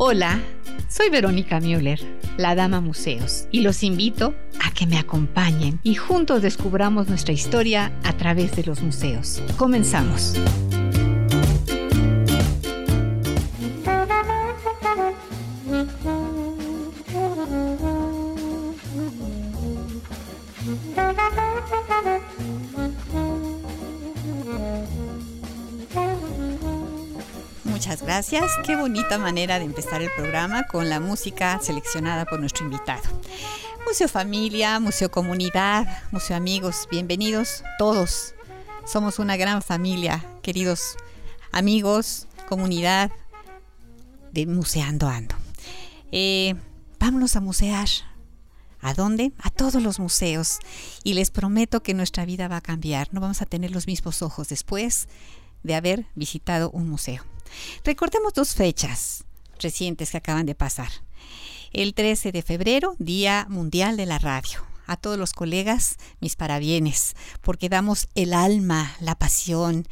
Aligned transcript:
Hola, 0.00 0.40
soy 0.88 1.10
Verónica 1.10 1.58
Müller, 1.58 1.98
la 2.36 2.54
Dama 2.54 2.80
Museos, 2.80 3.48
y 3.50 3.62
los 3.62 3.82
invito 3.82 4.32
a 4.64 4.70
que 4.70 4.86
me 4.86 4.96
acompañen 4.96 5.80
y 5.82 5.96
juntos 5.96 6.40
descubramos 6.40 7.08
nuestra 7.08 7.34
historia 7.34 7.90
a 8.04 8.12
través 8.12 8.54
de 8.54 8.62
los 8.62 8.80
museos. 8.80 9.42
Comenzamos. 9.56 10.34
Gracias. 28.30 28.66
Qué 28.66 28.76
bonita 28.76 29.16
manera 29.16 29.58
de 29.58 29.64
empezar 29.64 30.02
el 30.02 30.10
programa 30.14 30.66
con 30.66 30.90
la 30.90 31.00
música 31.00 31.58
seleccionada 31.62 32.26
por 32.26 32.40
nuestro 32.40 32.64
invitado. 32.64 33.02
Museo 33.86 34.08
Familia, 34.08 34.80
Museo 34.80 35.10
Comunidad, 35.10 36.02
Museo 36.10 36.36
Amigos, 36.36 36.88
bienvenidos 36.90 37.62
todos. 37.78 38.34
Somos 38.84 39.18
una 39.18 39.36
gran 39.36 39.62
familia, 39.62 40.24
queridos 40.42 40.96
amigos, 41.52 42.26
comunidad 42.48 43.10
de 44.32 44.46
Museando 44.46 45.08
Ando. 45.08 45.34
Eh, 46.12 46.54
vámonos 46.98 47.34
a 47.36 47.40
musear. 47.40 47.88
¿A 48.80 48.94
dónde? 48.94 49.32
A 49.38 49.50
todos 49.50 49.82
los 49.82 49.98
museos. 49.98 50.58
Y 51.02 51.14
les 51.14 51.30
prometo 51.30 51.82
que 51.82 51.94
nuestra 51.94 52.26
vida 52.26 52.46
va 52.46 52.58
a 52.58 52.60
cambiar. 52.60 53.08
No 53.12 53.20
vamos 53.20 53.40
a 53.42 53.46
tener 53.46 53.70
los 53.70 53.86
mismos 53.86 54.22
ojos 54.22 54.48
después 54.48 55.08
de 55.62 55.74
haber 55.74 56.06
visitado 56.14 56.70
un 56.70 56.88
museo. 56.88 57.24
Recordemos 57.84 58.34
dos 58.34 58.54
fechas 58.54 59.24
recientes 59.58 60.10
que 60.10 60.18
acaban 60.18 60.46
de 60.46 60.54
pasar. 60.54 60.90
El 61.72 61.94
13 61.94 62.32
de 62.32 62.42
febrero, 62.42 62.94
Día 62.98 63.46
Mundial 63.48 63.96
de 63.96 64.06
la 64.06 64.18
Radio. 64.18 64.64
A 64.86 64.96
todos 64.96 65.18
los 65.18 65.34
colegas, 65.34 65.96
mis 66.18 66.34
parabienes, 66.34 67.14
porque 67.42 67.68
damos 67.68 68.08
el 68.14 68.32
alma, 68.32 68.96
la 69.00 69.16
pasión. 69.16 69.86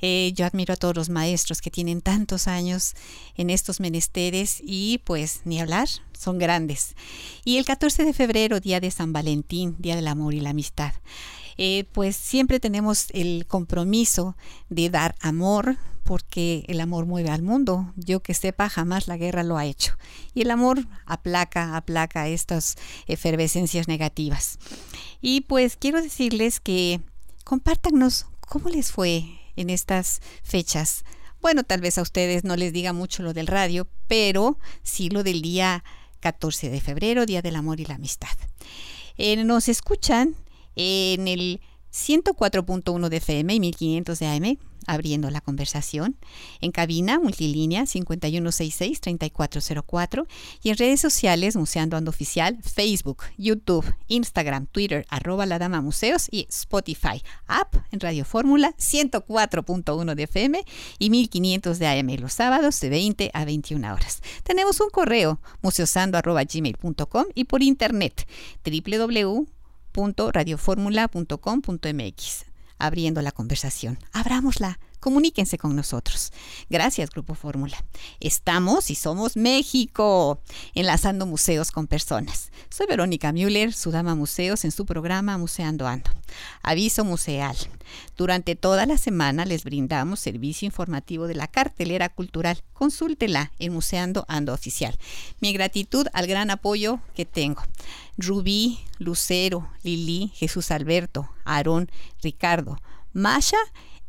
Eh, 0.00 0.32
yo 0.36 0.46
admiro 0.46 0.74
a 0.74 0.76
todos 0.76 0.94
los 0.94 1.08
maestros 1.08 1.60
que 1.60 1.72
tienen 1.72 2.02
tantos 2.02 2.46
años 2.46 2.94
en 3.34 3.50
estos 3.50 3.80
menesteres 3.80 4.62
y 4.62 4.98
pues 4.98 5.40
ni 5.44 5.60
hablar, 5.60 5.88
son 6.16 6.38
grandes. 6.38 6.94
Y 7.44 7.56
el 7.56 7.64
14 7.64 8.04
de 8.04 8.12
febrero, 8.12 8.60
Día 8.60 8.78
de 8.78 8.92
San 8.92 9.12
Valentín, 9.12 9.74
Día 9.80 9.96
del 9.96 10.06
Amor 10.06 10.34
y 10.34 10.40
la 10.40 10.50
Amistad. 10.50 10.92
Eh, 11.56 11.86
pues 11.90 12.14
siempre 12.14 12.60
tenemos 12.60 13.08
el 13.14 13.44
compromiso 13.48 14.36
de 14.68 14.90
dar 14.90 15.16
amor, 15.20 15.76
porque 16.08 16.64
el 16.68 16.80
amor 16.80 17.04
mueve 17.04 17.28
al 17.28 17.42
mundo. 17.42 17.92
Yo 17.96 18.20
que 18.20 18.32
sepa, 18.32 18.70
jamás 18.70 19.08
la 19.08 19.18
guerra 19.18 19.42
lo 19.42 19.58
ha 19.58 19.66
hecho. 19.66 19.92
Y 20.32 20.40
el 20.40 20.50
amor 20.50 20.88
aplaca, 21.04 21.76
aplaca 21.76 22.28
estas 22.28 22.76
efervescencias 23.06 23.88
negativas. 23.88 24.58
Y 25.20 25.42
pues 25.42 25.76
quiero 25.76 26.00
decirles 26.00 26.60
que 26.60 27.02
compártanos 27.44 28.24
cómo 28.40 28.70
les 28.70 28.90
fue 28.90 29.38
en 29.54 29.68
estas 29.68 30.22
fechas. 30.42 31.04
Bueno, 31.42 31.62
tal 31.62 31.82
vez 31.82 31.98
a 31.98 32.02
ustedes 32.02 32.42
no 32.42 32.56
les 32.56 32.72
diga 32.72 32.94
mucho 32.94 33.22
lo 33.22 33.34
del 33.34 33.46
radio, 33.46 33.86
pero 34.06 34.58
sí 34.82 35.10
lo 35.10 35.22
del 35.22 35.42
día 35.42 35.84
14 36.20 36.70
de 36.70 36.80
febrero, 36.80 37.26
Día 37.26 37.42
del 37.42 37.56
Amor 37.56 37.80
y 37.80 37.84
la 37.84 37.96
Amistad. 37.96 38.34
Eh, 39.18 39.44
nos 39.44 39.68
escuchan 39.68 40.36
en 40.74 41.28
el 41.28 41.60
104.1 41.98 43.08
de 43.08 43.16
FM 43.16 43.54
y 43.54 43.60
1500 43.60 44.18
de 44.18 44.26
AM, 44.26 44.58
abriendo 44.86 45.30
la 45.30 45.40
conversación, 45.40 46.16
en 46.60 46.72
cabina 46.72 47.18
multilínea 47.18 47.82
5166-3404 47.82 50.26
y 50.62 50.70
en 50.70 50.76
redes 50.76 51.00
sociales 51.00 51.56
Museando 51.56 51.96
Ando 51.96 52.10
Oficial, 52.10 52.58
Facebook, 52.62 53.24
YouTube, 53.36 53.84
Instagram, 54.06 54.66
Twitter, 54.66 55.04
arroba 55.10 55.44
la 55.44 55.58
dama 55.58 55.82
museos 55.82 56.28
y 56.30 56.46
Spotify, 56.48 57.20
app 57.46 57.74
en 57.90 58.00
Radio 58.00 58.24
Fórmula 58.24 58.74
104.1 58.78 60.14
de 60.14 60.22
FM 60.22 60.64
y 60.98 61.10
1500 61.10 61.78
de 61.78 61.86
AM 61.86 62.08
los 62.20 62.32
sábados 62.32 62.80
de 62.80 62.88
20 62.88 63.30
a 63.34 63.44
21 63.44 63.92
horas. 63.92 64.22
Tenemos 64.44 64.80
un 64.80 64.88
correo 64.90 65.40
museosando.gmail.com 65.62 67.24
y 67.34 67.44
por 67.44 67.62
internet 67.62 68.26
www 68.64 69.57
radioformula.com.mx 70.32 72.46
abriendo 72.78 73.22
la 73.22 73.32
conversación. 73.32 73.98
Abrámosla, 74.12 74.78
comuníquense 75.00 75.58
con 75.58 75.76
nosotros. 75.76 76.32
Gracias, 76.68 77.10
Grupo 77.10 77.34
Fórmula. 77.34 77.76
Estamos 78.20 78.90
y 78.90 78.94
somos 78.94 79.36
México, 79.36 80.40
enlazando 80.74 81.26
museos 81.26 81.70
con 81.70 81.86
personas. 81.86 82.50
Soy 82.70 82.86
Verónica 82.86 83.32
Müller, 83.32 83.72
su 83.72 83.90
dama 83.90 84.14
museos 84.14 84.64
en 84.64 84.72
su 84.72 84.86
programa 84.86 85.38
Museando 85.38 85.86
Ando. 85.86 86.10
Aviso 86.62 87.04
museal. 87.04 87.56
Durante 88.16 88.56
toda 88.56 88.84
la 88.86 88.98
semana 88.98 89.44
les 89.44 89.64
brindamos 89.64 90.20
servicio 90.20 90.66
informativo 90.66 91.26
de 91.26 91.34
la 91.34 91.46
cartelera 91.46 92.08
cultural. 92.08 92.62
Consúltela 92.72 93.52
en 93.58 93.72
Museando 93.72 94.24
Ando 94.28 94.52
Oficial. 94.52 94.98
Mi 95.40 95.52
gratitud 95.52 96.06
al 96.12 96.26
gran 96.26 96.50
apoyo 96.50 97.00
que 97.14 97.24
tengo. 97.24 97.62
Rubí, 98.18 98.80
Lucero, 98.98 99.68
Lili, 99.82 100.32
Jesús 100.34 100.70
Alberto, 100.70 101.30
Aarón, 101.44 101.90
Ricardo, 102.22 102.78
Masha 103.12 103.58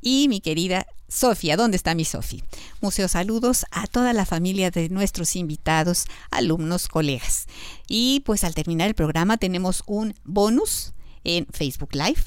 y 0.02 0.28
mi 0.28 0.42
querida 0.42 0.88
Sofía. 1.08 1.58
¿Dónde 1.58 1.78
está 1.78 1.96
mi 1.96 2.06
Sofía? 2.06 2.44
Museo 2.82 3.08
saludos 3.08 3.66
a 3.72 3.88
toda 3.88 4.14
la 4.14 4.26
familia 4.26 4.72
de 4.72 4.90
nuestros 4.90 5.36
invitados, 5.36 6.06
alumnos, 6.32 6.88
colegas. 6.88 7.48
Y 7.88 8.22
pues 8.26 8.44
al 8.44 8.54
terminar 8.54 8.88
el 8.88 8.96
programa 8.96 9.38
tenemos 9.38 9.84
un 9.88 10.14
bonus 10.24 10.94
en 11.24 11.48
Facebook 11.48 11.94
Live 11.94 12.24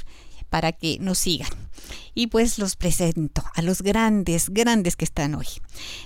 para 0.53 0.73
que 0.73 0.99
nos 1.01 1.17
sigan. 1.17 1.49
Y 2.15 2.27
pues 2.27 2.59
los 2.59 2.77
presento 2.77 3.43
a 3.55 3.63
los 3.63 3.81
grandes, 3.81 4.51
grandes 4.51 4.97
que 4.97 5.07
están 5.07 5.35
hoy. 5.35 5.47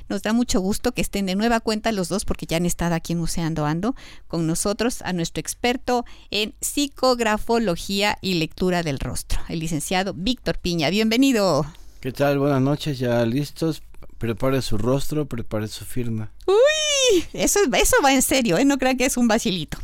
Nos 0.08 0.22
da 0.22 0.32
mucho 0.32 0.60
gusto 0.60 0.92
que 0.92 1.00
estén 1.02 1.26
de 1.26 1.34
nueva 1.34 1.58
cuenta 1.58 1.90
los 1.90 2.08
dos 2.08 2.24
porque 2.24 2.46
ya 2.46 2.58
han 2.58 2.64
estado 2.64 2.94
aquí 2.94 3.14
en 3.14 3.18
Museando 3.18 3.66
Ando 3.66 3.96
con 4.28 4.46
nosotros 4.46 5.02
a 5.02 5.12
nuestro 5.12 5.40
experto 5.40 6.04
en 6.30 6.54
psicografología 6.60 8.18
y 8.20 8.34
lectura 8.34 8.84
del 8.84 9.00
rostro, 9.00 9.40
el 9.48 9.58
licenciado 9.58 10.14
Víctor 10.14 10.58
Piña. 10.58 10.90
Bienvenido. 10.90 11.66
¿Qué 11.98 12.12
tal? 12.12 12.38
Buenas 12.38 12.62
noches, 12.62 13.00
ya 13.00 13.26
listos 13.26 13.82
prepare 14.18 14.62
su 14.62 14.78
rostro, 14.78 15.26
prepare 15.26 15.68
su 15.68 15.84
firma. 15.84 16.32
Uy, 16.46 17.24
eso, 17.32 17.60
eso 17.72 17.96
va 18.04 18.12
en 18.14 18.22
serio, 18.22 18.58
¿eh? 18.58 18.64
no 18.64 18.78
crean 18.78 18.96
que 18.96 19.06
es 19.06 19.16
un 19.16 19.28
vacilito. 19.28 19.78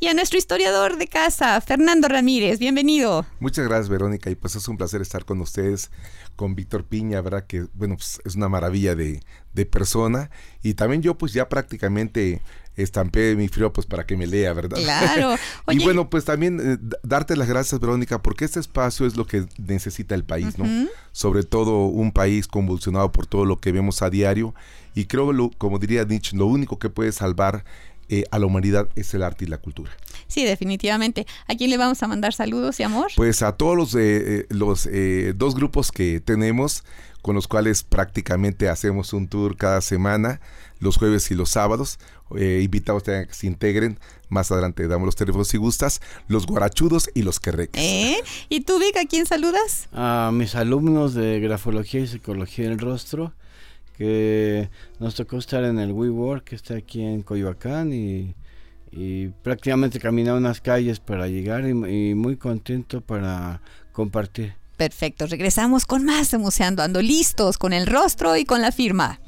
Y 0.00 0.08
a 0.08 0.14
nuestro 0.14 0.38
historiador 0.38 0.96
de 0.96 1.06
casa, 1.06 1.60
Fernando 1.60 2.08
Ramírez, 2.08 2.58
bienvenido. 2.58 3.26
Muchas 3.40 3.66
gracias, 3.66 3.88
Verónica, 3.88 4.30
y 4.30 4.34
pues 4.34 4.56
es 4.56 4.66
un 4.68 4.76
placer 4.76 5.02
estar 5.02 5.24
con 5.24 5.40
ustedes, 5.40 5.90
con 6.36 6.54
Víctor 6.54 6.84
Piña, 6.84 7.20
¿verdad? 7.20 7.46
Que, 7.46 7.66
bueno, 7.74 7.96
pues 7.96 8.20
es 8.24 8.34
una 8.34 8.48
maravilla 8.48 8.94
de, 8.94 9.20
de 9.52 9.66
persona. 9.66 10.30
Y 10.62 10.74
también 10.74 11.02
yo, 11.02 11.16
pues 11.16 11.32
ya 11.32 11.48
prácticamente 11.48 12.40
estampé 12.76 13.36
mi 13.36 13.48
frío 13.48 13.72
pues 13.72 13.86
para 13.86 14.04
que 14.06 14.16
me 14.16 14.26
lea, 14.26 14.52
¿verdad? 14.52 14.78
Claro. 14.78 15.36
y 15.70 15.82
bueno, 15.84 16.10
pues 16.10 16.24
también 16.24 16.60
eh, 16.60 16.96
darte 17.02 17.36
las 17.36 17.48
gracias, 17.48 17.80
Verónica, 17.80 18.20
porque 18.22 18.44
este 18.44 18.60
espacio 18.60 19.06
es 19.06 19.16
lo 19.16 19.26
que 19.26 19.46
necesita 19.58 20.14
el 20.14 20.24
país, 20.24 20.58
¿no? 20.58 20.88
Sobre 21.12 21.44
todo 21.44 21.86
un 21.86 22.12
país 22.12 22.46
convulsionado 22.46 23.12
por 23.12 23.26
todo 23.26 23.44
lo 23.44 23.58
que 23.58 23.72
vemos 23.72 24.02
a 24.02 24.10
diario. 24.10 24.54
Y 24.94 25.06
creo, 25.06 25.32
lo, 25.32 25.50
como 25.50 25.78
diría 25.78 26.04
Nietzsche, 26.04 26.36
lo 26.36 26.46
único 26.46 26.78
que 26.78 26.90
puede 26.90 27.12
salvar 27.12 27.64
eh, 28.08 28.24
a 28.30 28.38
la 28.38 28.46
humanidad 28.46 28.88
es 28.96 29.14
el 29.14 29.22
arte 29.22 29.44
y 29.44 29.48
la 29.48 29.58
cultura. 29.58 29.90
Sí, 30.26 30.44
definitivamente. 30.44 31.26
¿A 31.46 31.54
quién 31.54 31.70
le 31.70 31.76
vamos 31.76 32.02
a 32.02 32.08
mandar 32.08 32.34
saludos 32.34 32.78
y 32.80 32.82
amor? 32.82 33.10
Pues 33.16 33.42
a 33.42 33.52
todos 33.52 33.76
los, 33.76 33.94
eh, 33.94 34.46
los 34.50 34.88
dos 35.36 35.54
grupos 35.54 35.90
que 35.90 36.20
tenemos, 36.20 36.84
con 37.22 37.34
los 37.34 37.48
cuales 37.48 37.82
prácticamente 37.82 38.68
hacemos 38.68 39.12
un 39.12 39.28
tour 39.28 39.56
cada 39.56 39.80
semana, 39.80 40.40
los 40.84 40.96
jueves 40.98 41.30
y 41.30 41.34
los 41.34 41.50
sábados. 41.50 41.98
Eh, 42.36 42.60
invitados 42.62 43.08
a 43.08 43.26
que 43.26 43.34
se 43.34 43.46
integren. 43.46 43.98
Más 44.28 44.50
adelante 44.50 44.86
damos 44.86 45.06
los 45.06 45.16
teléfonos 45.16 45.48
si 45.48 45.56
gustas. 45.56 46.00
Los 46.28 46.46
guarachudos 46.46 47.10
y 47.14 47.22
los 47.22 47.40
querreques. 47.40 47.82
¿Eh? 47.82 48.16
¿Y 48.48 48.60
tú, 48.60 48.78
Vic, 48.78 48.96
a 48.96 49.06
quién 49.06 49.26
saludas? 49.26 49.88
A 49.92 50.30
mis 50.32 50.54
alumnos 50.54 51.14
de 51.14 51.40
grafología 51.40 52.00
y 52.00 52.06
psicología 52.06 52.68
del 52.68 52.78
rostro, 52.78 53.32
que 53.96 54.70
nos 55.00 55.14
tocó 55.14 55.38
estar 55.38 55.64
en 55.64 55.78
el 55.78 55.92
WeWork, 55.92 56.44
que 56.44 56.56
está 56.56 56.74
aquí 56.76 57.02
en 57.02 57.22
Coyoacán, 57.22 57.92
y, 57.92 58.34
prácticamente 59.42 59.98
caminar 59.98 60.36
unas 60.36 60.60
calles 60.60 61.00
para 61.00 61.26
llegar 61.26 61.64
y, 61.64 61.70
y 62.10 62.14
muy 62.14 62.36
contento 62.36 63.00
para 63.00 63.60
compartir. 63.92 64.54
Perfecto, 64.76 65.26
regresamos 65.26 65.86
con 65.86 66.04
más 66.04 66.30
de 66.30 66.38
Museando 66.38 66.82
Ando, 66.82 67.00
listos 67.00 67.58
con 67.58 67.72
el 67.72 67.86
rostro 67.86 68.36
y 68.36 68.44
con 68.44 68.60
la 68.60 68.72
firma. 68.72 69.20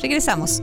Regresamos. 0.00 0.62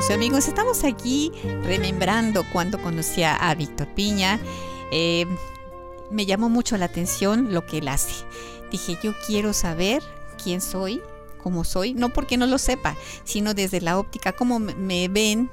pues 0.00 0.10
amigos, 0.12 0.48
estamos 0.48 0.82
aquí 0.84 1.30
remembrando 1.62 2.44
cuando 2.52 2.80
conocía 2.80 3.36
a 3.36 3.54
Víctor 3.54 3.86
Piña. 3.88 4.40
Eh, 4.90 5.26
me 6.10 6.24
llamó 6.24 6.48
mucho 6.48 6.78
la 6.78 6.86
atención 6.86 7.52
lo 7.52 7.66
que 7.66 7.78
él 7.78 7.88
hace. 7.88 8.24
Dije, 8.70 8.98
yo 9.02 9.14
quiero 9.26 9.52
saber 9.52 10.02
quién 10.42 10.60
soy, 10.60 11.00
cómo 11.42 11.64
soy, 11.64 11.94
no 11.94 12.12
porque 12.12 12.36
no 12.36 12.46
lo 12.46 12.58
sepa, 12.58 12.96
sino 13.24 13.54
desde 13.54 13.80
la 13.80 13.98
óptica, 13.98 14.32
cómo 14.32 14.58
me 14.58 15.08
ven 15.08 15.50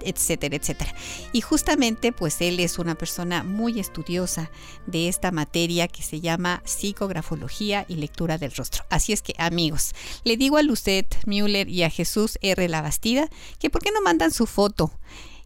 etcétera, 0.00 0.56
etcétera. 0.56 0.94
Y 1.32 1.40
justamente 1.40 2.12
pues 2.12 2.40
él 2.40 2.60
es 2.60 2.78
una 2.78 2.94
persona 2.94 3.42
muy 3.42 3.80
estudiosa 3.80 4.50
de 4.86 5.08
esta 5.08 5.30
materia 5.30 5.88
que 5.88 6.02
se 6.02 6.20
llama 6.20 6.62
psicografología 6.64 7.84
y 7.88 7.96
lectura 7.96 8.38
del 8.38 8.52
rostro. 8.52 8.84
Así 8.90 9.12
es 9.12 9.22
que 9.22 9.34
amigos, 9.38 9.94
le 10.24 10.36
digo 10.36 10.56
a 10.56 10.62
Lucet 10.62 11.16
Müller 11.26 11.68
y 11.68 11.82
a 11.82 11.90
Jesús 11.90 12.38
R. 12.42 12.68
La 12.68 12.82
Bastida 12.82 13.28
que 13.58 13.70
por 13.70 13.82
qué 13.82 13.90
no 13.90 14.02
mandan 14.02 14.30
su 14.30 14.46
foto 14.46 14.92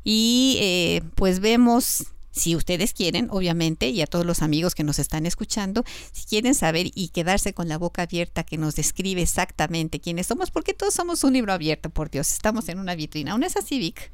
y 0.04 0.58
eh, 0.60 1.02
pues 1.14 1.40
vemos 1.40 2.06
si 2.30 2.56
ustedes 2.56 2.92
quieren, 2.92 3.28
obviamente, 3.30 3.88
y 3.88 4.00
a 4.00 4.06
todos 4.06 4.24
los 4.24 4.42
amigos 4.42 4.74
que 4.74 4.84
nos 4.84 4.98
están 4.98 5.26
escuchando, 5.26 5.84
si 6.12 6.26
quieren 6.26 6.54
saber 6.54 6.90
y 6.94 7.08
quedarse 7.08 7.52
con 7.52 7.68
la 7.68 7.78
boca 7.78 8.02
abierta 8.02 8.44
que 8.44 8.58
nos 8.58 8.76
describe 8.76 9.22
exactamente 9.22 10.00
quiénes 10.00 10.26
somos, 10.26 10.50
porque 10.50 10.74
todos 10.74 10.94
somos 10.94 11.24
un 11.24 11.32
libro 11.32 11.52
abierto, 11.52 11.90
por 11.90 12.10
Dios, 12.10 12.32
estamos 12.32 12.68
en 12.68 12.78
una 12.78 12.94
vitrina. 12.94 13.32
¿Aún 13.32 13.42
es 13.42 13.56
así, 13.56 13.78
Vic? 13.78 14.10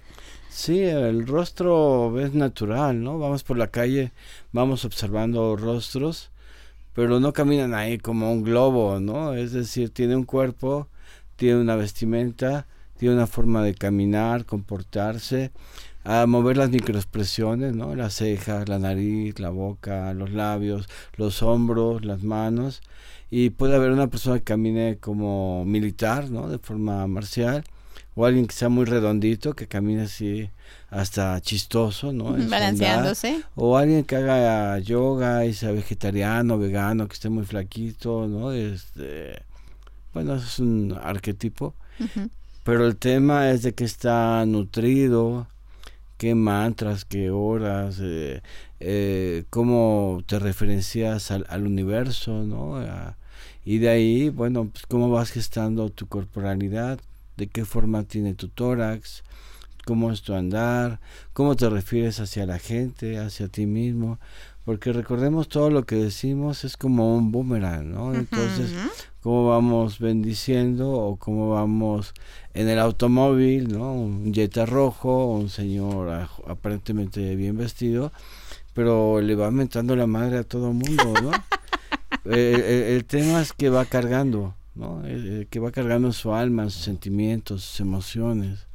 Sí, 0.49 0.81
el 0.81 1.27
rostro 1.27 2.19
es 2.21 2.33
natural, 2.33 3.03
¿no? 3.03 3.19
Vamos 3.19 3.43
por 3.43 3.59
la 3.59 3.69
calle, 3.69 4.13
vamos 4.53 4.85
observando 4.85 5.57
rostros, 5.57 6.31
pero 6.93 7.19
no 7.19 7.33
caminan 7.33 7.75
ahí 7.75 7.99
como 7.99 8.33
un 8.33 8.45
globo, 8.45 9.01
¿no? 9.01 9.35
Es 9.35 9.53
decir, 9.53 9.91
tiene 9.91 10.15
un 10.15 10.25
cuerpo, 10.25 10.89
tiene 11.37 11.61
una 11.61 11.75
vestimenta, 11.75 12.69
tiene 12.97 13.17
una 13.17 13.27
forma 13.27 13.65
de 13.65 13.75
caminar, 13.75 14.47
comportarse, 14.47 15.51
a 16.05 16.27
mover 16.27 16.57
las 16.57 16.71
microexpresiones, 16.71 17.75
¿no? 17.75 17.95
Las 17.95 18.15
cejas, 18.15 18.69
la 18.69 18.79
nariz, 18.79 19.39
la 19.41 19.51
boca, 19.51 20.13
los 20.15 20.31
labios, 20.31 20.89
los 21.17 21.43
hombros, 21.43 22.05
las 22.05 22.23
manos. 22.23 22.83
Y 23.31 23.51
puede 23.51 23.75
haber 23.75 23.91
una 23.91 24.07
persona 24.09 24.39
que 24.39 24.45
camine 24.45 24.99
como 24.99 25.65
militar, 25.65 26.31
¿no? 26.31 26.49
De 26.49 26.59
forma 26.59 27.07
marcial 27.07 27.65
o 28.15 28.27
alguien 28.27 28.47
que 28.47 28.55
sea 28.55 28.69
muy 28.69 28.85
redondito, 28.85 29.55
que 29.55 29.67
camine 29.67 30.03
así 30.03 30.49
hasta 30.91 31.41
chistoso, 31.41 32.13
¿no? 32.13 32.37
Balanceándose. 32.49 33.43
O 33.57 33.77
alguien 33.77 34.05
que 34.05 34.17
haga 34.17 34.79
yoga 34.79 35.45
y 35.47 35.55
sea 35.55 35.73
vegetariano, 35.73 36.59
vegano, 36.59 37.09
que 37.09 37.15
esté 37.15 37.29
muy 37.29 37.45
flaquito, 37.45 38.29
¿no? 38.29 38.53
Este, 38.53 39.43
bueno, 40.13 40.37
eso 40.37 40.47
es 40.47 40.59
un 40.61 40.97
arquetipo. 41.03 41.75
Pero 42.63 42.87
el 42.87 42.97
tema 42.97 43.51
es 43.51 43.63
de 43.63 43.75
que 43.75 43.85
está 43.85 44.45
nutrido, 44.47 45.49
qué 46.25 46.35
mantras, 46.35 47.05
qué 47.05 47.29
horas, 47.29 47.99
eh, 48.01 48.41
eh, 48.81 49.45
cómo 49.51 50.23
te 50.27 50.39
referencias 50.39 51.31
al, 51.31 51.45
al 51.51 51.67
universo, 51.67 52.45
¿no? 52.45 52.83
y 53.63 53.77
de 53.77 53.91
ahí, 53.91 54.31
bueno, 54.31 54.71
pues 54.73 54.87
cómo 54.87 55.11
vas 55.11 55.31
gestando 55.31 55.91
tu 55.91 56.07
corporalidad, 56.07 56.99
de 57.37 57.47
qué 57.49 57.67
forma 57.67 58.05
tiene 58.05 58.33
tu 58.33 58.49
tórax, 58.49 59.23
cómo 59.85 60.11
es 60.11 60.23
tu 60.23 60.33
andar, 60.33 60.99
cómo 61.35 61.57
te 61.57 61.69
refieres 61.69 62.21
hacia 62.21 62.47
la 62.47 62.59
gente, 62.59 63.19
hacia 63.19 63.49
ti 63.49 63.67
mismo, 63.67 64.19
porque 64.65 64.95
recordemos 64.95 65.49
todo 65.49 65.69
lo 65.69 65.85
que 65.85 65.97
decimos 65.97 66.65
es 66.65 66.79
como 66.79 67.19
un 67.19 67.33
boomerang, 67.33 67.93
¿no? 67.93 68.15
Entonces, 68.15 68.73
cómo 69.25 69.49
vamos 69.49 70.01
bendiciendo 70.01 70.93
o 70.93 71.17
cómo 71.17 71.49
vamos 71.49 72.13
en 72.53 72.69
el 72.69 72.79
automóvil, 72.79 73.73
¿no? 73.73 73.95
Un 73.95 74.35
Jetta 74.35 74.67
rojo, 74.67 75.29
un 75.29 75.49
señor 75.49 76.29
aparentemente 76.47 77.35
bien 77.35 77.57
vestido, 77.57 78.13
pero 78.75 79.23
le 79.23 79.35
va 79.35 79.47
aumentando 79.47 79.97
la 79.97 80.07
madre 80.07 80.37
a 80.37 80.45
todo 80.45 80.69
el 80.69 80.75
mundo, 80.75 81.15
¿no? 81.23 81.33
el 82.31 83.03
tema 83.07 83.41
es 83.41 83.55
que 83.55 83.71
va 83.71 83.87
cargando, 83.87 84.57
¿no? 84.75 85.03
Eh, 85.07 85.13
eh, 85.15 85.47
que 85.49 85.59
va 85.59 85.71
cargando 85.71 86.13
su 86.13 86.35
alma, 86.35 86.69
sus 86.69 86.83
sentimientos, 86.83 87.65
sus 87.65 87.81
emociones. 87.81 88.67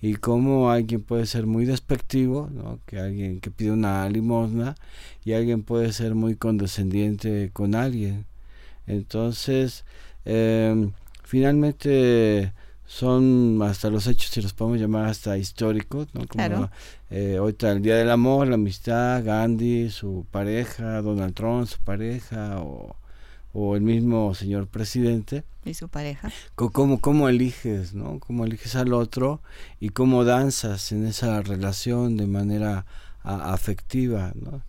Y 0.00 0.14
cómo 0.14 0.70
alguien 0.70 1.02
puede 1.02 1.26
ser 1.26 1.46
muy 1.46 1.64
despectivo, 1.64 2.48
¿no? 2.52 2.78
que 2.86 3.00
alguien 3.00 3.40
que 3.40 3.50
pide 3.50 3.72
una 3.72 4.08
limosna, 4.08 4.76
y 5.24 5.32
alguien 5.32 5.64
puede 5.64 5.92
ser 5.92 6.14
muy 6.14 6.36
condescendiente 6.36 7.50
con 7.52 7.74
alguien. 7.74 8.26
Entonces, 8.86 9.84
em, 10.24 10.92
finalmente 11.22 12.52
son 12.86 13.60
hasta 13.62 13.90
los 13.90 14.06
hechos, 14.06 14.30
si 14.30 14.42
los 14.42 14.52
podemos 14.52 14.80
llamar 14.80 15.06
hasta 15.06 15.38
históricos, 15.38 16.08
¿no? 16.14 16.26
Como 16.26 16.70
eh, 17.10 17.36
ahorita 17.38 17.72
el 17.72 17.82
Día 17.82 17.96
del 17.96 18.10
Amor, 18.10 18.48
la 18.48 18.54
Amistad, 18.54 19.24
Gandhi, 19.24 19.90
su 19.90 20.26
pareja, 20.30 21.00
Donald 21.02 21.34
Trump, 21.34 21.66
su 21.66 21.80
pareja, 21.80 22.60
o 22.60 22.96
o 23.54 23.76
el 23.76 23.82
mismo 23.82 24.34
señor 24.34 24.66
presidente. 24.66 25.44
Y 25.64 25.74
su 25.74 25.88
pareja. 25.88 26.30
¿Cómo, 26.56 27.00
cómo 27.00 27.28
eliges, 27.28 27.94
no? 27.94 28.18
Cómo 28.18 28.44
eliges 28.44 28.74
al 28.74 28.92
otro 28.92 29.40
y 29.80 29.90
cómo 29.90 30.24
danzas 30.24 30.90
en 30.90 31.06
esa 31.06 31.40
relación 31.40 32.16
de 32.16 32.26
manera 32.26 32.84
afectiva, 33.24 34.32
¿no? 34.34 34.62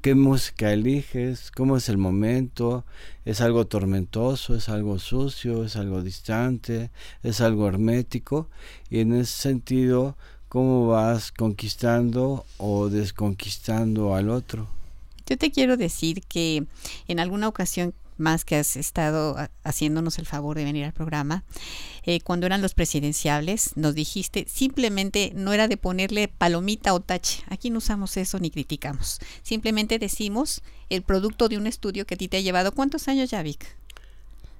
¿Qué 0.00 0.14
música 0.14 0.72
eliges? 0.72 1.50
¿Cómo 1.50 1.76
es 1.76 1.88
el 1.88 1.98
momento? 1.98 2.84
¿Es 3.24 3.40
algo 3.40 3.66
tormentoso? 3.66 4.54
¿Es 4.54 4.68
algo 4.68 4.98
sucio? 4.98 5.64
¿Es 5.64 5.76
algo 5.76 6.02
distante? 6.02 6.90
¿Es 7.22 7.40
algo 7.40 7.66
hermético? 7.66 8.48
Y 8.88 9.00
en 9.00 9.12
ese 9.12 9.32
sentido, 9.32 10.16
¿cómo 10.48 10.86
vas 10.86 11.32
conquistando 11.32 12.46
o 12.58 12.88
desconquistando 12.88 14.14
al 14.14 14.30
otro? 14.30 14.68
Yo 15.26 15.36
te 15.36 15.50
quiero 15.50 15.76
decir 15.76 16.22
que 16.28 16.64
en 17.08 17.18
alguna 17.18 17.48
ocasión 17.48 17.92
más 18.16 18.44
que 18.44 18.56
has 18.56 18.76
estado 18.76 19.36
haciéndonos 19.64 20.18
el 20.18 20.26
favor 20.26 20.56
de 20.56 20.64
venir 20.64 20.84
al 20.84 20.92
programa. 20.92 21.44
Eh, 22.04 22.20
cuando 22.20 22.46
eran 22.46 22.62
los 22.62 22.74
presidenciables, 22.74 23.76
nos 23.76 23.94
dijiste, 23.94 24.46
simplemente 24.48 25.32
no 25.34 25.52
era 25.52 25.68
de 25.68 25.76
ponerle 25.76 26.28
palomita 26.28 26.94
o 26.94 27.00
tache. 27.00 27.42
Aquí 27.48 27.70
no 27.70 27.78
usamos 27.78 28.16
eso 28.16 28.38
ni 28.38 28.50
criticamos. 28.50 29.18
Simplemente 29.42 29.98
decimos 29.98 30.62
el 30.88 31.02
producto 31.02 31.48
de 31.48 31.56
un 31.56 31.66
estudio 31.66 32.06
que 32.06 32.14
a 32.14 32.18
ti 32.18 32.28
te 32.28 32.36
ha 32.36 32.40
llevado. 32.40 32.72
¿Cuántos 32.72 33.08
años 33.08 33.30
ya, 33.30 33.42
Vic? 33.42 33.76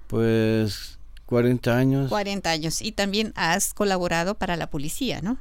Pues 0.07 0.97
40 1.25 1.77
años. 1.77 2.09
40 2.09 2.49
años. 2.49 2.81
Y 2.81 2.91
también 2.91 3.33
has 3.35 3.73
colaborado 3.73 4.35
para 4.35 4.55
la 4.55 4.69
policía, 4.69 5.21
¿no? 5.21 5.37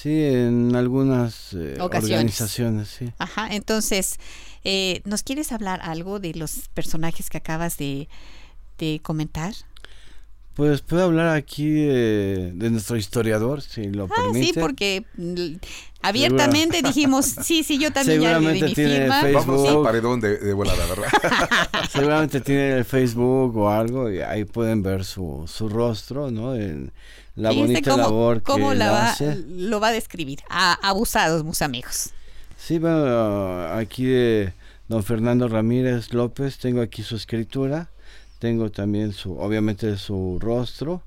Sí, 0.00 0.24
en 0.24 0.76
algunas 0.76 1.54
eh, 1.54 1.76
organizaciones, 1.80 2.86
sí. 2.86 3.12
Ajá, 3.18 3.48
entonces, 3.50 4.20
eh, 4.62 5.02
¿nos 5.04 5.24
quieres 5.24 5.50
hablar 5.50 5.80
algo 5.82 6.20
de 6.20 6.34
los 6.34 6.68
personajes 6.68 7.30
que 7.30 7.38
acabas 7.38 7.78
de, 7.78 8.08
comentar? 9.02 9.54
Pues 10.58 10.80
puedo 10.80 11.04
hablar 11.04 11.36
aquí 11.36 11.70
de, 11.70 12.52
nuestro 12.56 12.96
historiador, 12.96 13.62
si 13.62 13.84
lo 13.84 14.08
ah, 14.10 14.32
Sí, 14.32 14.52
porque 14.58 15.04
abiertamente 16.02 16.82
dijimos, 16.82 17.26
sí, 17.26 17.62
sí, 17.62 17.78
yo 17.78 17.92
también 17.92 18.20
ya 18.22 18.40
le 18.40 18.54
di 18.54 18.62
mi 18.64 18.74
firma. 18.74 19.22
Vamos 19.32 19.68
al 19.68 19.82
paredón 19.84 20.18
de, 20.18 20.36
de 20.36 20.52
volada, 20.52 20.84
¿verdad? 20.86 21.06
Seguramente 21.92 22.40
tiene 22.40 22.72
el 22.72 22.84
Facebook 22.84 23.56
o 23.56 23.70
algo 23.70 24.10
y 24.10 24.18
ahí 24.18 24.44
pueden 24.44 24.82
ver 24.82 25.04
su, 25.04 25.44
su 25.46 25.68
rostro, 25.68 26.32
¿no? 26.32 26.56
En, 26.56 26.90
la 27.36 27.52
bonita 27.52 27.96
labor 27.96 28.38
que 28.38 28.42
cómo 28.42 28.74
la 28.74 29.16
lo 29.46 29.78
va 29.78 29.88
a 29.88 29.92
describir. 29.92 30.40
A, 30.50 30.72
abusados, 30.72 31.44
mis 31.44 31.62
amigos. 31.62 32.10
Sí, 32.56 32.80
bueno, 32.80 33.68
aquí 33.74 34.06
de 34.06 34.52
don 34.88 35.04
Fernando 35.04 35.46
Ramírez 35.46 36.12
López 36.12 36.58
tengo 36.58 36.80
aquí 36.80 37.04
su 37.04 37.14
escritura, 37.14 37.90
tengo 38.38 38.70
también 38.70 39.12
su, 39.12 39.38
obviamente 39.38 39.96
su 39.96 40.38
rostro. 40.40 41.02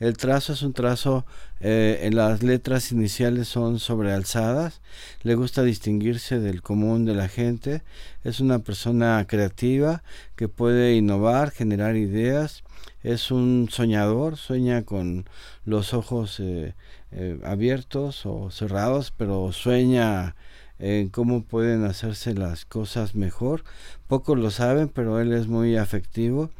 El 0.00 0.16
trazo 0.16 0.52
es 0.54 0.62
un 0.62 0.72
trazo, 0.72 1.24
eh, 1.60 2.00
en 2.02 2.16
las 2.16 2.42
letras 2.42 2.90
iniciales 2.90 3.46
son 3.46 3.78
sobrealzadas, 3.78 4.80
le 5.22 5.36
gusta 5.36 5.62
distinguirse 5.62 6.40
del 6.40 6.60
común 6.60 7.04
de 7.04 7.14
la 7.14 7.28
gente, 7.28 7.82
es 8.24 8.40
una 8.40 8.58
persona 8.58 9.24
creativa 9.28 10.02
que 10.34 10.48
puede 10.48 10.96
innovar, 10.96 11.52
generar 11.52 11.94
ideas, 11.94 12.64
es 13.04 13.30
un 13.30 13.68
soñador, 13.70 14.36
sueña 14.36 14.82
con 14.82 15.24
los 15.64 15.94
ojos 15.94 16.40
eh, 16.40 16.74
eh, 17.12 17.38
abiertos 17.44 18.26
o 18.26 18.50
cerrados, 18.50 19.12
pero 19.16 19.52
sueña 19.52 20.34
en 20.78 21.10
cómo 21.10 21.44
pueden 21.44 21.84
hacerse 21.84 22.34
las 22.34 22.64
cosas 22.64 23.14
mejor. 23.14 23.62
Pocos 24.08 24.36
lo 24.36 24.50
saben, 24.50 24.88
pero 24.88 25.20
él 25.20 25.32
es 25.32 25.46
muy 25.46 25.76
afectivo. 25.76 26.50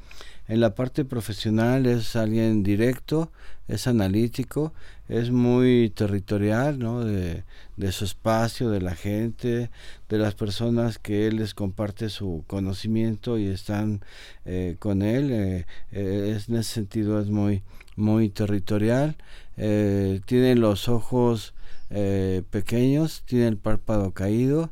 En 0.53 0.61
la 0.61 0.75
parte 0.75 1.07
profesional 1.07 1.87
es 1.87 2.15
alguien 2.15 2.63
directo, 2.63 3.33
es 3.69 3.87
analítico, 3.87 4.75
es 5.09 5.31
muy 5.31 5.89
territorial, 5.89 6.79
¿no? 6.79 7.03
De, 7.03 7.43
su 7.91 8.05
espacio, 8.05 8.69
de 8.69 8.83
la 8.83 8.95
gente, 8.95 9.71
de 10.11 10.19
las 10.19 10.35
personas 10.35 10.99
que 10.99 11.27
él 11.27 11.37
les 11.37 11.55
comparte 11.55 12.11
su 12.11 12.45
conocimiento 12.47 13.39
y 13.39 13.47
están 13.47 14.03
eh, 14.45 14.77
con 14.79 15.01
él. 15.01 15.31
Eh, 15.33 15.67
eh, 15.91 16.35
es, 16.37 16.51
en 16.51 16.57
ese 16.57 16.75
sentido 16.75 17.19
es 17.19 17.29
muy, 17.29 17.63
muy 17.97 18.29
territorial. 18.29 19.17
tiene 19.57 20.55
los 20.55 20.87
ojos 20.91 21.55
pequeños, 22.51 23.23
tiene 23.25 23.49
el 23.49 23.57
párpado 23.57 24.11
caído, 24.13 24.71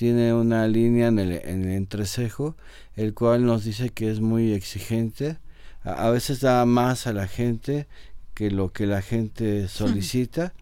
tiene 0.00 0.32
una 0.32 0.66
línea 0.66 1.08
en 1.08 1.18
el, 1.18 1.32
en 1.32 1.62
el 1.62 1.72
entrecejo, 1.72 2.56
el 2.96 3.12
cual 3.12 3.44
nos 3.44 3.64
dice 3.64 3.90
que 3.90 4.10
es 4.10 4.20
muy 4.20 4.54
exigente. 4.54 5.36
A, 5.84 6.06
a 6.06 6.10
veces 6.10 6.40
da 6.40 6.64
más 6.64 7.06
a 7.06 7.12
la 7.12 7.26
gente 7.26 7.86
que 8.32 8.50
lo 8.50 8.72
que 8.72 8.86
la 8.86 9.02
gente 9.02 9.68
solicita 9.68 10.54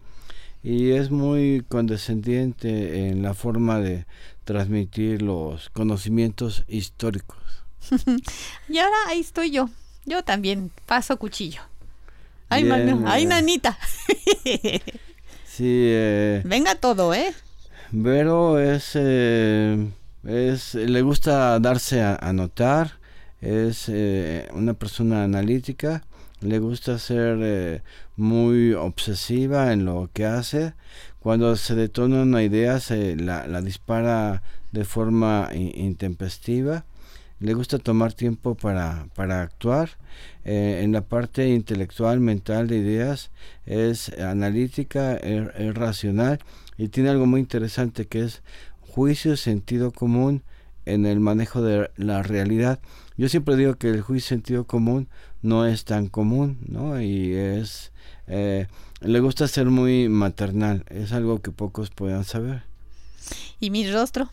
y 0.61 0.89
es 0.89 1.09
muy 1.09 1.63
condescendiente 1.69 3.07
en 3.07 3.23
la 3.23 3.33
forma 3.33 3.79
de 3.79 4.05
transmitir 4.43 5.21
los 5.21 5.69
conocimientos 5.69 6.65
históricos. 6.67 7.37
y 8.67 8.77
ahora 8.79 8.97
ahí 9.07 9.21
estoy 9.21 9.51
yo. 9.51 9.69
Yo 10.05 10.21
también 10.21 10.69
paso 10.85 11.15
cuchillo. 11.15 11.61
Ay, 12.49 12.69
ay, 13.05 13.25
nanita. 13.25 13.79
sí. 15.45 15.63
Eh, 15.63 16.41
Venga 16.43 16.75
todo, 16.75 17.13
¿eh? 17.13 17.33
Vero 17.91 18.59
es, 18.59 18.91
eh, 18.95 19.87
es 20.23 20.75
le 20.75 21.01
gusta 21.01 21.59
darse 21.59 22.01
a, 22.03 22.33
notar, 22.33 22.99
es 23.41 23.89
eh, 23.89 24.47
una 24.53 24.73
persona 24.73 25.23
analítica 25.23 26.03
le 26.41 26.59
gusta 26.59 26.97
ser 26.99 27.39
eh, 27.41 27.81
muy 28.15 28.73
obsesiva 28.73 29.73
en 29.73 29.85
lo 29.85 30.09
que 30.13 30.25
hace. 30.25 30.73
Cuando 31.19 31.55
se 31.57 31.75
detona 31.75 32.21
una 32.21 32.43
idea, 32.43 32.79
se 32.79 33.15
la, 33.17 33.61
dispara 33.61 34.41
de 34.71 34.85
forma 34.85 35.49
intempestiva. 35.53 36.85
Le 37.39 37.53
gusta 37.53 37.77
tomar 37.77 38.13
tiempo 38.13 38.55
para, 38.55 39.07
para 39.15 39.41
actuar. 39.41 39.89
Eh, 40.45 40.79
en 40.83 40.93
la 40.93 41.01
parte 41.01 41.49
intelectual, 41.49 42.21
mental 42.21 42.67
de 42.67 42.77
ideas, 42.77 43.31
es 43.65 44.09
analítica, 44.17 45.15
es 45.17 45.73
racional 45.75 46.39
y 46.79 46.87
tiene 46.87 47.09
algo 47.09 47.25
muy 47.25 47.41
interesante 47.41 48.07
que 48.07 48.21
es 48.23 48.41
juicio, 48.79 49.35
sentido 49.35 49.91
común 49.91 50.43
en 50.85 51.05
el 51.05 51.19
manejo 51.19 51.61
de 51.61 51.91
la 51.97 52.23
realidad. 52.23 52.79
Yo 53.17 53.27
siempre 53.27 53.57
digo 53.57 53.75
que 53.75 53.89
el 53.89 54.01
juicio 54.01 54.29
sentido 54.29 54.65
común 54.65 55.09
no 55.41 55.65
es 55.65 55.83
tan 55.83 56.07
común, 56.07 56.57
¿no? 56.65 57.01
Y 57.01 57.33
es, 57.33 57.91
eh, 58.27 58.67
le 59.01 59.19
gusta 59.19 59.49
ser 59.49 59.65
muy 59.65 60.07
maternal, 60.07 60.85
es 60.89 61.11
algo 61.11 61.41
que 61.41 61.51
pocos 61.51 61.89
puedan 61.89 62.23
saber. 62.23 62.63
¿Y 63.59 63.71
mi 63.71 63.91
rostro? 63.91 64.29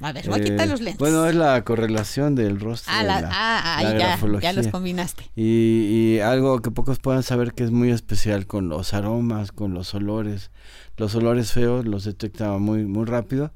A 0.00 0.12
ver, 0.12 0.28
voy 0.28 0.40
a 0.40 0.44
quitar 0.44 0.66
eh, 0.66 0.70
los 0.70 0.80
lentes. 0.80 0.98
Bueno, 0.98 1.26
es 1.26 1.34
la 1.34 1.62
correlación 1.64 2.34
del 2.34 2.60
rostro. 2.60 2.92
Ah, 2.94 3.02
la, 3.02 3.28
ah, 3.32 3.82
ya, 3.82 4.18
ya, 4.40 4.52
los 4.52 4.68
combinaste. 4.68 5.30
Y, 5.34 6.14
y, 6.14 6.20
algo 6.20 6.60
que 6.60 6.70
pocos 6.70 6.98
puedan 6.98 7.22
saber 7.22 7.52
que 7.52 7.64
es 7.64 7.70
muy 7.70 7.90
especial 7.90 8.46
con 8.46 8.68
los 8.68 8.94
aromas, 8.94 9.50
con 9.52 9.74
los 9.74 9.94
olores. 9.94 10.50
Los 10.96 11.14
olores 11.14 11.52
feos 11.52 11.84
los 11.84 12.04
detecta 12.04 12.56
muy, 12.58 12.84
muy 12.84 13.06
rápido. 13.06 13.52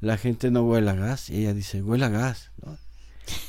La 0.00 0.16
gente 0.16 0.50
no 0.50 0.62
huele 0.62 0.90
a 0.90 0.94
gas 0.94 1.28
y 1.28 1.38
ella 1.38 1.54
dice, 1.54 1.82
huele 1.82 2.04
a 2.04 2.08
gas. 2.08 2.52
¿no? 2.64 2.78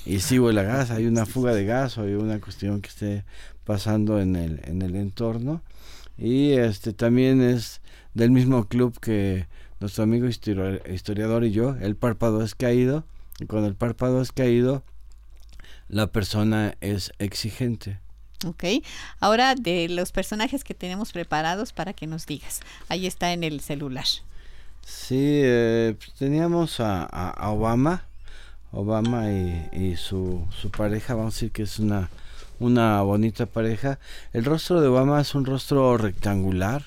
y 0.06 0.20
sí 0.20 0.40
huele 0.40 0.62
a 0.62 0.64
gas, 0.64 0.92
hay 0.92 1.06
una 1.06 1.26
fuga 1.26 1.54
de 1.54 1.66
gas 1.66 1.98
o 1.98 2.04
hay 2.04 2.14
una 2.14 2.40
cuestión 2.40 2.82
que 2.82 2.90
esté 2.90 3.26
pasando 3.64 4.20
en 4.20 4.36
el, 4.36 4.62
en 4.64 4.82
el 4.82 4.96
entorno. 4.96 5.62
Y 6.18 6.52
este 6.52 6.94
también 6.94 7.42
es 7.42 7.82
del 8.14 8.32
mismo 8.32 8.66
club 8.66 9.00
que 9.00 9.48
nuestro 9.82 10.04
amigo 10.04 10.28
historiador 10.28 11.44
y 11.44 11.52
yo, 11.52 11.76
el 11.82 11.98
párpado 11.98 12.44
es 12.44 12.56
caído, 12.56 13.04
y 13.40 13.46
cuando 13.48 13.68
el 13.68 13.76
párpado 13.76 14.22
es 14.22 14.32
caído, 14.32 14.84
la 15.90 16.08
persona 16.08 16.76
es 16.80 17.12
exigente. 17.20 18.00
Ok, 18.46 18.64
ahora 19.20 19.56
de 19.56 19.90
los 19.90 20.12
personajes 20.12 20.64
que 20.64 20.74
tenemos 20.74 21.12
preparados 21.12 21.74
para 21.74 21.94
que 21.94 22.08
nos 22.08 22.26
digas, 22.26 22.62
ahí 22.88 23.06
está 23.06 23.34
en 23.34 23.44
el 23.44 23.60
celular. 23.60 24.06
Sí, 24.86 25.42
eh, 25.44 25.96
pues 26.00 26.14
teníamos 26.14 26.80
a 26.80 27.34
Obama, 27.52 28.06
Obama 28.72 29.30
y, 29.30 29.96
su, 29.98 30.48
su, 30.62 30.72
pareja, 30.72 31.14
vamos 31.14 31.34
a 31.34 31.36
decir 31.36 31.52
que 31.52 31.64
es 31.64 31.80
una, 31.80 32.10
una 32.60 33.02
bonita 33.02 33.46
pareja. 33.46 34.00
El 34.32 34.46
rostro 34.46 34.80
de 34.80 34.88
Obama 34.88 35.20
es 35.20 35.36
un 35.36 35.46
rostro 35.46 35.98
rectangular. 35.98 36.84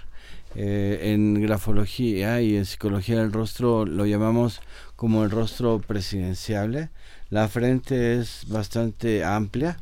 Eh, 0.56 1.12
en 1.12 1.34
grafología 1.42 2.40
y 2.40 2.56
en 2.56 2.64
psicología 2.64 3.18
del 3.18 3.32
rostro 3.32 3.84
lo 3.86 4.06
llamamos 4.06 4.60
como 4.96 5.24
el 5.24 5.30
rostro 5.30 5.80
presidenciable. 5.80 6.90
La 7.30 7.48
frente 7.48 8.18
es 8.18 8.44
bastante 8.48 9.24
amplia, 9.24 9.78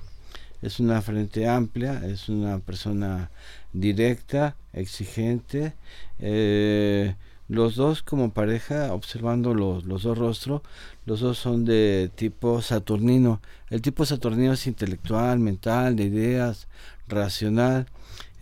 es 0.62 0.80
una 0.80 1.02
frente 1.02 1.46
amplia, 1.48 2.02
es 2.06 2.28
una 2.28 2.58
persona 2.58 3.30
directa, 3.72 4.56
exigente. 4.72 5.74
Eh, 6.18 7.14
los 7.48 7.76
dos 7.76 8.02
como 8.02 8.32
pareja, 8.32 8.94
observando 8.94 9.52
los, 9.52 9.84
los 9.84 10.04
dos 10.04 10.16
rostros, 10.16 10.62
los 11.04 11.20
dos 11.20 11.36
son 11.36 11.66
de 11.66 12.10
tipo 12.14 12.62
saturnino. 12.62 13.42
El 13.68 13.82
tipo 13.82 14.06
saturnino 14.06 14.54
es 14.54 14.66
intelectual, 14.66 15.38
mental, 15.38 15.96
de 15.96 16.04
ideas, 16.04 16.68
racional. 17.08 17.86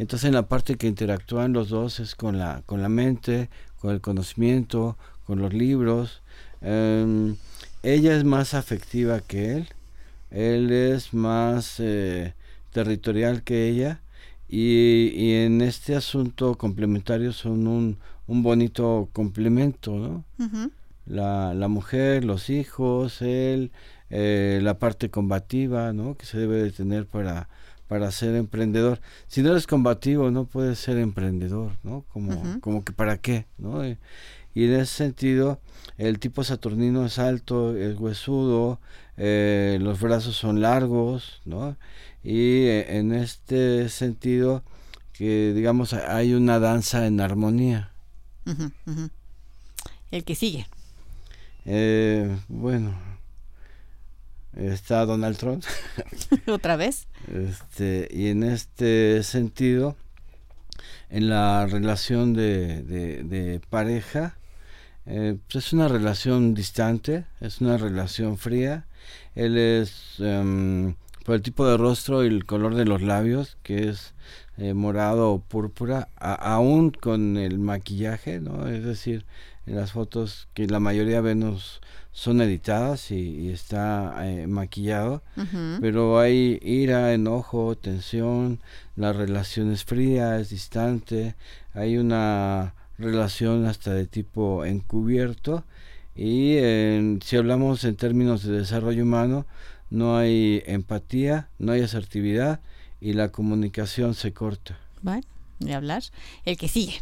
Entonces 0.00 0.28
en 0.28 0.35
la 0.35 0.49
parte 0.49 0.76
que 0.76 0.87
interactúan 0.87 1.52
los 1.52 1.69
dos 1.69 2.00
es 2.00 2.14
con 2.14 2.38
la, 2.38 2.62
con 2.64 2.80
la 2.80 2.88
mente, 2.88 3.50
con 3.78 3.92
el 3.92 4.00
conocimiento, 4.00 4.97
con 5.26 5.40
los 5.40 5.52
libros. 5.52 6.23
Em, 6.62 7.37
ella 7.83 8.16
es 8.16 8.25
más 8.25 8.54
afectiva 8.54 9.21
que 9.21 9.59
él. 9.59 9.69
Él 10.30 10.73
es 10.73 11.12
más 11.12 11.75
eh, 11.80 12.33
territorial 12.73 13.42
que 13.42 13.69
ella. 13.69 14.00
Y, 14.49 15.12
y, 15.14 15.35
en 15.45 15.61
este 15.61 15.95
asunto 15.95 16.54
complementario 16.57 17.33
son 17.35 17.66
un, 17.66 17.99
un 18.26 18.42
bonito 18.42 19.11
complemento, 19.12 19.95
¿no? 19.97 20.25
la, 21.04 21.52
la 21.52 21.69
mujer, 21.69 22.25
los 22.25 22.49
hijos, 22.49 23.21
él, 23.21 23.71
eh, 24.09 24.61
la 24.62 24.78
parte 24.78 25.11
combativa, 25.11 25.92
¿no? 25.92 26.16
Que 26.16 26.25
se 26.25 26.38
debe 26.38 26.62
de 26.62 26.73
tener 26.73 27.07
para, 27.07 27.49
para 27.90 28.12
ser 28.12 28.37
emprendedor. 28.37 29.00
Si 29.26 29.42
no 29.42 29.50
eres 29.50 29.66
combativo, 29.66 30.30
no 30.30 30.44
puedes 30.44 30.78
ser 30.78 30.97
emprendedor, 30.99 31.73
¿no? 31.82 32.04
Como, 32.12 32.61
como 32.61 32.85
que 32.85 32.92
para 32.92 33.18
qué, 33.18 33.47
¿no? 33.59 33.85
Y, 33.85 33.99
en 34.54 34.75
ese 34.75 34.94
sentido, 34.94 35.59
el 35.99 36.20
tipo 36.20 36.44
saturnino 36.44 37.04
es 37.04 37.18
alto, 37.18 37.76
es 37.76 37.99
huesudo, 37.99 38.78
eh, 39.16 39.76
los 39.80 39.99
brazos 40.00 40.37
son 40.37 40.61
largos, 40.61 41.40
¿no? 41.44 41.76
Y 42.23 42.66
eh, 42.66 42.97
en 42.99 43.12
este 43.12 43.88
sentido, 43.88 44.62
que 45.12 45.52
digamos, 45.52 45.92
hay 45.92 46.35
una 46.35 46.61
danza 46.61 47.09
en 47.09 47.20
armonía. 47.20 47.90
El 50.12 50.23
que 50.23 50.37
sigue. 50.37 50.64
Eh, 51.64 52.38
bueno, 52.47 52.94
está 54.56 55.04
Donald 55.06 55.37
Trump. 55.37 55.64
¿Otra 56.47 56.76
vez? 56.76 57.09
Este, 57.29 58.09
y 58.11 58.29
en 58.29 58.43
este 58.43 59.23
sentido, 59.23 59.97
en 61.11 61.29
la 61.29 61.67
relación 61.67 62.33
de, 62.35 62.83
de, 62.83 63.61
pareja, 63.71 64.37
eh, 65.07 65.37
pues 65.50 65.67
es 65.67 65.73
una 65.73 65.89
relación 65.89 66.55
distante, 66.55 67.27
es 67.41 67.61
una 67.61 67.77
relación 67.77 68.39
fría. 68.39 68.87
Él 69.35 69.59
es 69.59 70.15
em, 70.19 70.95
por 71.25 71.35
el 71.37 71.43
tipo 71.43 71.67
de 71.67 71.77
rostro 71.77 72.25
y 72.25 72.29
el 72.29 72.47
color 72.47 72.75
de 72.75 72.85
los 72.85 73.03
labios, 73.03 73.59
que 73.62 73.89
es 73.89 74.15
eh, 74.59 74.75
morado 74.75 75.33
o 75.33 75.41
púrpura, 75.41 76.09
aún 76.17 76.91
con 76.91 77.37
el 77.37 77.59
maquillaje, 77.59 78.41
¿no? 78.41 78.69
Es 78.69 78.85
decir, 78.85 79.25
en 79.67 79.77
las 79.77 79.93
fotos 79.93 80.49
que 80.55 80.67
la 80.67 80.81
mayoría 80.81 81.21
vemos 81.21 81.81
son 82.12 82.40
editadas 82.40 83.11
y, 83.11 83.50
está 83.50 84.14
eh, 84.26 84.47
maquillado, 84.47 85.23
pero 85.81 86.19
hay 86.19 86.59
ira, 86.62 87.12
enojo, 87.12 87.76
tensión, 87.76 88.61
la 88.97 89.12
relación 89.12 89.73
es 89.73 89.85
fría, 89.85 90.38
es 90.38 90.50
distante, 90.50 91.35
hay 91.73 91.99
una 91.99 92.75
relación 92.99 93.67
hasta 93.67 93.95
de 93.95 94.07
tipo 94.07 94.64
encubierto 94.64 95.64
y 96.17 96.57
si 97.23 97.37
hablamos 97.37 97.85
en 97.85 97.97
términos 97.97 98.43
de 98.43 98.59
desarrollo 98.59 99.05
humano, 99.05 99.47
no 99.90 100.17
hay 100.17 100.62
empatía, 100.67 101.49
no 101.59 101.73
hay 101.73 101.83
asertividad 101.83 102.61
y 103.00 103.14
la 103.14 103.31
comunicación 103.31 104.14
se 104.14 104.33
corta. 104.33 104.79
Vale, 105.02 105.25
de 105.59 105.75
hablar. 105.75 106.02
El 106.45 106.57
que 106.57 106.69
sigue. 106.69 107.00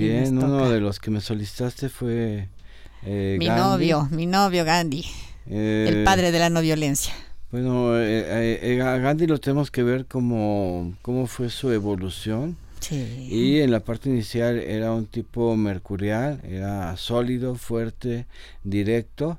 Bien, 0.00 0.38
uno 0.38 0.70
de 0.70 0.80
los 0.80 0.98
que 0.98 1.10
me 1.10 1.20
solicitaste 1.20 1.88
fue 1.88 2.48
eh, 3.04 3.36
mi 3.38 3.48
novio, 3.48 4.08
mi 4.10 4.26
novio 4.26 4.64
Gandhi. 4.64 5.04
el 5.46 6.04
padre 6.04 6.32
de 6.32 6.38
la 6.38 6.50
no 6.50 6.60
violencia. 6.60 7.12
Bueno, 7.50 7.92
a 7.92 8.96
Gandhi 8.98 9.26
lo 9.26 9.38
tenemos 9.38 9.70
que 9.70 9.82
ver 9.82 10.06
como 10.06 10.94
cómo 11.02 11.26
fue 11.26 11.50
su 11.50 11.70
evolución. 11.70 12.56
Sí. 12.80 13.28
Y 13.30 13.60
en 13.60 13.70
la 13.70 13.80
parte 13.80 14.08
inicial 14.08 14.58
era 14.58 14.92
un 14.92 15.06
tipo 15.06 15.54
mercurial, 15.56 16.40
era 16.44 16.96
sólido, 16.96 17.54
fuerte, 17.54 18.26
directo 18.64 19.38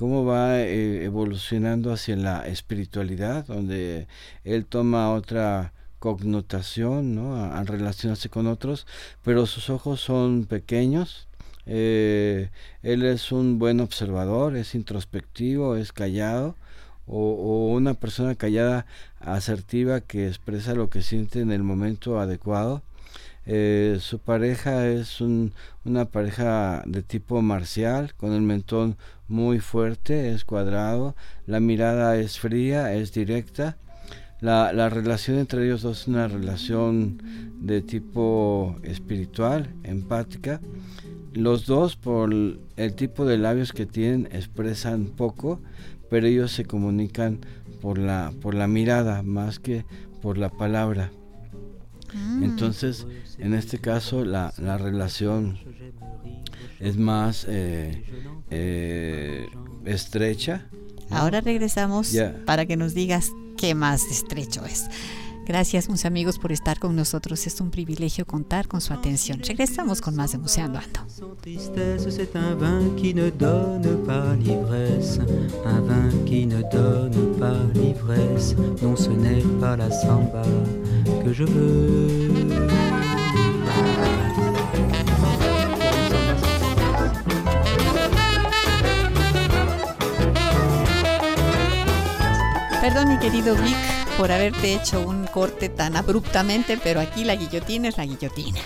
cómo 0.00 0.24
va 0.24 0.58
eh, 0.58 1.04
evolucionando 1.04 1.92
hacia 1.92 2.16
la 2.16 2.46
espiritualidad, 2.46 3.44
donde 3.44 4.06
él 4.44 4.64
toma 4.64 5.12
otra 5.12 5.74
connotación 6.00 7.14
¿no? 7.14 7.36
al 7.36 7.66
relacionarse 7.68 8.28
con 8.28 8.48
otros, 8.48 8.86
pero 9.22 9.46
sus 9.46 9.70
ojos 9.70 10.00
son 10.00 10.46
pequeños. 10.46 11.28
Eh, 11.66 12.50
él 12.82 13.04
es 13.04 13.30
un 13.30 13.60
buen 13.60 13.80
observador, 13.80 14.56
es 14.56 14.74
introspectivo, 14.74 15.76
es 15.76 15.92
callado, 15.92 16.56
o, 17.06 17.72
una 17.74 17.94
persona 17.94 18.34
callada, 18.34 18.86
asertiva, 19.20 20.00
que 20.00 20.26
expresa 20.26 20.74
lo 20.74 20.90
que 20.90 21.02
siente 21.02 21.40
en 21.40 21.52
el 21.52 21.62
momento 21.62 22.18
adecuado. 22.20 22.82
Eh, 23.46 23.98
su 24.00 24.18
pareja 24.18 24.88
es 24.88 25.20
una 25.20 26.04
pareja 26.06 26.82
de 26.86 27.02
tipo 27.02 27.42
marcial, 27.42 28.14
con 28.16 28.32
el 28.32 28.42
mentón 28.42 28.96
muy 29.28 29.60
fuerte, 29.60 30.32
es 30.32 30.44
cuadrado, 30.44 31.14
la 31.46 31.60
mirada 31.60 32.16
es 32.16 32.38
fría, 32.38 32.94
es 32.94 33.12
directa. 33.12 33.76
La, 34.40 34.72
la 34.72 34.88
relación 34.88 35.38
entre 35.38 35.64
ellos 35.64 35.82
dos 35.82 36.02
es 36.02 36.08
una 36.08 36.28
relación 36.28 37.22
de 37.60 37.82
tipo 37.82 38.76
espiritual, 38.82 39.74
empática. 39.84 40.60
Los 41.32 41.66
dos, 41.66 41.96
por 41.96 42.32
el 42.32 42.94
tipo 42.94 43.24
de 43.24 43.38
labios 43.38 43.72
que 43.72 43.86
tienen, 43.86 44.28
expresan 44.32 45.06
poco, 45.06 45.60
pero 46.08 46.26
ellos 46.26 46.52
se 46.52 46.64
comunican 46.64 47.40
por 47.80 47.98
la, 47.98 48.32
por 48.40 48.54
la 48.54 48.66
mirada 48.66 49.22
más 49.22 49.58
que 49.58 49.84
por 50.22 50.38
la 50.38 50.48
palabra. 50.48 51.12
Mm. 52.14 52.42
Entonces, 52.42 53.06
en 53.38 53.54
este 53.54 53.78
caso, 53.78 54.24
la, 54.24 54.52
la 54.58 54.76
relación 54.78 55.58
es 56.80 56.96
más 56.96 57.46
eh, 57.48 58.04
eh, 58.50 59.46
estrecha. 59.84 60.66
Ahora 61.10 61.40
regresamos 61.40 62.12
para 62.46 62.66
que 62.66 62.76
nos 62.76 62.94
digas 62.94 63.30
qué 63.60 63.74
más 63.74 64.06
estrecho 64.10 64.64
es. 64.64 64.88
Gracias, 65.46 65.88
mis 65.88 66.04
amigos, 66.04 66.38
por 66.38 66.52
estar 66.52 66.78
con 66.78 66.96
nosotros. 66.96 67.46
Es 67.46 67.60
un 67.60 67.70
privilegio 67.70 68.24
contar 68.24 68.68
con 68.68 68.80
su 68.80 68.92
atención. 68.92 69.40
Regresamos 69.40 70.00
con 70.00 70.14
más 70.16 70.32
de 70.32 70.38
Museando. 70.38 70.80
Perdón, 92.92 93.08
mi 93.10 93.18
querido 93.20 93.54
Vic, 93.54 93.76
por 94.18 94.32
haberte 94.32 94.74
hecho 94.74 95.06
un 95.06 95.24
corte 95.28 95.68
tan 95.68 95.94
abruptamente, 95.94 96.76
pero 96.82 96.98
aquí 96.98 97.22
la 97.22 97.36
guillotina 97.36 97.86
es 97.86 97.96
la 97.96 98.04
guillotina. 98.04 98.58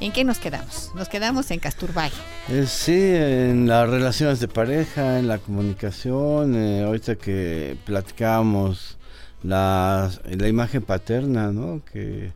¿En 0.00 0.10
qué 0.12 0.24
nos 0.24 0.38
quedamos? 0.38 0.90
Nos 0.94 1.10
quedamos 1.10 1.50
en 1.50 1.58
Casturbay. 1.58 2.10
Eh, 2.48 2.64
sí, 2.66 2.96
en 2.98 3.68
las 3.68 3.90
relaciones 3.90 4.40
de 4.40 4.48
pareja, 4.48 5.18
en 5.18 5.28
la 5.28 5.36
comunicación. 5.36 6.54
Eh, 6.54 6.82
ahorita 6.82 7.16
que 7.16 7.76
platicábamos 7.84 8.96
la, 9.42 10.10
la 10.24 10.48
imagen 10.48 10.80
paterna, 10.80 11.52
¿no? 11.52 11.82
Que 11.92 12.32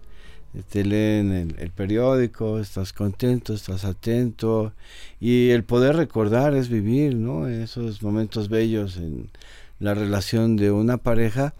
te 0.68 0.84
leen 0.84 1.32
el, 1.32 1.56
el, 1.60 1.70
periódico, 1.70 2.60
estás 2.60 2.92
contento, 2.92 3.54
estás 3.54 3.86
atento. 3.86 4.74
Y 5.18 5.48
el 5.48 5.64
poder 5.64 5.96
recordar 5.96 6.54
es 6.54 6.68
vivir, 6.68 7.14
¿no? 7.14 7.48
Esos 7.48 8.02
momentos 8.02 8.50
bellos 8.50 8.98
en 8.98 9.30
la 9.80 9.94
relación 9.94 10.56
de 10.56 10.70
una 10.70 10.98
pareja 10.98 11.54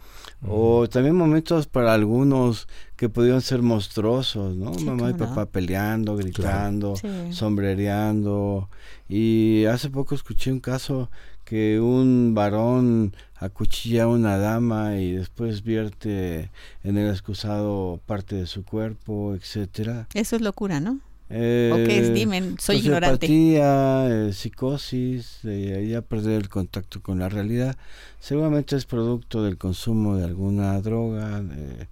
o 0.46 0.88
también 0.88 1.16
momentos 1.16 1.66
para 1.66 1.92
algunos 1.92 2.68
que 2.96 3.08
pudieron 3.08 3.40
ser 3.40 3.62
monstruosos, 3.62 4.56
¿no? 4.56 4.72
Mamá 4.72 5.10
y 5.10 5.14
papá 5.14 5.46
peleando, 5.46 6.16
gritando, 6.16 6.94
sombrereando. 7.30 8.68
Y 9.08 9.64
hace 9.64 9.90
poco 9.90 10.14
escuché 10.14 10.52
un 10.52 10.60
caso 10.60 11.10
que 11.44 11.80
un 11.80 12.32
varón 12.34 13.14
acuchilla 13.36 14.04
a 14.04 14.08
una 14.08 14.38
dama 14.38 14.98
y 14.98 15.12
después 15.12 15.62
vierte 15.62 16.50
en 16.84 16.96
el 16.96 17.10
excusado 17.10 18.00
parte 18.06 18.36
de 18.36 18.46
su 18.46 18.64
cuerpo, 18.64 19.34
etcétera. 19.34 20.06
Eso 20.14 20.36
es 20.36 20.42
locura, 20.42 20.78
¿no? 20.78 21.00
Eh, 21.32 21.70
¿O 21.72 21.76
qué 21.76 22.00
es? 22.00 22.12
Dime, 22.12 22.56
soy 22.58 22.78
ignorante. 22.78 23.28
Eh, 23.30 24.32
psicosis, 24.32 25.38
de 25.44 25.86
ya 25.88 26.02
perder 26.02 26.40
el 26.40 26.48
contacto 26.48 27.00
con 27.00 27.20
la 27.20 27.28
realidad, 27.28 27.76
seguramente 28.18 28.74
es 28.74 28.84
producto 28.84 29.44
del 29.44 29.56
consumo 29.56 30.16
de 30.16 30.24
alguna 30.24 30.80
droga, 30.80 31.40
de 31.40 31.86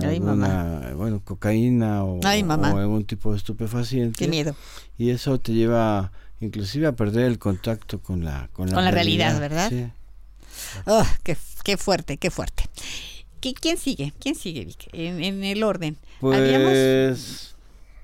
alguna, 0.00 0.92
bueno, 0.94 1.20
cocaína 1.24 2.04
o, 2.04 2.20
algún 2.24 3.04
tipo 3.04 3.32
de 3.32 3.38
estupefaciente. 3.38 4.16
Qué 4.16 4.28
miedo. 4.28 4.54
Y 4.96 5.10
eso 5.10 5.40
te 5.40 5.52
lleva 5.52 6.12
inclusive 6.40 6.86
a 6.86 6.92
perder 6.92 7.24
el 7.24 7.40
contacto 7.40 8.00
con 8.00 8.24
la 8.24 8.48
con 8.52 8.70
la, 8.70 8.92
realidad, 8.92 9.40
¿verdad? 9.40 9.70
Sí. 9.70 9.86
Oh, 10.86 11.04
qué, 11.24 11.36
qué 11.64 11.76
fuerte, 11.76 12.16
qué 12.16 12.30
fuerte. 12.30 12.64
¿Quién 13.40 13.76
sigue? 13.76 14.12
¿Quién 14.20 14.36
sigue, 14.36 14.64
Vic? 14.64 14.88
En, 14.92 15.22
en 15.22 15.42
el 15.42 15.64
orden. 15.64 15.96
Pues 16.20 17.56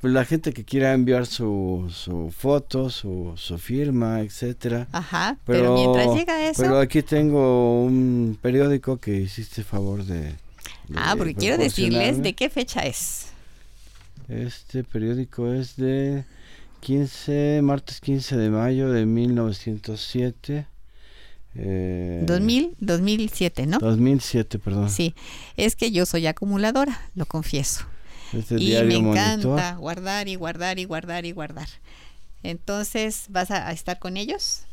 pues 0.04 0.12
la 0.12 0.26
gente 0.26 0.52
que 0.52 0.66
quiera 0.66 0.92
enviar 0.92 1.24
su, 1.24 1.90
su 1.90 2.30
foto, 2.30 2.90
su, 2.90 3.32
su 3.36 3.56
firma, 3.56 4.20
etcétera. 4.20 4.86
Ajá, 4.92 5.38
pero, 5.46 5.72
mientras 5.72 6.14
llega 6.14 6.46
eso. 6.46 6.60
Pero 6.60 6.78
aquí 6.78 7.02
tengo 7.02 7.82
un 7.82 8.38
periódico 8.42 8.98
que 8.98 9.16
hiciste 9.16 9.64
favor 9.64 10.04
de. 10.04 10.34
ah, 10.94 11.14
porque 11.16 11.34
quiero 11.34 11.56
decirles 11.56 12.22
de 12.22 12.34
qué 12.34 12.50
fecha 12.50 12.80
es. 12.80 13.28
Este 14.28 14.84
periódico 14.84 15.50
es 15.50 15.74
de 15.76 16.26
15, 16.80 17.60
martes 17.62 18.02
15 18.02 18.36
de 18.36 18.50
mayo 18.50 18.90
de 18.90 19.06
1907. 19.06 20.66
Eh, 21.54 22.24
2000, 22.26 22.76
2007, 22.78 23.66
¿no? 23.66 23.78
2007, 23.78 24.58
perdón. 24.58 24.90
Sí, 24.90 25.14
es 25.56 25.74
que 25.76 25.92
yo 25.92 26.04
soy 26.04 26.26
acumuladora, 26.26 27.08
lo 27.14 27.24
confieso. 27.24 27.86
Este 28.38 28.56
y 28.60 28.74
me 28.84 28.96
encanta 28.96 29.76
guardar 29.76 30.28
y 30.28 30.34
guardar 30.36 30.78
y 30.78 30.84
guardar 30.84 31.24
y 31.24 31.32
guardar. 31.32 31.68
Entonces, 32.42 33.26
¿vas 33.30 33.50
a, 33.50 33.72
estar 33.72 33.98
con 33.98 34.16
ellos? 34.16 34.64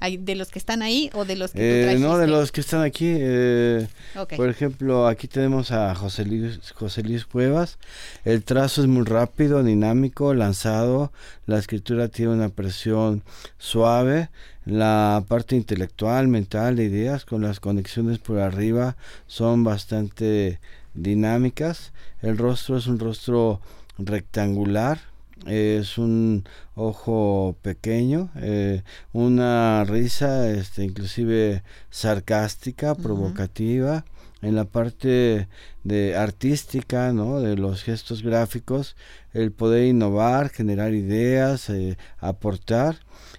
¿De 0.00 0.34
los 0.34 0.48
que 0.50 0.58
están 0.58 0.82
ahí 0.82 1.08
o 1.14 1.24
de 1.24 1.34
los 1.34 1.52
que 1.52 1.92
eh, 1.92 1.98
No, 1.98 2.18
de 2.18 2.26
los 2.26 2.52
que 2.52 2.60
están 2.60 2.82
aquí. 2.82 3.06
Eh, 3.08 3.88
Por 4.36 4.50
ejemplo, 4.50 5.08
aquí 5.08 5.28
tenemos 5.28 5.70
a 5.72 5.94
José 5.94 6.26
Luis, 6.26 6.72
José 6.74 7.02
Luis 7.02 7.24
Cuevas. 7.24 7.78
El 8.24 8.44
trazo 8.44 8.82
es 8.82 8.86
muy 8.86 9.04
rápido, 9.04 9.64
dinámico, 9.64 10.34
lanzado. 10.34 11.10
La 11.46 11.58
escritura 11.58 12.08
tiene 12.08 12.32
una 12.32 12.50
presión 12.50 13.22
suave. 13.56 14.28
La 14.66 15.24
parte 15.26 15.56
intelectual, 15.56 16.28
mental, 16.28 16.76
de 16.76 16.84
ideas 16.84 17.24
con 17.24 17.40
las 17.40 17.58
conexiones 17.58 18.18
por 18.18 18.40
arriba 18.40 18.96
son 19.26 19.64
bastante 19.64 20.60
dinámicas. 20.94 21.92
El 22.22 22.38
rostro 22.38 22.76
es 22.76 22.86
un 22.86 22.98
rostro 22.98 23.60
rectangular, 23.98 25.00
es 25.46 25.98
un 25.98 26.44
ojo 26.74 27.56
pequeño, 27.62 28.30
eh, 28.36 28.82
una 29.12 29.84
risa 29.84 30.50
este, 30.50 30.84
inclusive 30.84 31.62
sarcástica, 31.90 32.94
provocativa. 32.94 34.04
En 34.42 34.56
la 34.56 34.66
parte 34.66 35.48
de 35.84 36.16
artística, 36.16 37.14
¿no? 37.14 37.40
de 37.40 37.56
los 37.56 37.82
gestos 37.82 38.22
gráficos, 38.22 38.94
el 39.32 39.52
poder 39.52 39.86
innovar, 39.86 40.50
generar 40.50 40.92
ideas, 40.92 41.70
eh, 41.70 41.96
aportar. 42.18 42.96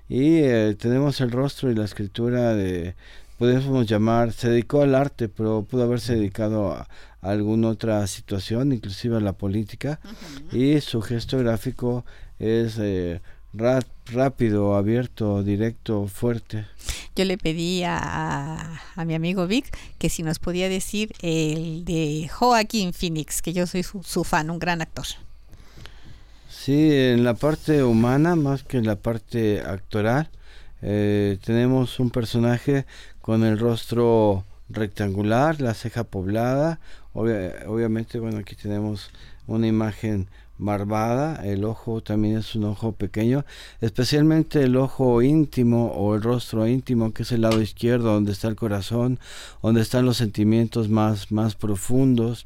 Y 0.09 0.37
eh, 0.39 0.75
tenemos 0.79 1.21
el 1.21 1.29
rostro 1.29 1.69
y 1.69 1.75
la 1.75 1.85
escritura 1.85 2.55
de, 2.55 2.95
podemos 3.37 3.85
llamar, 3.87 4.31
se 4.33 4.49
dedicó 4.49 4.81
al 4.81 4.95
arte, 4.95 5.29
pero 5.29 5.63
pudo 5.63 5.83
haberse 5.83 6.15
dedicado 6.15 6.71
a, 6.71 6.87
alguna 7.31 7.69
otra 7.69 8.05
situación, 8.07 8.71
inclusive 8.71 9.17
a 9.17 9.19
la 9.19 9.33
política, 9.33 9.99
y 10.51 10.79
su 10.81 11.01
gesto 11.01 11.37
gráfico 11.37 12.05
es 12.39 12.77
eh, 12.79 13.21
rápido, 14.07 14.75
abierto, 14.75 15.43
directo, 15.43 16.07
fuerte. 16.07 16.65
Yo 17.15 17.23
le 17.25 17.37
pedí 17.37 17.83
a, 17.83 18.79
a, 18.95 19.05
mi 19.05 19.15
amigo 19.15 19.47
Vic 19.47 19.65
que 19.97 20.09
si 20.09 20.21
nos 20.23 20.39
podía 20.39 20.67
decir 20.69 21.13
el 21.21 21.85
de 21.85 22.29
Joaquín 22.31 22.91
Phoenix, 22.93 23.41
que 23.41 23.53
yo 23.53 23.65
soy 23.67 23.83
su, 23.83 24.03
su 24.03 24.23
fan, 24.23 24.49
un 24.49 24.59
gran 24.59 24.81
actor. 24.81 25.05
Sí, 26.49 26.89
en 26.91 27.23
la 27.23 27.33
parte 27.33 27.83
humana 27.83 28.35
más 28.35 28.63
que 28.63 28.77
en 28.77 28.85
la 28.85 28.95
parte 28.95 29.61
actoral, 29.61 30.29
Eh, 30.87 31.39
tenemos 31.43 31.99
un 31.99 32.11
personaje 32.11 32.85
con 33.19 33.43
el 33.43 33.57
rostro 33.57 34.43
rectangular, 34.69 35.59
la 35.59 35.73
ceja 35.73 36.03
poblada. 36.03 36.79
Obviamente, 37.15 38.19
bueno, 38.19 38.39
aquí 38.39 38.55
tenemos 38.55 39.09
una 39.47 39.67
imagen 39.67 40.27
barbada, 40.57 41.45
el 41.45 41.65
ojo 41.65 42.01
también 42.01 42.37
es 42.37 42.55
un 42.55 42.65
ojo 42.65 42.93
pequeño, 42.93 43.45
especialmente 43.81 44.63
el 44.63 44.77
ojo 44.77 45.21
íntimo 45.21 45.87
o 45.91 46.15
el 46.15 46.21
rostro 46.21 46.67
íntimo, 46.67 47.13
que 47.13 47.23
es 47.23 47.31
el 47.31 47.41
lado 47.41 47.61
izquierdo, 47.61 48.13
donde 48.13 48.31
está 48.31 48.47
el 48.47 48.55
corazón, 48.55 49.19
donde 49.61 49.81
están 49.81 50.05
los 50.05 50.17
sentimientos 50.17 50.89
más, 50.89 51.31
más 51.31 51.55
profundos. 51.55 52.45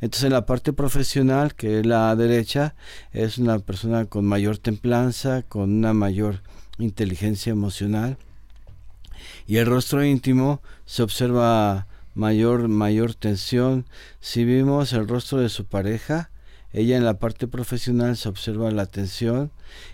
Entonces 0.00 0.24
en 0.24 0.32
la 0.32 0.46
parte 0.46 0.72
profesional, 0.72 1.54
que 1.54 1.80
es 1.80 1.86
la 1.86 2.14
derecha, 2.16 2.74
es 3.12 3.38
una 3.38 3.58
persona 3.58 4.06
con 4.06 4.24
mayor 4.24 4.58
templanza, 4.58 5.42
con 5.42 5.70
una 5.70 5.92
mayor 5.92 6.42
inteligencia 6.78 7.50
emocional. 7.50 8.18
Y 9.46 9.56
el 9.56 9.66
rostro 9.66 10.04
íntimo 10.04 10.60
se 10.86 11.02
observa 11.02 11.86
mayor, 12.18 12.68
mayor 12.68 13.14
tensión. 13.14 13.86
Si 14.20 14.44
vimos 14.44 14.92
el 14.92 15.08
rostro 15.08 15.38
de 15.38 15.48
su 15.48 15.64
pareja, 15.64 16.30
ella 16.72 16.98
en 16.98 17.04
la 17.04 17.18
parte 17.18 17.46
profesional 17.46 18.16
se 18.16 18.28
observa 18.28 18.70
la 18.70 18.84
tensión 18.84 19.50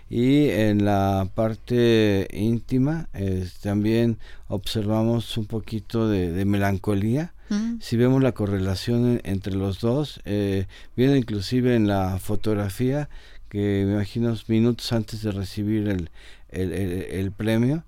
y 0.09 0.49
en 0.49 0.83
la 0.83 1.29
parte 1.33 2.27
íntima 2.33 3.07
también 3.61 4.17
observamos 4.49 5.37
un 5.37 5.45
poquito 5.45 6.09
de, 6.09 6.43
melancolía. 6.45 7.33
Mm. 7.49 7.75
Si 7.79 7.95
vemos 7.95 8.21
la 8.21 8.33
correlación 8.33 9.21
entre 9.23 9.53
los 9.53 9.79
dos, 9.79 10.19
eh, 10.25 10.65
viene 10.97 11.17
inclusive 11.17 11.75
en 11.75 11.87
la 11.87 12.17
fotografía 12.19 13.07
que 13.49 13.83
me 13.85 13.93
imagino 13.93 14.35
minutos 14.47 14.91
antes 14.91 15.21
de 15.21 15.31
recibir 15.31 15.87
el, 15.87 16.09
el, 16.49 17.31
premio. 17.31 17.83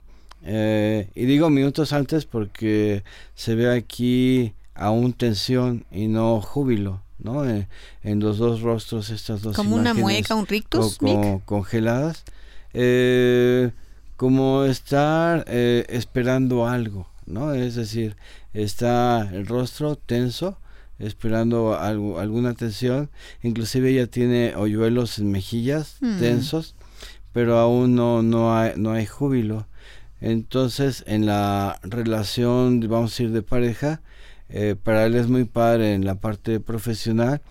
Eh, 0.49 1.09
y 1.13 1.25
digo 1.25 1.49
minutos 1.49 1.91
antes 1.91 2.25
porque 2.25 3.03
se 3.35 3.55
ve 3.55 3.69
aquí 3.69 4.53
aún 4.75 5.11
tensión 5.11 5.85
y 5.91 6.07
no 6.07 6.39
júbilo. 6.39 7.01
¿no? 7.19 7.47
Eh, 7.49 7.67
en 8.03 8.19
los 8.19 8.37
dos 8.37 8.61
rostros 8.61 9.09
estas 9.09 9.41
dos 9.41 9.55
como 9.55 9.75
una 9.75 9.93
mueca 9.93 10.35
un 10.35 10.45
rictus 10.45 10.99
congeladas 11.45 12.23
eh, 12.73 13.71
como 14.15 14.65
estar 14.65 15.43
eh, 15.47 15.85
esperando 15.89 16.67
algo 16.67 17.07
no 17.25 17.53
es 17.53 17.75
decir 17.75 18.15
está 18.53 19.29
el 19.33 19.47
rostro 19.47 19.95
tenso 19.95 20.57
esperando 20.99 21.77
algo, 21.77 22.19
alguna 22.19 22.53
tensión 22.53 23.09
inclusive 23.41 23.89
ella 23.89 24.07
tiene 24.07 24.55
hoyuelos 24.55 25.17
en 25.19 25.31
mejillas 25.31 25.97
hmm. 26.01 26.19
tensos 26.19 26.75
pero 27.33 27.57
aún 27.57 27.95
no 27.95 28.21
no 28.21 28.55
hay 28.55 28.73
no 28.77 28.91
hay 28.91 29.05
júbilo 29.05 29.65
entonces 30.21 31.03
en 31.07 31.25
la 31.25 31.79
relación 31.83 32.79
vamos 32.87 33.19
a 33.19 33.23
ir 33.23 33.31
de 33.31 33.41
pareja 33.41 34.01
eh, 34.49 34.75
para 34.81 35.05
él 35.05 35.15
es 35.15 35.27
muy 35.27 35.45
padre 35.45 35.93
en 35.93 36.05
la 36.05 36.15
parte 36.15 36.59
profesional, 36.59 37.41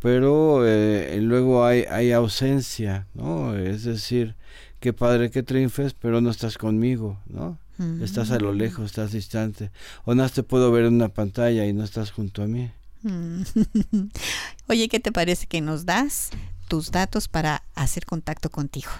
pero 0.00 0.66
eh, 0.66 1.18
luego 1.20 1.64
hay, 1.64 1.84
hay 1.90 2.12
ausencia, 2.12 3.06
¿no? 3.14 3.56
Es 3.56 3.84
decir, 3.84 4.36
qué 4.78 4.92
padre 4.92 5.30
que 5.30 5.42
triunfes, 5.42 5.94
pero 5.94 6.20
no 6.20 6.30
estás 6.30 6.58
conmigo, 6.58 7.18
¿no? 7.26 7.58
Estás 8.00 8.30
a 8.30 8.38
lo 8.38 8.54
mm. 8.54 8.56
lejos, 8.56 8.86
estás 8.86 9.12
distante. 9.12 9.70
O 10.06 10.14
no 10.14 10.26
te 10.30 10.42
puedo 10.42 10.72
ver 10.72 10.86
en 10.86 10.94
una 10.94 11.10
pantalla 11.10 11.66
y 11.66 11.74
no 11.74 11.84
estás 11.84 12.10
junto 12.10 12.42
a 12.42 12.46
mí. 12.46 12.70
Mm. 13.02 13.42
Oye, 14.68 14.88
¿qué 14.88 14.98
te 14.98 15.12
parece 15.12 15.46
que 15.46 15.60
nos 15.60 15.84
das 15.84 16.30
tus 16.68 16.90
datos 16.90 17.28
para 17.28 17.64
hacer 17.74 18.06
contacto 18.06 18.48
contigo? 18.48 18.90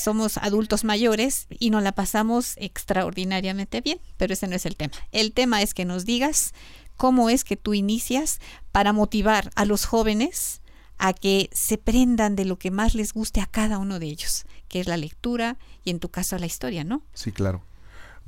somos 0.01 0.37
adultos 0.37 0.83
mayores 0.83 1.45
y 1.59 1.69
nos 1.69 1.83
la 1.83 1.91
pasamos 1.91 2.55
extraordinariamente 2.57 3.81
bien, 3.81 3.99
pero 4.17 4.33
ese 4.33 4.47
no 4.47 4.55
es 4.55 4.65
el 4.65 4.75
tema. 4.75 4.93
El 5.11 5.33
tema 5.33 5.61
es 5.61 5.75
que 5.75 5.85
nos 5.85 6.03
digas 6.03 6.53
cómo 6.95 7.29
es 7.29 7.43
que 7.43 7.57
tú 7.57 7.73
inicias 7.73 8.39
para 8.71 8.91
motivar 8.91 9.51
a 9.55 9.65
los 9.65 9.85
jóvenes 9.85 10.61
a 10.97 11.13
que 11.13 11.49
se 11.53 11.77
prendan 11.77 12.35
de 12.35 12.45
lo 12.45 12.57
que 12.57 12.71
más 12.71 12.95
les 12.95 13.13
guste 13.13 13.41
a 13.41 13.45
cada 13.45 13.77
uno 13.77 13.99
de 13.99 14.07
ellos, 14.07 14.45
que 14.67 14.79
es 14.79 14.87
la 14.87 14.97
lectura 14.97 15.57
y 15.83 15.91
en 15.91 15.99
tu 15.99 16.09
caso 16.09 16.37
la 16.37 16.45
historia, 16.45 16.83
¿no? 16.83 17.03
Sí, 17.13 17.31
claro. 17.31 17.61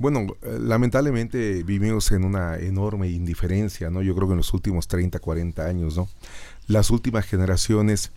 Bueno, 0.00 0.20
eh, 0.40 0.58
lamentablemente 0.58 1.62
vivimos 1.62 2.10
en 2.12 2.24
una 2.24 2.56
enorme 2.56 3.10
indiferencia, 3.10 3.90
¿no? 3.90 4.00
Yo 4.00 4.14
creo 4.14 4.28
que 4.28 4.32
en 4.32 4.38
los 4.38 4.54
últimos 4.54 4.88
30, 4.88 5.18
40 5.18 5.66
años, 5.66 5.96
¿no? 5.96 6.08
Las 6.68 6.90
últimas 6.90 7.26
generaciones, 7.26 8.10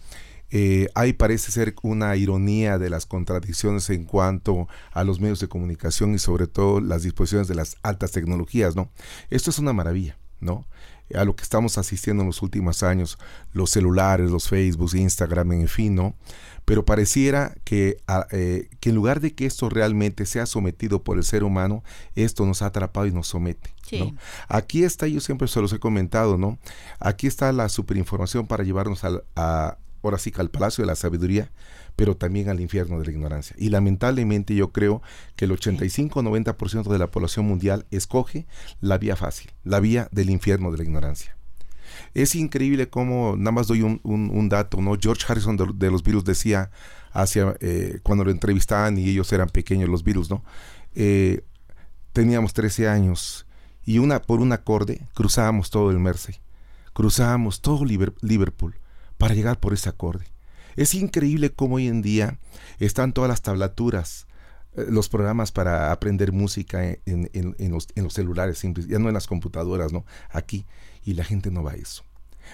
eh, 0.50 0.88
hay 0.96 1.12
parece 1.12 1.52
ser 1.52 1.76
una 1.82 2.16
ironía 2.16 2.78
de 2.78 2.90
las 2.90 3.06
contradicciones 3.06 3.90
en 3.90 4.06
cuanto 4.06 4.70
a 4.94 5.04
los 5.04 5.20
medios 5.20 5.42
de 5.42 5.50
comunicación 5.50 6.14
y 6.14 6.20
sobre 6.20 6.48
todo 6.48 6.80
las 6.80 7.04
disposiciones 7.04 7.50
de 7.50 7.56
las 7.56 7.76
altas 7.84 8.12
tecnologías, 8.12 8.78
¿no? 8.78 8.90
Esto 9.30 9.50
es 9.50 9.60
una 9.60 9.74
maravilla, 9.74 10.18
¿no? 10.40 10.66
A 11.16 11.26
lo 11.26 11.36
que 11.36 11.44
estamos 11.44 11.78
asistiendo 11.78 12.24
en 12.24 12.28
los 12.28 12.42
últimos 12.42 12.84
años, 12.84 13.18
los 13.54 13.70
celulares, 13.70 14.30
los 14.32 14.48
Facebook, 14.48 14.96
Instagram, 14.96 15.54
en 15.54 15.68
fin, 15.68 15.96
¿no? 15.96 16.16
Pero 16.66 16.86
pareciera 16.86 17.56
que, 17.66 17.98
eh, 18.32 18.70
que 18.80 18.90
en 18.90 18.96
lugar 18.96 19.20
de 19.20 19.34
que 19.34 19.46
esto 19.46 19.70
realmente 19.70 20.26
sea 20.26 20.46
sometido 20.46 21.04
por 21.04 21.18
el 21.18 21.24
ser 21.24 21.44
humano, 21.44 21.84
esto 22.16 22.46
nos 22.46 22.62
ha 22.62 22.68
atrapado 22.68 23.06
y 23.06 23.12
nos 23.12 23.28
somete. 23.28 23.74
¿no? 23.92 24.16
Aquí 24.48 24.84
está, 24.84 25.08
yo 25.08 25.20
siempre 25.20 25.48
se 25.48 25.62
los 25.62 25.72
he 25.74 25.80
comentado, 25.80 26.38
¿no? 26.38 26.58
Aquí 27.00 27.28
está 27.28 27.52
la 27.52 27.70
superinformación 27.70 28.48
para 28.48 28.64
llevarnos 28.64 29.04
al, 29.04 29.24
a, 29.36 29.78
ahora 30.02 30.18
sí, 30.18 30.34
al 30.38 30.50
Palacio 30.50 30.84
de 30.84 30.88
la 30.88 30.96
Sabiduría, 30.96 31.52
pero 31.96 32.18
también 32.18 32.50
al 32.50 32.60
infierno 32.60 33.00
de 33.00 33.06
la 33.06 33.12
ignorancia. 33.12 33.56
Y 33.60 33.70
lamentablemente 33.70 34.56
yo 34.56 34.72
creo 34.72 35.02
que 35.36 35.46
el 35.46 35.52
85-90% 35.52 36.90
de 36.90 37.00
la 37.00 37.08
población 37.08 37.46
mundial 37.46 37.86
escoge 37.92 38.46
la 38.82 38.98
vía 38.98 39.16
fácil, 39.16 39.52
la 39.64 39.80
vía 39.80 40.08
del 40.12 40.30
infierno 40.30 40.72
de 40.72 40.78
la 40.78 40.84
ignorancia. 40.84 41.36
Es 42.14 42.36
increíble 42.36 42.90
cómo, 42.90 43.36
nada 43.38 43.52
más 43.52 43.68
doy 43.68 43.82
un, 43.82 44.50
dato, 44.50 44.82
¿no? 44.82 44.98
George 45.00 45.26
Harrison 45.28 45.58
de, 45.58 45.92
los 45.92 46.04
virus 46.04 46.24
decía 46.24 46.72
hacia, 47.12 47.56
eh, 47.60 48.00
cuando 48.04 48.24
lo 48.24 48.32
entrevistaban 48.32 48.98
y 48.98 49.10
ellos 49.10 49.32
eran 49.32 49.50
pequeños 49.50 49.90
los 49.90 50.04
virus, 50.04 50.30
¿no? 50.30 50.44
Eh, 50.96 51.44
teníamos 52.12 52.54
13 52.54 52.88
años 52.88 53.46
y 53.86 53.98
una 53.98 54.22
por 54.22 54.40
un 54.40 54.52
acorde 54.52 55.08
cruzábamos 55.14 55.70
todo 55.70 55.92
el 55.92 56.00
Mersey, 56.00 56.40
cruzábamos 56.94 57.62
todo 57.62 57.86
Liverpool 57.86 58.76
para 59.18 59.34
llegar 59.34 59.60
por 59.60 59.74
ese 59.74 59.90
acorde. 59.90 60.33
Es 60.76 60.94
increíble 60.94 61.52
cómo 61.52 61.76
hoy 61.76 61.88
en 61.88 62.02
día 62.02 62.40
están 62.80 63.14
todas 63.14 63.30
las 63.30 63.42
tablaturas, 63.42 64.28
eh, 64.76 64.86
los 64.90 65.10
programas 65.10 65.52
para 65.52 65.92
aprender 65.92 66.32
música 66.32 66.84
en, 67.06 67.30
los, 67.70 68.14
celulares 68.14 68.58
simples, 68.58 68.88
ya 68.88 69.00
no 69.00 69.08
en 69.08 69.14
las 69.14 69.28
computadoras, 69.28 69.94
¿no? 69.94 70.06
Aquí. 70.30 70.66
Y 71.06 71.14
la 71.14 71.24
gente 71.24 71.52
no 71.52 71.64
va 71.64 71.72
a 71.72 71.76
eso. 71.76 72.04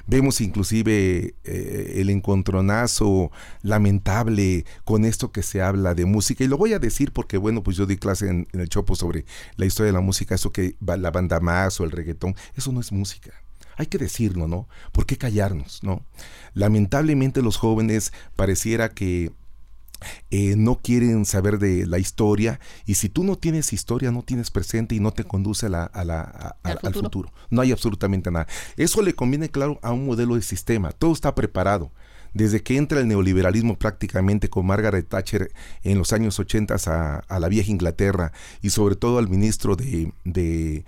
Vemos 0.05 0.39
inclusive 0.41 1.35
eh, 1.43 1.93
el 1.97 2.09
encontronazo 2.09 3.31
lamentable 3.63 4.65
con 4.83 5.03
esto 5.03 5.31
que 5.31 5.43
se 5.43 5.61
habla 5.61 5.95
de 5.95 6.05
música. 6.05 6.43
Y 6.43 6.47
lo 6.47 6.57
voy 6.57 6.73
a 6.73 6.79
decir 6.79 7.11
porque, 7.11 7.37
bueno, 7.37 7.63
pues 7.63 7.77
yo 7.77 7.85
di 7.85 7.97
clase 7.97 8.27
en, 8.29 8.47
en 8.53 8.59
el 8.59 8.69
Chopo 8.69 8.95
sobre 8.95 9.25
la 9.55 9.65
historia 9.65 9.87
de 9.87 9.97
la 9.97 10.01
música, 10.01 10.35
eso 10.35 10.51
que 10.51 10.75
la 10.79 11.11
banda 11.11 11.39
más 11.39 11.79
o 11.79 11.83
el 11.83 11.91
reggaetón, 11.91 12.35
eso 12.55 12.71
no 12.71 12.81
es 12.81 12.91
música. 12.91 13.33
Hay 13.79 13.85
que 13.85 13.97
decirlo, 13.97 14.49
¿no? 14.49 14.67
¿Por 14.91 15.05
qué 15.05 15.17
callarnos, 15.17 15.83
no? 15.83 16.05
Lamentablemente 16.53 17.41
los 17.41 17.55
jóvenes 17.55 18.11
pareciera 18.35 18.89
que 18.89 19.31
eh, 20.31 20.55
no 20.57 20.75
quieren 20.75 21.25
saber 21.25 21.59
de 21.59 21.85
la 21.87 21.97
historia 21.97 22.59
y 22.85 22.95
si 22.95 23.07
tú 23.07 23.23
no 23.23 23.37
tienes 23.37 23.71
historia, 23.71 24.11
no 24.11 24.21
tienes 24.21 24.51
presente 24.51 24.95
y 24.95 24.99
no 24.99 25.11
te 25.11 25.23
conduce 25.23 25.67
a 25.67 25.69
la, 25.69 25.85
al, 25.85 26.93
futuro. 26.93 27.31
No 27.49 27.61
hay 27.61 27.71
absolutamente 27.71 28.29
nada. 28.31 28.47
Eso 28.75 29.01
le 29.01 29.13
conviene, 29.13 29.47
claro, 29.47 29.79
a 29.81 29.93
un 29.93 30.05
modelo 30.05 30.35
de 30.35 30.41
sistema. 30.41 30.91
Todo 30.91 31.13
está 31.13 31.33
preparado. 31.33 31.89
Desde 32.33 32.61
que 32.61 32.77
entra 32.77 32.99
el 32.99 33.07
neoliberalismo 33.07 33.77
prácticamente 33.77 34.49
con 34.49 34.65
Margaret 34.65 35.07
Thatcher 35.07 35.51
en 35.83 35.97
los 35.97 36.13
años 36.13 36.39
80 36.39 36.75
a, 37.27 37.39
la 37.39 37.49
vieja 37.49 37.71
Inglaterra 37.71 38.31
y 38.61 38.69
sobre 38.69 38.95
todo 38.95 39.17
al 39.17 39.29
ministro 39.29 39.75
de, 39.75 40.13
de, 40.23 40.83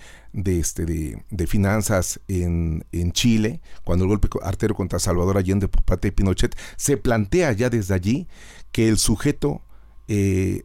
este, 0.59 0.85
de, 0.85 1.47
finanzas 1.47 2.19
en, 2.27 2.85
en, 2.91 3.11
Chile, 3.11 3.61
cuando 3.83 4.05
el 4.05 4.09
golpe 4.09 4.29
artero 4.43 4.75
contra 4.75 4.99
Salvador 4.99 5.37
Allende 5.37 5.67
por 5.67 5.83
parte 5.83 6.09
de 6.09 6.11
Pinochet, 6.11 6.55
se 6.75 6.97
plantea 6.97 7.51
ya 7.53 7.69
desde 7.69 7.93
allí 7.93 8.27
que 8.71 8.87
el 8.87 8.97
sujeto 8.97 9.61
eh, 10.07 10.63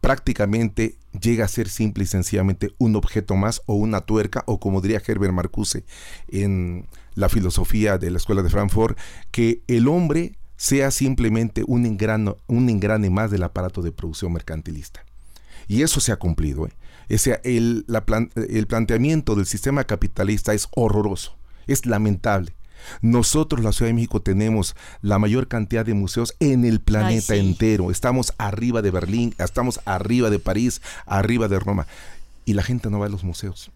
prácticamente 0.00 0.98
llega 1.20 1.44
a 1.44 1.48
ser 1.48 1.68
simple 1.68 2.04
y 2.04 2.06
sencillamente 2.06 2.74
un 2.78 2.96
objeto 2.96 3.36
más 3.36 3.62
o 3.66 3.74
una 3.74 4.00
tuerca 4.02 4.42
o 4.46 4.60
como 4.60 4.80
diría 4.80 5.02
Herbert 5.04 5.32
Marcuse 5.32 5.84
en 6.28 6.86
la 7.14 7.28
filosofía 7.28 7.98
de 7.98 8.10
la 8.10 8.18
escuela 8.18 8.42
de 8.42 8.50
Frankfurt, 8.50 8.98
que 9.30 9.62
el 9.66 9.88
hombre 9.88 10.36
sea 10.56 10.90
simplemente 10.90 11.64
un 11.66 11.86
engrano, 11.86 12.36
un 12.46 12.68
engrane 12.68 13.10
más 13.10 13.30
del 13.30 13.42
aparato 13.42 13.82
de 13.82 13.92
producción 13.92 14.32
mercantilista. 14.32 15.04
Y 15.68 15.82
eso 15.82 16.00
se 16.00 16.12
ha 16.12 16.16
cumplido. 16.16 16.66
¿eh? 16.66 16.72
Ese, 17.08 17.40
el, 17.44 17.86
el 18.48 18.66
planteamiento 18.66 19.34
del 19.34 19.46
sistema 19.46 19.84
capitalista 19.84 20.54
es 20.54 20.68
horroroso, 20.74 21.36
es 21.66 21.86
lamentable. 21.86 22.54
Nosotros, 23.00 23.62
la 23.62 23.72
Ciudad 23.72 23.90
de 23.90 23.94
México, 23.94 24.20
tenemos 24.20 24.76
la 25.02 25.18
mayor 25.18 25.48
cantidad 25.48 25.84
de 25.84 25.94
museos 25.94 26.34
en 26.40 26.64
el 26.64 26.80
planeta 26.80 27.34
entero. 27.34 27.90
Estamos 27.90 28.32
arriba 28.38 28.82
de 28.82 28.90
Berlín, 28.90 29.34
estamos 29.38 29.80
arriba 29.84 30.30
de 30.30 30.38
París, 30.38 30.82
arriba 31.06 31.48
de 31.48 31.58
Roma. 31.58 31.86
Y 32.44 32.54
la 32.54 32.62
gente 32.62 32.90
no 32.90 32.98
va 32.98 33.06
a 33.06 33.10
los 33.10 33.24
museos. 33.24 33.70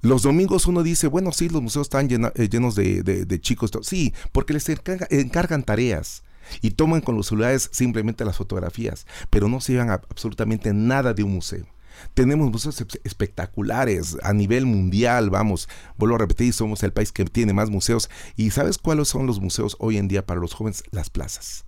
Los 0.00 0.22
domingos 0.22 0.66
uno 0.66 0.82
dice, 0.82 1.08
bueno, 1.08 1.32
sí, 1.32 1.48
los 1.48 1.62
museos 1.62 1.86
están 1.86 2.08
eh, 2.10 2.48
llenos 2.48 2.74
de, 2.76 3.38
chicos. 3.40 3.70
Sí, 3.82 4.14
porque 4.32 4.52
les 4.52 4.68
encargan 4.68 5.64
tareas 5.64 6.22
y 6.62 6.70
toman 6.70 7.00
con 7.00 7.16
los 7.16 7.26
celulares 7.26 7.68
simplemente 7.72 8.24
las 8.24 8.36
fotografías, 8.36 9.06
pero 9.30 9.48
no 9.48 9.60
se 9.60 9.72
llevan 9.72 9.90
absolutamente 9.90 10.72
nada 10.72 11.14
de 11.14 11.24
un 11.24 11.34
museo. 11.34 11.66
Tenemos 12.14 12.50
museos 12.50 12.84
espectaculares 13.04 14.16
a 14.22 14.32
nivel 14.32 14.66
mundial, 14.66 15.30
vamos, 15.30 15.68
vuelvo 15.96 16.16
a 16.16 16.18
repetir, 16.18 16.52
somos 16.52 16.82
el 16.82 16.92
país 16.92 17.12
que 17.12 17.24
tiene 17.24 17.52
más 17.52 17.70
museos. 17.70 18.10
¿Y 18.36 18.50
sabes 18.50 18.78
cuáles 18.78 19.08
son 19.08 19.26
los 19.26 19.40
museos 19.40 19.76
hoy 19.78 19.98
en 19.98 20.08
día 20.08 20.26
para 20.26 20.40
los 20.40 20.54
jóvenes? 20.54 20.82
Las 20.90 21.10
plazas. 21.10 21.64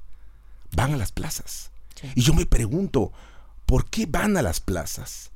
Van 0.75 0.93
a 0.93 0.97
las 0.97 1.13
plazas. 1.13 1.71
Y 2.15 2.23
yo 2.23 2.35
me 2.35 2.47
pregunto, 2.47 3.13
¿por 3.67 3.89
qué 3.91 4.07
van 4.07 4.37
a 4.37 4.43
las 4.43 4.61
plazas? 4.61 5.31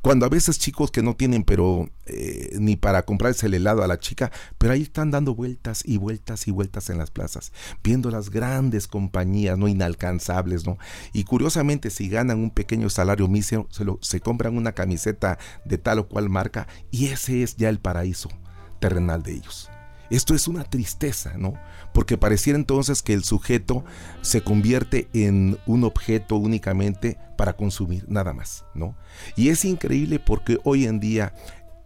Cuando 0.00 0.26
a 0.26 0.28
veces 0.28 0.58
chicos 0.58 0.90
que 0.90 1.02
no 1.02 1.16
tienen, 1.16 1.42
pero 1.42 1.90
eh, 2.06 2.56
ni 2.58 2.76
para 2.76 3.04
comprarse 3.04 3.46
el 3.46 3.54
helado 3.54 3.82
a 3.82 3.88
la 3.88 3.98
chica, 3.98 4.30
pero 4.56 4.72
ahí 4.72 4.82
están 4.82 5.10
dando 5.10 5.34
vueltas 5.34 5.82
y 5.84 5.96
vueltas 5.96 6.46
y 6.46 6.50
vueltas 6.50 6.88
en 6.90 6.98
las 6.98 7.10
plazas, 7.10 7.52
viendo 7.82 8.10
las 8.10 8.30
grandes 8.30 8.86
compañías, 8.86 9.58
no 9.58 9.68
inalcanzables, 9.68 10.66
¿no? 10.66 10.78
Y 11.12 11.24
curiosamente, 11.24 11.90
si 11.90 12.08
ganan 12.08 12.38
un 12.38 12.50
pequeño 12.50 12.90
salario 12.90 13.28
mísero, 13.28 13.66
se, 13.70 13.84
lo, 13.84 13.98
se 14.02 14.20
compran 14.20 14.56
una 14.56 14.72
camiseta 14.72 15.38
de 15.64 15.78
tal 15.78 15.98
o 15.98 16.08
cual 16.08 16.28
marca 16.28 16.68
y 16.90 17.06
ese 17.06 17.42
es 17.42 17.56
ya 17.56 17.68
el 17.68 17.80
paraíso 17.80 18.28
terrenal 18.80 19.22
de 19.22 19.32
ellos. 19.32 19.70
Esto 20.10 20.34
es 20.34 20.48
una 20.48 20.64
tristeza, 20.64 21.34
¿no? 21.36 21.54
Porque 21.92 22.16
pareciera 22.16 22.58
entonces 22.58 23.02
que 23.02 23.12
el 23.12 23.24
sujeto 23.24 23.84
se 24.22 24.42
convierte 24.42 25.08
en 25.12 25.58
un 25.66 25.84
objeto 25.84 26.36
únicamente 26.36 27.18
para 27.36 27.54
consumir, 27.54 28.04
nada 28.08 28.32
más, 28.32 28.64
¿no? 28.74 28.96
Y 29.36 29.50
es 29.50 29.64
increíble 29.64 30.18
porque 30.18 30.58
hoy 30.64 30.86
en 30.86 31.00
día 31.00 31.34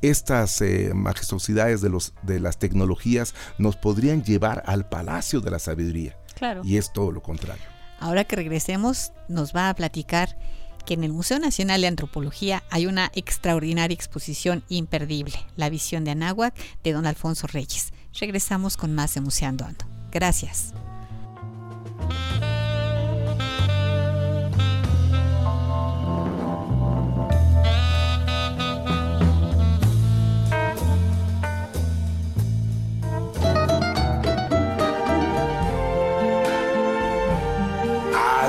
estas 0.03 0.61
eh, 0.61 0.93
majestuosidades 0.95 1.81
de, 1.81 1.89
los, 1.89 2.13
de 2.23 2.41
las 2.41 2.59
tecnologías 2.59 3.35
nos 3.59 3.77
podrían 3.77 4.25
llevar 4.25 4.63
al 4.67 4.89
palacio 4.89 5.41
de 5.41 5.51
la 5.51 5.59
sabiduría. 5.59 6.17
Claro. 6.35 6.63
Y 6.65 6.77
es 6.77 6.93
todo 6.93 7.13
lo 7.13 7.23
contrario. 7.23 7.65
Ahora 8.01 8.25
que 8.25 8.35
regresemos, 8.35 9.13
nos 9.29 9.55
va 9.55 9.69
a 9.69 9.75
platicar 9.75 10.37
que 10.85 10.95
en 10.95 11.05
el 11.05 11.13
Museo 11.13 11.39
Nacional 11.39 11.81
de 11.81 11.87
Antropología 11.87 12.65
hay 12.69 12.87
una 12.87 13.13
extraordinaria 13.15 13.95
exposición 13.95 14.65
imperdible, 14.69 15.35
La 15.57 15.71
visión 15.71 16.05
de 16.05 16.11
Anáhuac 16.11 16.55
de 16.83 16.93
don 16.93 17.07
Alfonso 17.07 17.47
Reyes. 17.47 17.93
Regresamos 18.18 18.77
con 18.77 18.94
más 18.94 19.14
de 19.14 19.20
Museando 19.20 19.64
Ando. 19.64 19.85
Gracias. 20.11 20.72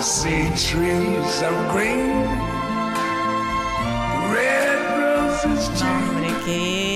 see 0.04 0.50
trees 0.58 1.42
of 1.44 1.72
green, 1.72 2.28
red 4.34 4.80
roses 5.00 5.82
Hombre, 5.82 6.34
qué 6.46 6.93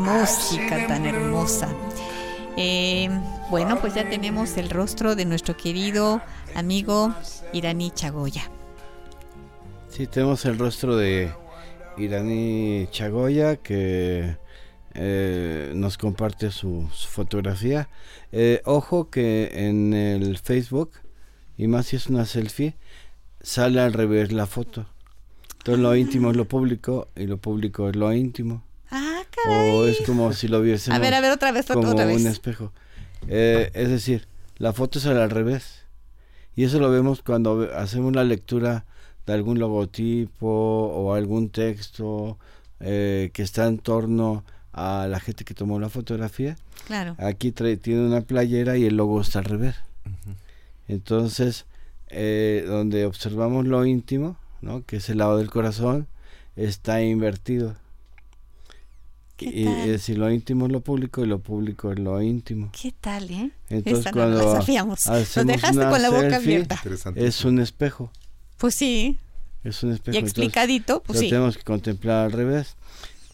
música 0.00 0.86
tan 0.86 1.06
hermosa. 1.06 1.68
Eh, 2.56 3.08
bueno, 3.50 3.80
pues 3.80 3.94
ya 3.94 4.08
tenemos 4.08 4.56
el 4.56 4.70
rostro 4.70 5.14
de 5.14 5.24
nuestro 5.24 5.56
querido 5.56 6.20
amigo 6.54 7.14
Iraní 7.52 7.90
Chagoya. 7.90 8.50
Sí, 9.88 10.06
tenemos 10.06 10.44
el 10.46 10.58
rostro 10.58 10.96
de 10.96 11.30
Iraní 11.96 12.88
Chagoya 12.90 13.56
que 13.56 14.36
eh, 14.94 15.72
nos 15.74 15.98
comparte 15.98 16.50
su, 16.50 16.88
fotografía. 17.08 17.88
Eh, 18.32 18.62
ojo 18.64 19.10
que 19.10 19.50
en 19.54 19.92
el 19.94 20.38
Facebook 20.38 20.92
y 21.56 21.66
más 21.66 21.86
si 21.86 21.96
es 21.96 22.06
una 22.06 22.24
selfie, 22.24 22.76
sale 23.42 23.80
al 23.80 23.92
revés 23.92 24.32
la 24.32 24.46
foto. 24.46 24.86
Entonces 25.58 25.82
lo 25.82 25.94
íntimo 25.94 26.30
es 26.30 26.36
lo 26.36 26.46
público 26.46 27.08
y 27.14 27.26
lo 27.26 27.36
público 27.36 27.88
es 27.90 27.96
lo 27.96 28.12
íntimo. 28.12 28.64
Ah, 28.90 29.22
caray. 29.30 29.70
O 29.70 29.86
es 29.86 30.00
como 30.06 30.32
si 30.32 30.48
lo 30.48 30.60
viésemos. 30.60 30.96
A 30.96 31.00
ver, 31.00 31.14
a 31.14 31.20
ver, 31.20 31.32
otra 31.32 31.52
vez, 31.52 31.66
como 31.66 31.88
otra 31.88 32.04
vez. 32.04 32.20
un 32.20 32.26
espejo. 32.26 32.72
Eh, 33.28 33.70
es 33.74 33.88
decir, 33.88 34.26
la 34.58 34.72
foto 34.72 35.00
sale 35.00 35.20
al 35.20 35.30
revés. 35.30 35.84
Y 36.56 36.64
eso 36.64 36.78
lo 36.80 36.90
vemos 36.90 37.22
cuando 37.22 37.68
hacemos 37.74 38.14
la 38.14 38.24
lectura 38.24 38.84
de 39.26 39.32
algún 39.32 39.58
logotipo 39.58 40.48
o 40.48 41.14
algún 41.14 41.50
texto 41.50 42.38
eh, 42.80 43.30
que 43.32 43.42
está 43.42 43.66
en 43.66 43.78
torno 43.78 44.44
a 44.72 45.06
la 45.08 45.20
gente 45.20 45.44
que 45.44 45.54
tomó 45.54 45.78
la 45.78 45.88
fotografía. 45.88 46.56
Claro. 46.86 47.14
Aquí 47.18 47.52
tiene 47.52 48.06
una 48.06 48.20
playera 48.22 48.76
y 48.76 48.84
el 48.84 48.96
logo 48.96 49.20
está 49.20 49.38
al 49.40 49.44
revés. 49.44 49.76
Entonces, 50.88 51.66
eh, 52.08 52.64
donde 52.66 53.06
observamos 53.06 53.66
lo 53.66 53.84
íntimo, 53.84 54.36
¿no? 54.60 54.84
que 54.84 54.96
es 54.96 55.08
el 55.08 55.18
lado 55.18 55.38
del 55.38 55.50
corazón, 55.50 56.08
está 56.56 57.02
invertido. 57.02 57.76
Y, 59.46 59.66
es 59.66 59.86
decir, 59.86 60.18
lo 60.18 60.30
íntimo 60.30 60.66
es 60.66 60.72
lo 60.72 60.80
público 60.80 61.24
y 61.24 61.26
lo 61.26 61.38
público 61.38 61.92
es 61.92 61.98
lo 61.98 62.20
íntimo. 62.20 62.70
¿Qué 62.80 62.92
tal, 63.00 63.30
eh? 63.30 63.50
Entonces, 63.68 64.12
cuando 64.12 64.54
Nos 64.54 64.66
dejaste 64.66 65.88
con 65.88 66.02
la 66.02 66.10
boca 66.10 66.36
abierta. 66.36 66.80
Es 67.14 67.44
un 67.44 67.58
espejo. 67.60 68.10
Pues 68.58 68.74
sí. 68.74 69.18
Es 69.64 69.82
un 69.82 69.92
espejo. 69.92 70.16
Y 70.16 70.20
explicadito, 70.20 71.02
pues 71.02 71.18
lo 71.18 71.20
sí. 71.22 71.30
tenemos 71.30 71.56
que 71.56 71.64
contemplar 71.64 72.26
al 72.26 72.32
revés. 72.32 72.76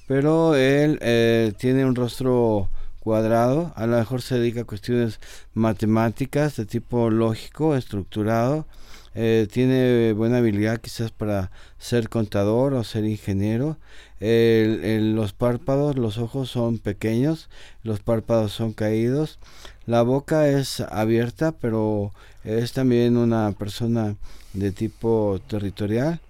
Pero 0.06 0.54
él 0.54 0.98
eh, 1.02 1.52
tiene 1.58 1.84
un 1.84 1.94
rostro 1.94 2.68
cuadrado, 3.00 3.72
a 3.76 3.86
lo 3.86 3.96
mejor 3.96 4.22
se 4.22 4.38
dedica 4.38 4.62
a 4.62 4.64
cuestiones 4.64 5.20
matemáticas 5.54 6.56
de 6.56 6.66
tipo 6.66 7.10
lógico, 7.10 7.76
estructurado, 7.76 8.66
eh, 9.14 9.48
tiene 9.50 10.12
buena 10.12 10.38
habilidad 10.38 10.78
quizás 10.78 11.10
para 11.10 11.50
ser 11.78 12.08
contador 12.08 12.74
o 12.74 12.84
ser 12.84 13.04
ingeniero. 13.04 13.78
Los 14.20 15.32
párpados, 15.32 15.96
los 15.96 16.18
ojos 16.18 16.50
son 16.50 16.78
pequeños, 16.78 17.48
los 17.82 18.00
párpados 18.00 18.52
son 18.52 18.72
caídos. 18.72 19.38
La 19.86 20.02
boca 20.02 20.48
es 20.48 20.80
abierta, 20.80 21.52
pero 21.52 22.12
es 22.44 22.72
también 22.72 23.16
una 23.16 23.52
persona 23.52 24.16
de 24.52 24.72
tipo 24.72 25.40
territorial. 25.48 26.20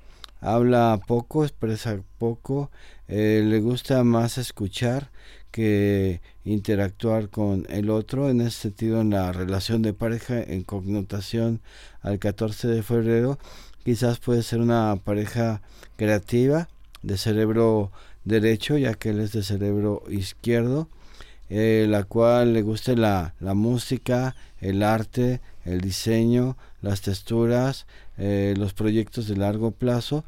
Habla 0.41 1.01
poco, 1.07 1.45
expresa 1.45 1.99
poco, 2.19 2.71
eh, 3.09 3.43
le 3.45 3.61
gusta 3.61 4.05
más 4.05 4.39
escuchar 4.39 5.11
que 5.51 6.21
interactuar 6.45 7.31
con 7.31 7.67
el 7.71 7.91
otro. 7.91 8.29
En 8.29 8.41
ese 8.41 8.63
sentido, 8.63 9.01
en 9.01 9.11
la 9.11 9.33
relación 9.33 9.83
de 9.83 9.95
pareja, 9.95 10.43
en 10.43 10.65
connotación 10.65 11.61
al 12.03 12.19
14 12.19 12.69
de 12.69 12.83
febrero, 12.83 13.39
quizás 13.85 14.19
puede 14.19 14.43
ser 14.43 14.61
una 14.61 14.97
pareja 15.03 15.63
creativa 15.97 16.69
de 17.07 17.17
cerebro 17.17 17.93
derecho, 18.25 18.77
ya 18.77 18.95
que 18.95 19.11
él 19.11 19.21
es 19.21 19.33
de 19.33 19.45
cerebro 19.45 20.03
izquierdo, 20.09 20.89
eh, 21.49 21.87
la 21.89 22.03
cual 22.03 22.53
le 22.53 22.63
guste 22.63 22.97
la, 22.97 23.35
la, 23.39 23.55
música, 23.55 24.35
el 24.61 24.83
arte, 24.83 25.41
el 25.65 25.81
diseño, 25.81 26.57
las 26.83 27.03
texturas, 27.03 27.87
eh, 28.19 28.55
los 28.57 28.75
proyectos 28.75 29.29
de 29.29 29.37
largo 29.37 29.71
plazo, 29.71 30.25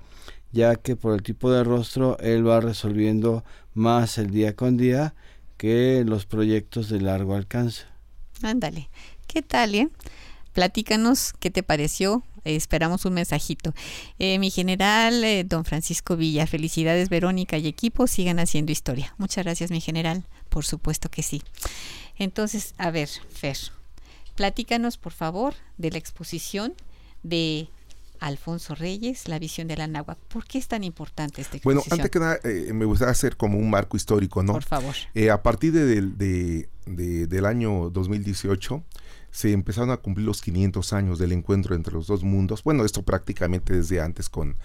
ya 0.53 0.77
que 0.77 0.95
por 0.95 1.14
el 1.14 1.23
tipo 1.23 1.51
de 1.51 1.64
rostro 1.64 2.17
él 2.21 2.47
va 2.47 2.61
resolviendo 2.61 3.45
más 3.75 4.17
el 4.19 4.31
día 4.31 4.55
con 4.55 4.77
día 4.77 5.14
que 5.57 6.05
los 6.07 6.27
proyectos 6.27 6.88
de 6.88 7.01
largo 7.01 7.35
alcance. 7.35 7.83
Ándale, 8.43 8.88
¿qué 9.27 9.43
tal? 9.43 9.75
Eh? 9.75 9.88
Platícanos 10.53 11.33
qué 11.41 11.51
te 11.51 11.64
pareció. 11.64 12.23
Esperamos 12.56 13.04
un 13.04 13.14
mensajito. 13.14 13.74
Eh, 14.18 14.38
mi 14.38 14.50
general, 14.50 15.22
eh, 15.24 15.44
don 15.44 15.64
Francisco 15.64 16.16
Villa, 16.16 16.46
felicidades 16.46 17.08
Verónica 17.08 17.58
y 17.58 17.66
equipo, 17.66 18.06
sigan 18.06 18.38
haciendo 18.38 18.72
historia. 18.72 19.14
Muchas 19.18 19.44
gracias, 19.44 19.70
mi 19.70 19.80
general. 19.80 20.24
Por 20.48 20.64
supuesto 20.64 21.11
que 21.11 21.22
sí. 21.22 21.42
Entonces, 22.16 22.74
a 22.78 22.90
ver, 22.90 23.08
Fer, 23.32 23.56
platícanos 24.34 24.98
por 24.98 25.12
favor 25.12 25.54
de 25.76 25.90
la 25.90 25.98
exposición 25.98 26.74
de 27.22 27.68
Alfonso 28.20 28.74
Reyes, 28.74 29.28
la 29.28 29.38
visión 29.38 29.68
de 29.68 29.76
la 29.76 29.87
náhuatl. 29.87 30.20
¿Por 30.28 30.44
qué 30.44 30.58
es 30.58 30.68
tan 30.68 30.84
importante 30.84 31.40
exposición? 31.40 31.74
Bueno, 31.74 31.82
antes 31.90 32.11
que 32.11 32.18
nada, 32.18 32.38
eh, 32.44 32.72
me 32.72 32.84
gustaría 32.84 33.12
hacer 33.12 33.37
como 33.37 33.58
un 33.58 33.70
marco 33.70 33.96
histórico, 33.96 34.42
¿no? 34.42 34.52
Por 34.52 34.64
favor. 34.64 34.94
Eh, 35.14 35.30
a 35.30 35.42
partir 35.42 35.72
de, 35.72 36.68
del 36.87 37.46
año 37.46 37.90
2018 37.90 38.82
se 39.31 39.53
empezaron 39.53 39.91
a 39.91 39.99
cumplir 39.99 40.27
los 40.27 40.43
500 40.43 40.93
años 40.93 41.19
del 41.19 41.33
encuentro 41.33 41.75
entre 41.75 41.95
los 41.95 42.07
dos 42.07 42.25
mundos. 42.25 42.62
Bueno, 42.64 42.85
esto 42.85 43.03
prácticamente 43.03 43.75
desde 43.75 44.01
antes 44.01 44.29
con 44.29 44.57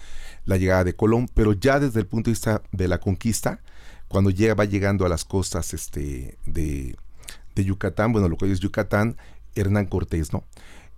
la 0.44 0.56
llegada 0.56 0.84
de 0.84 0.94
Colón, 0.94 1.28
pero 1.32 1.52
ya 1.52 1.80
desde 1.80 2.00
el 2.00 2.06
punto 2.06 2.30
de 2.30 2.32
vista 2.32 2.62
de 2.72 2.88
la 2.88 2.98
conquista, 2.98 3.60
cuando 4.08 4.30
llega, 4.30 4.54
va 4.54 4.64
llegando 4.64 5.06
a 5.06 5.08
las 5.08 5.24
costas 5.24 5.74
este, 5.74 6.38
de, 6.46 6.96
de 7.54 7.64
Yucatán, 7.64 8.12
bueno, 8.12 8.28
lo 8.28 8.36
que 8.36 8.50
es 8.50 8.60
Yucatán, 8.60 9.16
Hernán 9.54 9.86
Cortés, 9.86 10.32
¿no? 10.32 10.44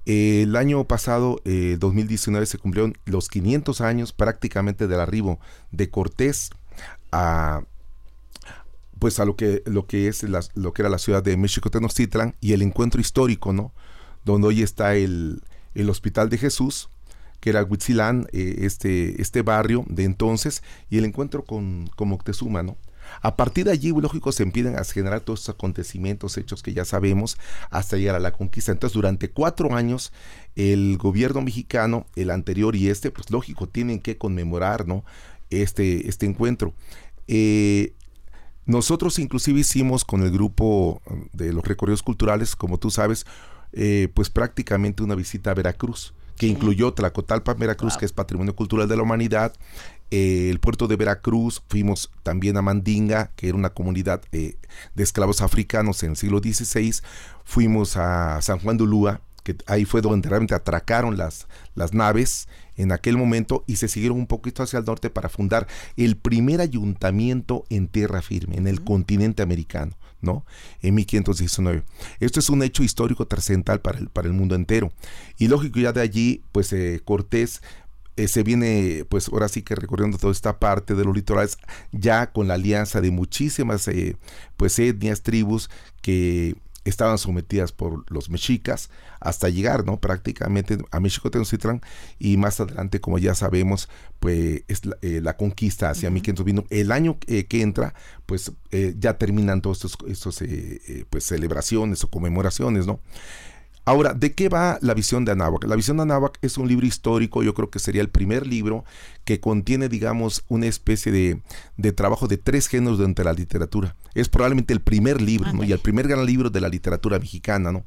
el 0.06 0.54
año 0.54 0.84
pasado, 0.84 1.40
2019, 1.44 2.44
eh, 2.44 2.46
se 2.46 2.58
cumplieron 2.58 2.94
los 3.04 3.28
500 3.28 3.80
años 3.80 4.12
prácticamente 4.12 4.86
del 4.86 5.00
arribo 5.00 5.40
de 5.72 5.90
Cortés 5.90 6.50
a 7.10 7.62
pues 8.98 9.20
a 9.20 9.24
lo 9.24 9.36
que 9.36 9.62
lo 9.66 9.86
que 9.86 10.08
es 10.08 10.24
lo 10.54 10.72
que 10.72 10.82
era 10.82 10.88
la 10.88 10.98
ciudad 10.98 11.22
de 11.22 11.36
México 11.36 11.70
Tenochtitlan 11.70 12.34
y 12.40 12.52
el 12.52 12.62
encuentro 12.62 13.00
histórico, 13.00 13.52
¿no? 13.52 13.72
Donde 14.24 14.48
hoy 14.48 14.62
está 14.62 14.96
el, 14.96 15.42
el 15.74 15.90
Hospital 15.90 16.30
de 16.30 16.38
Jesús, 16.38 16.88
que 17.40 17.50
era 17.50 17.62
Huitzilán, 17.62 18.26
eh, 18.32 18.56
este, 18.60 19.20
este 19.20 19.42
barrio 19.42 19.84
de 19.88 20.04
entonces, 20.04 20.62
y 20.90 20.98
el 20.98 21.04
encuentro 21.04 21.44
con, 21.44 21.88
con 21.94 22.08
Moctezuma, 22.08 22.62
¿no? 22.62 22.76
A 23.22 23.36
partir 23.36 23.66
de 23.66 23.72
allí, 23.72 23.90
lógico, 23.90 24.32
se 24.32 24.42
empiezan 24.42 24.76
a 24.76 24.84
generar 24.84 25.20
todos 25.20 25.40
estos 25.40 25.54
acontecimientos, 25.54 26.36
hechos 26.38 26.62
que 26.62 26.74
ya 26.74 26.84
sabemos, 26.84 27.38
hasta 27.70 27.96
llegar 27.96 28.16
a 28.16 28.20
la 28.20 28.32
conquista. 28.32 28.72
Entonces, 28.72 28.94
durante 28.94 29.30
cuatro 29.30 29.74
años, 29.74 30.12
el 30.56 30.98
gobierno 30.98 31.40
mexicano, 31.40 32.06
el 32.16 32.30
anterior 32.30 32.74
y 32.76 32.88
este, 32.88 33.10
pues 33.10 33.30
lógico, 33.30 33.68
tienen 33.68 34.00
que 34.00 34.18
conmemorar, 34.18 34.86
¿no? 34.88 35.04
Este, 35.50 36.08
este 36.08 36.26
encuentro. 36.26 36.74
Eh, 37.28 37.94
nosotros 38.66 39.18
inclusive 39.18 39.60
hicimos 39.60 40.04
con 40.04 40.22
el 40.22 40.30
grupo 40.30 41.00
de 41.32 41.52
los 41.52 41.64
recorridos 41.64 42.02
culturales, 42.02 42.56
como 42.56 42.78
tú 42.78 42.90
sabes, 42.90 43.26
eh, 43.72 44.08
pues 44.14 44.30
prácticamente 44.30 45.02
una 45.02 45.14
visita 45.14 45.50
a 45.50 45.54
Veracruz 45.54 46.12
que 46.36 46.46
incluyó 46.46 46.92
Tlacotalpa, 46.92 47.54
Veracruz, 47.54 47.96
que 47.96 48.04
es 48.04 48.12
Patrimonio 48.12 48.54
Cultural 48.54 48.88
de 48.88 48.96
la 48.96 49.02
Humanidad, 49.02 49.54
eh, 50.10 50.48
el 50.50 50.60
puerto 50.60 50.86
de 50.86 50.96
Veracruz, 50.96 51.62
fuimos 51.68 52.10
también 52.22 52.56
a 52.56 52.62
Mandinga, 52.62 53.30
que 53.36 53.48
era 53.48 53.56
una 53.56 53.70
comunidad 53.70 54.22
eh, 54.32 54.56
de 54.94 55.02
esclavos 55.02 55.40
africanos 55.40 56.02
en 56.02 56.10
el 56.10 56.16
siglo 56.16 56.38
XVI, 56.38 57.00
fuimos 57.44 57.96
a 57.96 58.40
San 58.42 58.58
Juan 58.58 58.76
de 58.76 58.84
Ulúa, 58.84 59.20
que 59.42 59.56
ahí 59.66 59.84
fue 59.84 60.00
donde 60.00 60.28
realmente 60.28 60.54
atracaron 60.54 61.16
las, 61.16 61.48
las 61.74 61.94
naves 61.94 62.48
en 62.76 62.92
aquel 62.92 63.16
momento 63.16 63.64
y 63.66 63.76
se 63.76 63.88
siguieron 63.88 64.18
un 64.18 64.26
poquito 64.26 64.62
hacia 64.62 64.78
el 64.78 64.84
norte 64.84 65.10
para 65.10 65.28
fundar 65.28 65.66
el 65.96 66.16
primer 66.16 66.60
ayuntamiento 66.60 67.64
en 67.70 67.88
tierra 67.88 68.22
firme, 68.22 68.56
en 68.56 68.66
el 68.66 68.82
continente 68.82 69.42
americano. 69.42 69.96
¿no? 70.22 70.44
En 70.80 70.94
1519. 70.94 71.84
Esto 72.20 72.40
es 72.40 72.48
un 72.48 72.62
hecho 72.62 72.82
histórico 72.82 73.26
trascendental 73.26 73.80
para 73.80 73.98
el, 73.98 74.08
para 74.08 74.26
el 74.26 74.34
mundo 74.34 74.54
entero. 74.54 74.90
Y 75.38 75.46
lógico, 75.48 75.78
ya 75.78 75.92
de 75.92 76.00
allí, 76.00 76.42
pues 76.52 76.72
eh, 76.72 77.00
Cortés 77.04 77.60
eh, 78.16 78.28
se 78.28 78.42
viene, 78.42 79.04
pues 79.08 79.28
ahora 79.28 79.48
sí 79.48 79.62
que 79.62 79.74
recorriendo 79.74 80.16
toda 80.16 80.32
esta 80.32 80.58
parte 80.58 80.94
de 80.94 81.04
los 81.04 81.14
litorales, 81.14 81.58
ya 81.92 82.32
con 82.32 82.48
la 82.48 82.54
alianza 82.54 83.02
de 83.02 83.10
muchísimas, 83.10 83.86
eh, 83.88 84.16
pues 84.56 84.78
etnias, 84.78 85.22
tribus 85.22 85.68
que 86.00 86.56
estaban 86.88 87.18
sometidas 87.18 87.72
por 87.72 88.10
los 88.10 88.30
mexicas 88.30 88.90
hasta 89.20 89.48
llegar, 89.48 89.84
¿no? 89.84 90.00
Prácticamente 90.00 90.78
a 90.90 91.00
México 91.00 91.30
Tenochtitlan 91.30 91.82
y 92.18 92.36
más 92.36 92.60
adelante, 92.60 93.00
como 93.00 93.18
ya 93.18 93.34
sabemos, 93.34 93.88
pues 94.20 94.62
es 94.68 94.86
la, 94.86 94.96
eh, 95.02 95.22
conquista 95.36 95.90
hacia 95.90 96.10
uh 96.10 96.44
vino. 96.44 96.64
El 96.70 96.92
año 96.92 97.18
que 97.18 97.46
entra, 97.50 97.94
pues 98.24 98.52
ya 98.98 99.18
terminan 99.18 99.60
todos 99.60 99.84
estos, 99.84 99.98
estos 100.08 100.44
pues 101.10 101.24
celebraciones 101.24 102.04
o 102.04 102.08
conmemoraciones, 102.08 102.86
¿no? 102.86 103.00
Ahora, 103.88 104.14
¿de 104.14 104.34
qué 104.34 104.48
va 104.48 104.78
la 104.82 104.94
visión 104.94 105.24
de 105.24 105.30
Anáhuac? 105.30 105.62
La 105.62 105.76
visión 105.76 105.96
de 105.96 106.02
Anáhuac 106.02 106.38
es 106.42 106.58
un 106.58 106.66
libro 106.66 106.84
histórico, 106.84 107.44
yo 107.44 107.54
creo 107.54 107.70
que 107.70 107.78
sería 107.78 108.02
el 108.02 108.08
primer 108.08 108.44
libro 108.44 108.84
que 109.24 109.38
contiene, 109.38 109.88
digamos, 109.88 110.44
una 110.48 110.66
especie 110.66 111.12
de, 111.12 111.92
trabajo 111.92 112.26
de 112.26 112.36
tres 112.36 112.66
géneros 112.66 112.98
dentro 112.98 113.22
de 113.22 113.30
la 113.30 113.38
literatura. 113.38 113.94
Es 114.14 114.28
probablemente 114.28 114.72
el 114.72 114.80
primer 114.80 115.22
libro, 115.22 115.52
¿no? 115.52 115.62
Y 115.62 115.70
el 115.70 115.78
primer 115.78 116.08
gran 116.08 116.26
libro 116.26 116.50
de 116.50 116.60
la 116.60 116.68
literatura 116.68 117.20
mexicana, 117.20 117.70
¿no? 117.70 117.84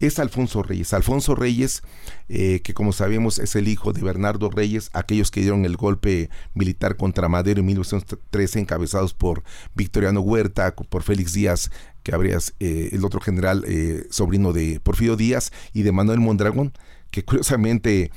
es 0.00 0.18
Alfonso 0.18 0.62
Reyes. 0.62 0.92
Alfonso 0.92 1.34
Reyes, 1.34 1.82
eh, 2.28 2.60
que 2.62 2.74
como 2.74 2.92
sabemos 2.92 3.38
es 3.38 3.56
el 3.56 3.68
hijo 3.68 3.92
de 3.92 4.02
Bernardo 4.02 4.50
Reyes, 4.50 4.90
aquellos 4.92 5.30
que 5.30 5.40
dieron 5.40 5.64
el 5.64 5.76
golpe 5.76 6.28
militar 6.54 6.96
contra 6.96 7.28
Madero 7.28 7.60
en 7.60 7.66
1913, 7.66 8.60
encabezados 8.60 9.14
por 9.14 9.42
Victoriano 9.74 10.20
Huerta, 10.20 10.74
por 10.74 11.02
Félix 11.02 11.32
Díaz, 11.32 11.70
que 12.06 12.14
habrías 12.14 12.54
eh, 12.60 12.90
el 12.92 13.04
otro 13.04 13.20
general 13.20 13.64
eh, 13.66 14.06
sobrino 14.10 14.52
de 14.52 14.78
Porfirio 14.78 15.16
Díaz 15.16 15.50
y 15.72 15.82
de 15.82 15.90
Manuel 15.90 16.20
Mondragón, 16.20 16.72
que 17.10 17.24
curiosamente 17.24 18.12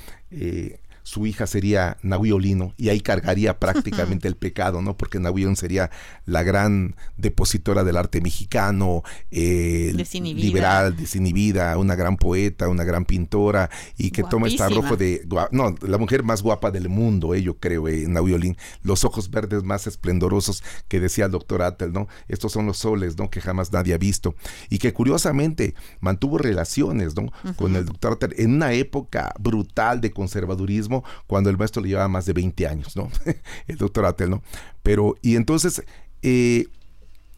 su 1.10 1.26
hija 1.26 1.48
sería 1.48 1.98
Nahuiolino 2.04 2.76
y 2.78 2.90
ahí 2.90 3.02
cargaría 3.02 3.58
prácticamente 3.58 4.28
el 4.28 4.36
pecado, 4.36 4.84
¿no? 4.84 4.96
Porque 4.96 5.20
Nahuiolino 5.20 5.56
sería 5.56 5.90
la 6.28 6.44
gran 6.44 6.96
depositora 7.18 7.84
del 7.84 7.98
arte 7.98 8.22
mexicano, 8.22 9.02
eh, 9.32 9.92
liberal, 10.22 10.96
desinhibida, 10.96 11.76
una 11.80 11.96
gran 11.96 12.16
poeta, 12.16 12.70
una 12.70 12.84
gran 12.84 13.06
pintora 13.06 13.72
y 13.98 14.12
que 14.12 14.22
toma 14.22 14.50
esta 14.50 14.70
rojo 14.70 14.98
de, 14.98 15.28
no, 15.50 15.74
la 15.82 15.98
mujer 15.98 16.22
más 16.22 16.44
guapa 16.44 16.70
del 16.70 16.90
mundo, 16.90 17.34
eh, 17.34 17.42
yo 17.42 17.58
creo, 17.58 17.88
eh, 17.88 18.06
Nahuiolín, 18.08 18.56
los 18.84 19.04
ojos 19.04 19.32
verdes 19.32 19.64
más 19.64 19.88
esplendorosos 19.88 20.64
que 20.88 21.00
decía 21.00 21.26
el 21.26 21.32
doctor 21.32 21.64
Attel, 21.64 21.92
¿no? 21.92 22.08
Estos 22.28 22.52
son 22.52 22.68
los 22.68 22.78
soles, 22.78 23.18
¿no? 23.18 23.32
Que 23.32 23.42
jamás 23.42 23.74
nadie 23.74 23.96
ha 23.96 23.98
visto 23.98 24.36
y 24.70 24.78
que 24.78 24.94
curiosamente 24.94 25.74
mantuvo 26.02 26.38
relaciones, 26.38 27.16
¿no? 27.16 27.32
Con 27.56 27.76
el 27.76 27.86
doctor 27.86 28.14
Attel 28.14 28.36
en 28.38 28.54
una 28.54 28.74
época 28.74 29.34
brutal 29.40 30.02
de 30.02 30.12
conservadurismo 30.12 30.99
cuando 31.28 31.50
el 31.50 31.58
maestro 31.58 31.82
le 31.82 31.90
llevaba 31.90 32.08
más 32.08 32.26
de 32.26 32.32
20 32.34 32.68
años, 32.68 32.96
¿no? 32.96 33.10
el 33.68 33.78
doctor 33.78 34.06
Atel, 34.06 34.30
¿no? 34.30 34.42
Pero, 34.84 35.16
y 35.22 35.36
entonces, 35.36 35.84
eh, 36.22 36.68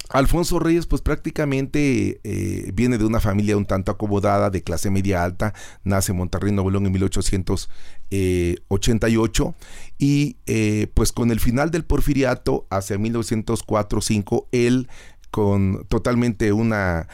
Alfonso 0.09 0.59
Reyes, 0.59 0.85
pues 0.87 1.01
prácticamente 1.01 2.19
eh, 2.23 2.71
viene 2.73 2.97
de 2.97 3.05
una 3.05 3.21
familia 3.21 3.55
un 3.55 3.65
tanto 3.65 3.91
acomodada, 3.91 4.49
de 4.49 4.61
clase 4.61 4.89
media 4.89 5.23
alta, 5.23 5.53
nace 5.83 6.11
en 6.11 6.17
Monterrey, 6.17 6.51
Nuevo 6.51 6.69
León 6.69 6.85
en 6.85 6.91
1888 6.91 9.55
y 9.97 10.35
eh, 10.47 10.87
pues 10.93 11.13
con 11.13 11.31
el 11.31 11.39
final 11.39 11.71
del 11.71 11.85
porfiriato, 11.85 12.67
hacia 12.69 12.97
1904-5, 12.97 14.47
él 14.51 14.89
con 15.31 15.85
totalmente 15.87 16.51
una 16.51 17.07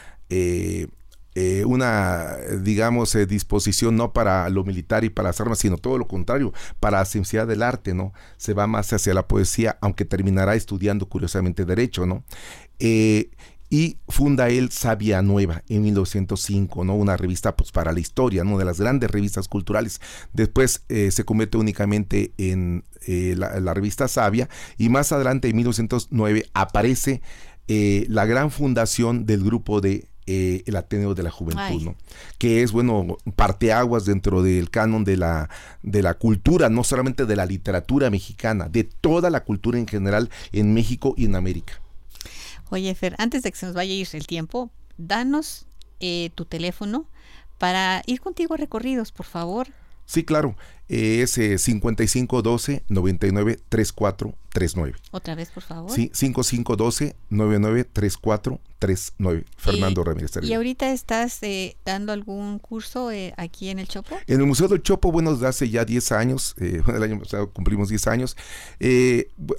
una, 1.66 2.36
digamos, 2.62 3.14
eh, 3.14 3.26
disposición 3.26 3.96
no 3.96 4.12
para 4.12 4.48
lo 4.48 4.64
militar 4.64 5.04
y 5.04 5.10
para 5.10 5.28
las 5.28 5.40
armas, 5.40 5.58
sino 5.58 5.76
todo 5.76 5.98
lo 5.98 6.08
contrario, 6.08 6.52
para 6.80 6.98
la 6.98 7.04
ciencia 7.04 7.46
del 7.46 7.62
arte, 7.62 7.94
¿no? 7.94 8.12
Se 8.36 8.54
va 8.54 8.66
más 8.66 8.92
hacia 8.92 9.14
la 9.14 9.28
poesía, 9.28 9.78
aunque 9.80 10.04
terminará 10.04 10.54
estudiando 10.54 11.08
curiosamente 11.08 11.64
Derecho, 11.64 12.06
¿no? 12.06 12.24
Eh, 12.78 13.30
y 13.70 13.98
funda 14.08 14.48
él 14.48 14.70
Sabia 14.70 15.20
Nueva 15.20 15.62
en 15.68 15.82
1905, 15.82 16.84
¿no? 16.84 16.94
Una 16.94 17.18
revista 17.18 17.54
pues 17.54 17.70
para 17.72 17.92
la 17.92 18.00
historia, 18.00 18.42
¿no? 18.42 18.56
De 18.56 18.64
las 18.64 18.80
grandes 18.80 19.10
revistas 19.10 19.46
culturales. 19.46 20.00
Después 20.32 20.84
se 20.88 21.24
convierte 21.26 21.58
únicamente 21.58 22.32
en 22.38 22.84
la, 23.06 23.60
la, 23.60 23.74
revista 23.74 24.08
Sabia 24.08 24.48
y 24.78 24.88
más 24.88 25.12
adelante 25.12 25.50
en 25.50 25.56
1909 25.56 26.46
aparece 26.54 27.20
la 27.66 28.24
gran 28.24 28.50
fundación 28.50 29.26
del 29.26 29.44
grupo 29.44 29.82
de 29.82 30.08
eh, 30.30 30.62
el 30.66 30.76
Ateneo 30.76 31.14
de 31.14 31.22
la 31.22 31.30
Juventud, 31.30 31.82
¿no? 31.82 31.96
que 32.36 32.62
es, 32.62 32.70
bueno, 32.70 33.16
parteaguas 33.34 34.04
dentro 34.04 34.42
del 34.42 34.68
canon 34.68 35.02
de 35.02 35.16
la, 35.16 35.48
de 35.82 36.02
la 36.02 36.12
cultura, 36.12 36.68
no 36.68 36.84
solamente 36.84 37.24
de 37.24 37.34
la 37.34 37.46
literatura 37.46 38.10
mexicana, 38.10 38.68
de 38.68 38.84
toda 38.84 39.30
la 39.30 39.42
cultura 39.44 39.78
en 39.78 39.88
general 39.88 40.28
en 40.52 40.74
México 40.74 41.14
y 41.16 41.24
en 41.24 41.34
América. 41.34 41.80
Oye, 42.68 42.94
Fer, 42.94 43.14
antes 43.16 43.42
de 43.42 43.50
que 43.50 43.56
se 43.56 43.64
nos 43.64 43.74
vaya 43.74 43.90
a 43.90 43.96
ir 43.96 44.08
el 44.12 44.26
tiempo, 44.26 44.70
danos 44.98 45.64
eh, 46.00 46.28
tu 46.34 46.44
teléfono 46.44 47.06
para 47.56 48.02
ir 48.04 48.20
contigo 48.20 48.52
a 48.52 48.58
recorridos, 48.58 49.12
por 49.12 49.24
favor. 49.24 49.68
Sí, 50.04 50.24
claro. 50.24 50.56
Eh, 50.88 51.22
es 51.22 51.32
5512 51.32 52.84
99 52.88 53.58
39. 53.68 54.94
Otra 55.10 55.34
vez, 55.34 55.50
por 55.50 55.62
favor. 55.62 55.90
Sí, 55.90 56.10
5512 56.12 57.16
9934 57.30 58.60
39. 58.78 59.44
Fernando 59.56 60.04
Ramírez. 60.04 60.30
¿Y 60.42 60.52
ahorita 60.54 60.92
estás 60.92 61.42
eh, 61.42 61.76
dando 61.84 62.12
algún 62.12 62.58
curso 62.58 63.10
eh, 63.10 63.34
aquí 63.36 63.70
en 63.70 63.78
el 63.80 63.88
Chopo? 63.88 64.16
En 64.26 64.40
el 64.40 64.46
Museo 64.46 64.68
del 64.68 64.82
Chopo, 64.82 65.10
bueno, 65.10 65.32
desde 65.32 65.48
hace 65.48 65.68
ya 65.68 65.84
10 65.84 66.12
años, 66.12 66.54
eh, 66.60 66.80
el 66.94 67.02
año 67.02 67.18
pasado 67.18 67.50
cumplimos 67.50 67.88
10 67.88 68.06
años. 68.06 68.36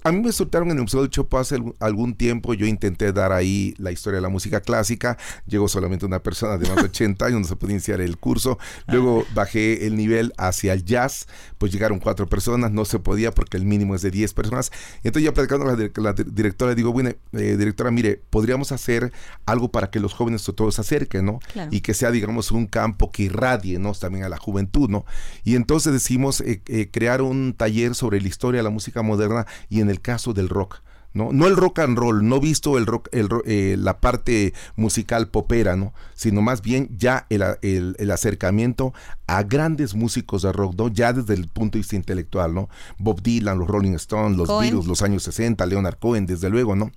a 0.04 0.12
mí 0.12 0.22
me 0.22 0.32
soltaron 0.32 0.72
en 0.72 0.78
el 0.78 0.84
Museo 0.84 1.02
del 1.02 1.10
Chopo 1.10 1.38
hace 1.38 1.58
algún 1.80 2.16
tiempo, 2.16 2.54
yo 2.54 2.66
intenté 2.66 3.12
dar 3.12 3.34
ahí 3.34 3.74
la 3.78 3.92
historia 3.92 4.18
de 4.18 4.22
la 4.22 4.30
música 4.30 4.62
clásica, 4.62 5.18
llegó 5.46 5.68
solamente 5.68 6.06
una 6.06 6.24
persona 6.24 6.58
de 6.58 6.68
más 6.68 6.78
de 6.78 6.84
80 6.90 7.26
años, 7.26 7.42
no 7.42 7.48
se 7.48 7.56
pudo 7.56 7.72
iniciar 7.72 8.00
el 8.00 8.18
curso, 8.18 8.58
luego 8.88 9.26
bajé 9.34 9.86
el 9.86 9.98
nivel 9.98 10.34
hacia 10.38 10.74
el 10.74 10.86
jazz, 10.86 11.19
pues 11.58 11.72
llegaron 11.72 12.00
cuatro 12.00 12.28
personas, 12.28 12.72
no 12.72 12.86
se 12.86 13.00
podía 13.00 13.32
porque 13.32 13.58
el 13.58 13.66
mínimo 13.66 13.96
es 13.96 14.02
de 14.02 14.12
10 14.12 14.34
personas, 14.34 14.72
entonces 15.04 15.24
ya 15.24 15.34
platicando 15.34 15.66
con 15.94 16.04
la, 16.04 16.14
directora, 16.14 16.76
digo, 16.76 16.92
bueno, 16.92 17.12
directora, 17.32 17.92
mire, 17.92 18.22
podríamos 18.30 18.72
hacer 18.72 19.12
algo 19.46 19.72
para 19.72 19.90
que 19.90 20.00
los 20.00 20.14
jóvenes 20.14 20.44
todos 20.56 20.76
se 20.76 20.82
acerquen, 20.82 21.26
¿no? 21.26 21.40
Y 21.72 21.82
que 21.82 21.94
sea, 21.94 22.12
digamos, 22.12 22.52
un 22.52 22.66
campo 22.66 23.12
que 23.12 23.24
irradie, 23.24 23.80
¿no? 23.80 23.94
También 23.94 24.26
a 24.26 24.30
la 24.30 24.38
juventud, 24.38 24.90
¿no? 24.90 25.06
Y 25.44 25.56
entonces 25.56 25.94
decimos 25.94 26.42
eh, 26.42 26.62
eh, 26.68 26.90
crear 26.92 27.22
un 27.22 27.54
taller 27.54 27.96
sobre 27.96 28.22
la 28.22 28.28
historia 28.28 28.60
de 28.60 28.64
la 28.64 28.70
música 28.70 29.02
moderna 29.02 29.46
y 29.70 29.82
en 29.82 29.90
el 29.90 30.02
caso 30.02 30.34
del 30.34 30.50
rock. 30.50 30.82
¿No? 31.14 31.32
No 31.32 31.48
el 31.48 31.56
rock 31.56 31.80
and 31.80 31.98
roll, 31.98 32.28
no 32.28 32.40
visto 32.40 32.78
el 32.78 32.86
rock, 32.86 33.10
el, 33.12 33.30
eh, 33.46 33.76
la 33.78 34.00
parte 34.00 34.54
musical 34.76 35.30
popera, 35.30 35.76
¿no? 35.76 35.94
Sino 36.14 36.42
más 36.42 36.62
bien 36.62 36.90
ya 36.98 37.26
el, 37.30 37.44
el, 37.62 38.12
acercamiento 38.12 38.94
a 39.28 39.44
grandes 39.44 39.96
músicos 39.96 40.42
de 40.42 40.52
rock, 40.52 40.76
¿no? 40.78 40.88
Ya 40.90 41.14
desde 41.14 41.34
el 41.34 41.48
punto 41.48 41.78
de 41.78 41.80
vista 41.80 41.96
intelectual, 41.96 42.54
¿no? 42.54 42.70
Bob 42.98 43.22
Dylan, 43.22 43.58
los 43.58 43.68
Rolling 43.68 43.94
Stones, 43.94 44.38
los 44.38 44.48
Beatles, 44.48 44.86
los 44.86 45.02
años 45.02 45.24
60, 45.24 45.66
Leonard 45.66 45.98
Cohen, 46.00 46.26
desde 46.26 46.50
luego, 46.50 46.76
¿no? 46.76 46.92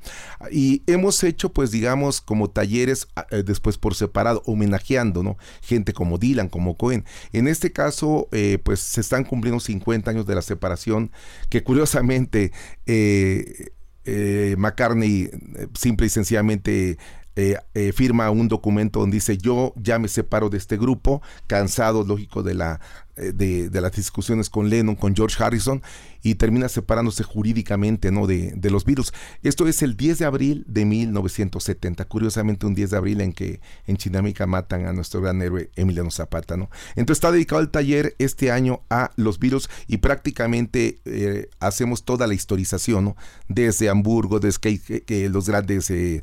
Y 0.50 0.82
hemos 0.86 1.22
hecho, 1.24 1.52
pues, 1.52 1.70
digamos, 1.70 2.20
como 2.20 2.50
talleres 2.50 3.08
eh, 3.30 3.42
después 3.42 3.78
por 3.78 3.94
separado, 3.94 4.42
homenajeando, 4.46 5.22
¿no? 5.22 5.36
Gente 5.62 5.92
como 5.92 6.18
Dylan, 6.18 6.48
como 6.48 6.76
Cohen. 6.76 7.04
En 7.32 7.48
este 7.48 7.72
caso, 7.72 8.28
eh, 8.32 8.58
pues, 8.62 8.80
se 8.80 9.00
están 9.00 9.24
cumpliendo 9.24 9.60
50 9.60 10.10
años 10.10 10.26
de 10.26 10.34
la 10.34 10.42
separación, 10.42 11.10
que 11.48 11.62
curiosamente, 11.62 12.52
eh, 12.86 13.72
eh, 14.04 14.54
McCartney 14.58 15.30
eh, 15.56 15.68
simple 15.74 16.06
y 16.06 16.10
sencillamente 16.10 16.98
eh, 17.34 17.56
eh, 17.72 17.92
firma 17.92 18.30
un 18.30 18.48
documento 18.48 19.00
donde 19.00 19.16
dice 19.16 19.38
yo 19.38 19.72
ya 19.76 19.98
me 19.98 20.08
separo 20.08 20.50
de 20.50 20.58
este 20.58 20.76
grupo, 20.76 21.22
cansado, 21.46 22.04
lógico, 22.04 22.42
de 22.42 22.52
la 22.52 22.80
eh, 23.16 23.32
de, 23.34 23.80
las 23.82 23.92
discusiones 23.92 24.48
con 24.48 24.70
Lennon, 24.70 24.96
con 24.96 25.14
George 25.14 25.42
Harrison, 25.42 25.82
y 26.22 26.36
termina 26.36 26.68
separándose 26.68 27.24
jurídicamente 27.24 28.10
¿no? 28.10 28.26
de, 28.26 28.52
de, 28.52 28.70
los 28.70 28.86
Beatles. 28.86 29.12
Esto 29.42 29.68
es 29.68 29.82
el 29.82 29.96
10 29.96 30.20
de 30.20 30.24
abril 30.24 30.64
de 30.66 30.86
1970, 30.86 32.04
curiosamente 32.06 32.64
un 32.64 32.74
10 32.74 32.90
de 32.90 32.96
abril 32.96 33.20
en 33.20 33.32
que 33.32 33.60
en 33.86 33.96
Chinamérica 33.98 34.46
matan 34.46 34.86
a 34.86 34.92
nuestro 34.92 35.20
gran 35.20 35.42
héroe 35.42 35.70
Emiliano 35.76 36.10
Zapata. 36.10 36.56
¿no? 36.56 36.70
Entonces 36.94 37.18
está 37.18 37.32
dedicado 37.32 37.60
el 37.60 37.70
taller 37.70 38.14
este 38.18 38.50
año 38.50 38.80
a 38.88 39.10
los 39.16 39.38
Beatles 39.38 39.68
y 39.88 39.98
prácticamente 39.98 41.00
eh, 41.04 41.50
hacemos 41.60 42.04
toda 42.04 42.26
la 42.26 42.34
historización, 42.34 43.04
¿no? 43.04 43.16
desde 43.48 43.90
Hamburgo, 43.90 44.40
desde 44.40 44.80
los 45.28 45.48
grandes, 45.48 45.90
eh, 45.90 46.22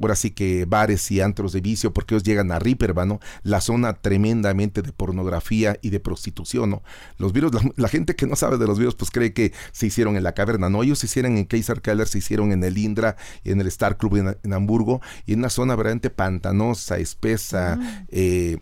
ahora 0.00 0.14
sí 0.14 0.30
que 0.30 0.66
bares 0.66 1.10
y 1.10 1.20
antros 1.20 1.52
de 1.52 1.62
vicio, 1.62 1.92
porque 1.92 2.14
ellos 2.14 2.22
llegan 2.22 2.52
a 2.52 2.58
Ripperba, 2.58 3.06
¿no? 3.06 3.18
la 3.42 3.60
zona 3.60 3.94
tremendamente 3.94 4.82
de 4.82 4.92
pornografía 4.92 5.78
y 5.82 5.90
de 5.90 6.00
prostitución, 6.12 6.68
¿no? 6.68 6.82
Los 7.16 7.32
virus, 7.32 7.52
la, 7.76 7.88
gente 7.88 8.14
que 8.14 8.26
no 8.26 8.36
sabe 8.36 8.58
de 8.58 8.66
los 8.66 8.78
virus, 8.78 8.94
pues 8.94 9.10
cree 9.10 9.32
que 9.32 9.54
se 9.72 9.86
hicieron 9.86 10.18
en 10.18 10.22
la 10.22 10.32
caverna, 10.32 10.68
¿no? 10.68 10.82
Ellos 10.82 10.98
se 10.98 11.06
hicieron 11.06 11.38
en 11.38 11.46
Kaiser 11.46 11.80
Keller, 11.80 12.06
se 12.06 12.18
hicieron 12.18 12.52
en 12.52 12.62
el 12.64 12.76
Indra, 12.76 13.16
en 13.44 13.62
el 13.62 13.66
Star 13.68 13.96
Club 13.96 14.36
en, 14.42 14.52
Hamburgo, 14.52 15.00
y 15.24 15.32
en 15.32 15.38
una 15.38 15.48
zona 15.48 15.74
verdaderamente 15.74 16.10
pantanosa, 16.10 16.98
espesa, 16.98 17.78
ah. 17.80 18.04
eh, 18.08 18.58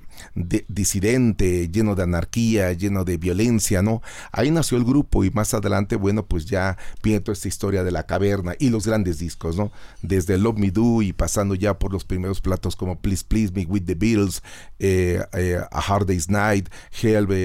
disidente, 0.68 1.68
lleno 1.70 1.96
de 1.96 2.04
anarquía, 2.04 2.72
lleno 2.72 3.04
de 3.04 3.16
violencia, 3.16 3.82
¿no? 3.82 4.00
Ahí 4.30 4.52
nació 4.52 4.78
el 4.78 4.84
grupo 4.84 5.24
y 5.24 5.30
más 5.30 5.52
adelante, 5.52 5.96
bueno, 5.96 6.26
pues 6.26 6.44
ya 6.46 6.78
viene 7.02 7.18
toda 7.18 7.32
esta 7.32 7.48
historia 7.48 7.82
de 7.82 7.90
la 7.90 8.04
caverna 8.06 8.54
y 8.60 8.70
los 8.70 8.86
grandes 8.86 9.18
discos, 9.18 9.56
¿no? 9.56 9.72
Desde 10.02 10.38
Love 10.38 10.58
Me 10.58 10.70
Do 10.70 11.02
y 11.02 11.12
pasando 11.12 11.56
ya 11.56 11.80
por 11.80 11.92
los 11.92 12.04
primeros 12.04 12.40
platos 12.40 12.76
como 12.76 13.00
Please 13.00 13.24
Please 13.26 13.52
Me 13.52 13.64
with 13.64 13.86
the 13.86 13.96
Beatles, 13.96 14.40
eh, 14.78 15.20
eh, 15.32 15.60
A 15.72 15.80
Hard 15.80 16.06
Day's 16.06 16.30
Night, 16.30 16.68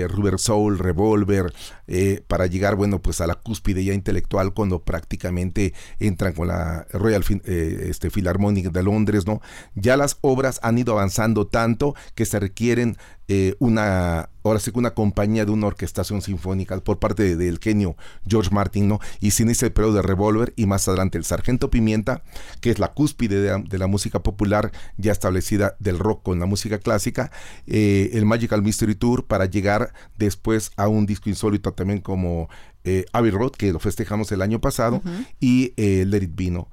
Hell, 0.02 0.10
Rubber 0.10 0.40
Soul, 0.40 0.80
Revolver, 0.80 1.54
eh, 1.88 2.24
para 2.28 2.48
llegar, 2.48 2.76
bueno, 2.76 3.02
pues 3.02 3.22
a 3.22 3.28
la 3.28 3.36
cúspide 3.36 3.84
ya 3.84 3.94
intelectual 3.94 4.54
cuando 4.54 4.80
prácticamente 4.84 5.74
entran 6.00 6.34
con 6.34 6.48
la 6.48 6.88
Royal 6.92 7.24
eh, 7.46 7.88
este, 7.90 8.10
Philharmonic 8.10 8.72
de 8.72 8.84
Londres, 8.84 9.26
¿no? 9.26 9.42
Ya 9.76 9.98
las 9.98 10.18
obras 10.22 10.60
han 10.64 10.78
ido 10.78 10.94
avanzando 10.94 11.48
tanto 11.48 11.96
que 12.16 12.26
se 12.26 12.40
requieren 12.40 12.98
eh, 13.28 13.56
una, 13.60 14.30
ahora 14.44 14.60
sí 14.60 14.72
que 14.72 14.78
una 14.78 14.94
compañía 14.94 15.46
de 15.46 15.52
una 15.52 15.68
orquestación 15.68 16.22
sinfónica 16.22 16.80
por 16.80 17.00
parte 17.00 17.36
del 17.36 17.60
genio 17.60 17.96
George 18.28 18.52
Martin, 18.52 18.88
¿no? 18.88 19.00
Y 19.20 19.32
sin 19.32 19.50
ese 19.50 19.72
periodo 19.72 19.96
de 19.96 20.02
Revolver 20.04 20.54
y 20.56 20.68
más 20.68 20.88
adelante 20.88 21.18
el 21.18 21.26
Sargento 21.26 21.72
Pimienta, 21.72 22.22
que 22.62 22.70
es 22.70 22.78
la 22.78 22.94
cúspide 22.94 23.60
de, 23.60 23.78
la 23.78 23.88
música 23.88 24.20
popular 24.20 24.72
ya 24.98 25.12
establecida 25.12 25.76
del 25.80 25.98
rock 25.98 26.24
con 26.24 26.40
la 26.40 26.46
música 26.46 26.78
clásica, 26.78 27.32
eh, 27.68 28.12
el 28.14 28.26
Magical 28.26 28.62
Mystery 28.62 28.96
Tour 28.96 29.26
para 29.26 29.46
llegar 29.46 29.94
después 30.18 30.72
a 30.78 30.88
un 30.88 31.06
disco 31.06 31.30
insólito 31.30 31.74
también 31.74 32.02
como 32.02 32.48
eh, 32.86 33.06
Abbey 33.12 33.32
Road, 33.32 33.52
que 33.52 33.72
lo 33.74 33.80
festejamos 33.80 34.32
el 34.32 34.42
año 34.42 34.62
pasado, 34.62 35.02
y 35.40 35.74
eh, 35.76 36.06
Let 36.08 36.24
It 36.24 36.36
Be, 36.36 36.52
¿no? 36.52 36.70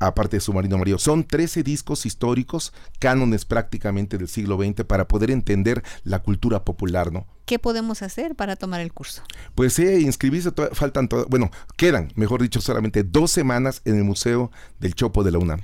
aparte 0.00 0.36
de 0.36 0.40
Submarino 0.40 0.76
Amarillo. 0.76 0.98
Son 0.98 1.24
13 1.24 1.62
discos 1.62 2.04
históricos, 2.04 2.72
cánones 2.98 3.44
prácticamente 3.44 4.18
del 4.18 4.28
siglo 4.28 4.58
XX, 4.58 4.84
para 4.84 5.08
poder 5.08 5.30
entender 5.30 5.82
la 6.04 6.18
cultura 6.18 6.64
popular, 6.64 7.12
¿no? 7.12 7.26
¿Qué 7.46 7.58
podemos 7.58 8.02
hacer 8.02 8.34
para 8.34 8.56
tomar 8.56 8.80
el 8.80 8.92
curso? 8.92 9.22
Pues 9.54 9.78
eh, 9.78 10.00
inscribirse, 10.00 10.50
faltan, 10.72 11.08
bueno, 11.28 11.50
quedan, 11.76 12.12
mejor 12.16 12.42
dicho, 12.42 12.60
solamente 12.60 13.02
dos 13.02 13.30
semanas 13.30 13.82
en 13.84 13.96
el 13.96 14.04
Museo 14.04 14.50
del 14.78 14.94
Chopo 14.94 15.24
de 15.24 15.32
la 15.32 15.38
UNAM. 15.38 15.60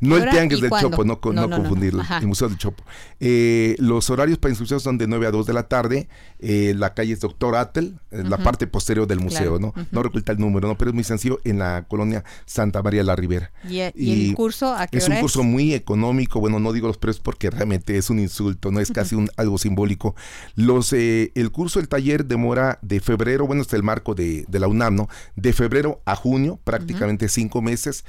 No 0.00 0.16
el 0.16 0.28
Tianguis 0.28 0.60
del 0.60 0.70
Chopo, 0.70 1.04
no, 1.04 1.20
confundirlo, 1.20 2.02
el 2.20 2.26
Museo 2.26 2.48
del 2.48 2.58
Chopo. 2.58 2.84
Eh, 3.20 3.76
los 3.78 4.10
horarios 4.10 4.38
para 4.38 4.50
inscripción 4.50 4.80
son 4.80 4.98
de 4.98 5.06
9 5.06 5.26
a 5.26 5.30
2 5.30 5.46
de 5.46 5.52
la 5.52 5.64
tarde. 5.64 6.08
Eh, 6.38 6.74
la 6.76 6.94
calle 6.94 7.12
es 7.12 7.20
Doctor 7.20 7.56
Atel, 7.56 7.98
eh, 8.10 8.22
la 8.24 8.38
parte 8.38 8.66
posterior 8.66 9.06
del 9.06 9.20
museo, 9.20 9.58
¿no? 9.58 9.72
No 9.90 10.02
recuerda 10.02 10.32
el 10.32 10.38
número, 10.38 10.68
¿no? 10.68 10.76
Pero 10.76 10.90
es 10.90 10.94
muy 10.94 11.04
sencillo 11.04 11.40
en 11.44 11.58
la 11.58 11.84
colonia 11.88 12.24
Santa 12.46 12.82
María 12.82 13.02
la 13.02 13.16
Ribera. 13.16 13.50
¿Y, 13.68 13.80
el 13.80 14.34
curso 14.34 14.74
a 14.74 14.86
qué 14.86 14.98
Es 14.98 15.08
un 15.08 15.16
curso 15.16 15.42
muy 15.42 15.74
económico, 15.74 16.40
bueno, 16.40 16.58
no 16.60 16.72
digo 16.72 16.86
los 16.86 16.98
precios 16.98 17.22
porque 17.22 17.50
realmente 17.50 17.96
es 17.96 18.10
un 18.10 18.18
insulto, 18.18 18.70
no 18.70 18.80
es 18.80 18.92
casi 18.92 19.14
un, 19.14 19.30
algo 19.36 19.58
simbólico. 19.58 20.14
Los, 20.54 20.92
el 20.92 21.50
curso, 21.52 21.80
el 21.80 21.88
taller 21.88 22.26
demora 22.26 22.78
de 22.82 23.00
febrero, 23.00 23.46
bueno, 23.46 23.62
está 23.62 23.76
el 23.76 23.82
marco 23.82 24.14
de, 24.14 24.46
la 24.50 24.68
UNAM, 24.68 24.94
¿no? 24.94 25.08
De 25.36 25.52
febrero 25.52 26.02
a 26.04 26.14
junio, 26.16 26.58
prácticamente 26.64 27.28
cinco 27.28 27.62
meses, 27.62 28.04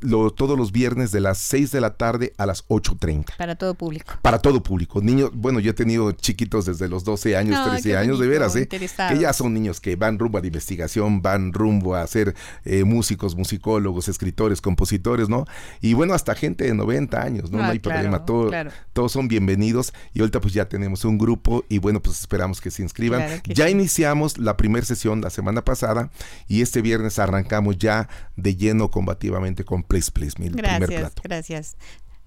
lo, 0.00 0.30
todos 0.30 0.58
los 0.58 0.72
viernes 0.72 1.11
desde 1.12 1.20
las 1.20 1.38
6 1.38 1.72
de 1.72 1.80
la 1.80 1.94
tarde 1.94 2.32
a 2.38 2.46
las 2.46 2.66
8.30. 2.68 3.36
Para 3.36 3.54
todo 3.54 3.74
público. 3.74 4.14
Para 4.22 4.38
todo 4.38 4.62
público. 4.62 5.02
Niños, 5.02 5.30
bueno, 5.34 5.60
yo 5.60 5.70
he 5.70 5.74
tenido 5.74 6.10
chiquitos 6.12 6.64
desde 6.64 6.88
los 6.88 7.04
12 7.04 7.36
años, 7.36 7.62
13 7.68 7.98
años, 7.98 8.18
de 8.18 8.26
veras, 8.26 8.56
¿eh? 8.56 8.66
Que 8.66 9.18
ya 9.18 9.32
son 9.34 9.52
niños 9.52 9.80
que 9.80 9.94
van 9.96 10.18
rumbo 10.18 10.38
a 10.38 10.40
la 10.40 10.46
investigación, 10.46 11.20
van 11.20 11.52
rumbo 11.52 11.94
a 11.94 12.06
ser 12.06 12.34
eh, 12.64 12.84
músicos, 12.84 13.36
musicólogos, 13.36 14.08
escritores, 14.08 14.62
compositores, 14.62 15.28
¿no? 15.28 15.44
Y 15.82 15.92
bueno, 15.92 16.14
hasta 16.14 16.34
gente 16.34 16.64
de 16.64 16.74
90 16.74 17.20
años, 17.22 17.50
¿no? 17.50 17.58
no 17.58 17.64
ah, 17.64 17.68
hay 17.68 17.78
problema, 17.78 18.24
todo, 18.24 18.50
todos 18.94 19.12
son 19.12 19.28
bienvenidos 19.28 19.92
y 20.14 20.20
ahorita 20.20 20.40
pues 20.40 20.54
ya 20.54 20.68
tenemos 20.68 21.04
un 21.04 21.18
grupo 21.18 21.64
y 21.68 21.78
bueno, 21.78 22.00
pues 22.00 22.20
esperamos 22.20 22.60
que 22.60 22.70
se 22.70 22.82
inscriban. 22.82 23.42
ya 23.44 23.68
iniciamos 23.68 24.38
la 24.38 24.56
primera 24.56 24.86
sesión 24.86 25.20
la 25.20 25.30
semana 25.30 25.62
pasada 25.62 26.10
y 26.48 26.62
este 26.62 26.80
viernes 26.80 27.18
arrancamos 27.18 27.76
ya 27.76 28.08
de 28.36 28.56
lleno 28.56 28.90
combativamente 28.90 29.64
con 29.64 29.82
Place 29.82 30.10
Place, 30.10 30.32
mi 30.38 30.48
gracias, 30.48 30.86
primer 30.86 31.01
plato. 31.02 31.22
Gracias, 31.24 31.76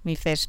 mi 0.03 0.15
Fer. 0.15 0.39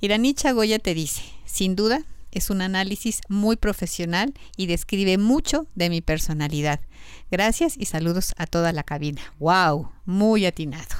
Iranicha 0.00 0.52
Goya 0.52 0.78
te 0.78 0.94
dice, 0.94 1.22
sin 1.44 1.76
duda 1.76 2.04
es 2.32 2.48
un 2.48 2.62
análisis 2.62 3.20
muy 3.28 3.56
profesional 3.56 4.32
y 4.56 4.66
describe 4.66 5.18
mucho 5.18 5.66
de 5.74 5.90
mi 5.90 6.00
personalidad. 6.00 6.80
Gracias 7.30 7.76
y 7.78 7.84
saludos 7.84 8.34
a 8.38 8.46
toda 8.46 8.72
la 8.72 8.82
cabina. 8.82 9.20
¡Wow! 9.38 9.90
Muy 10.06 10.46
atinado. 10.46 10.96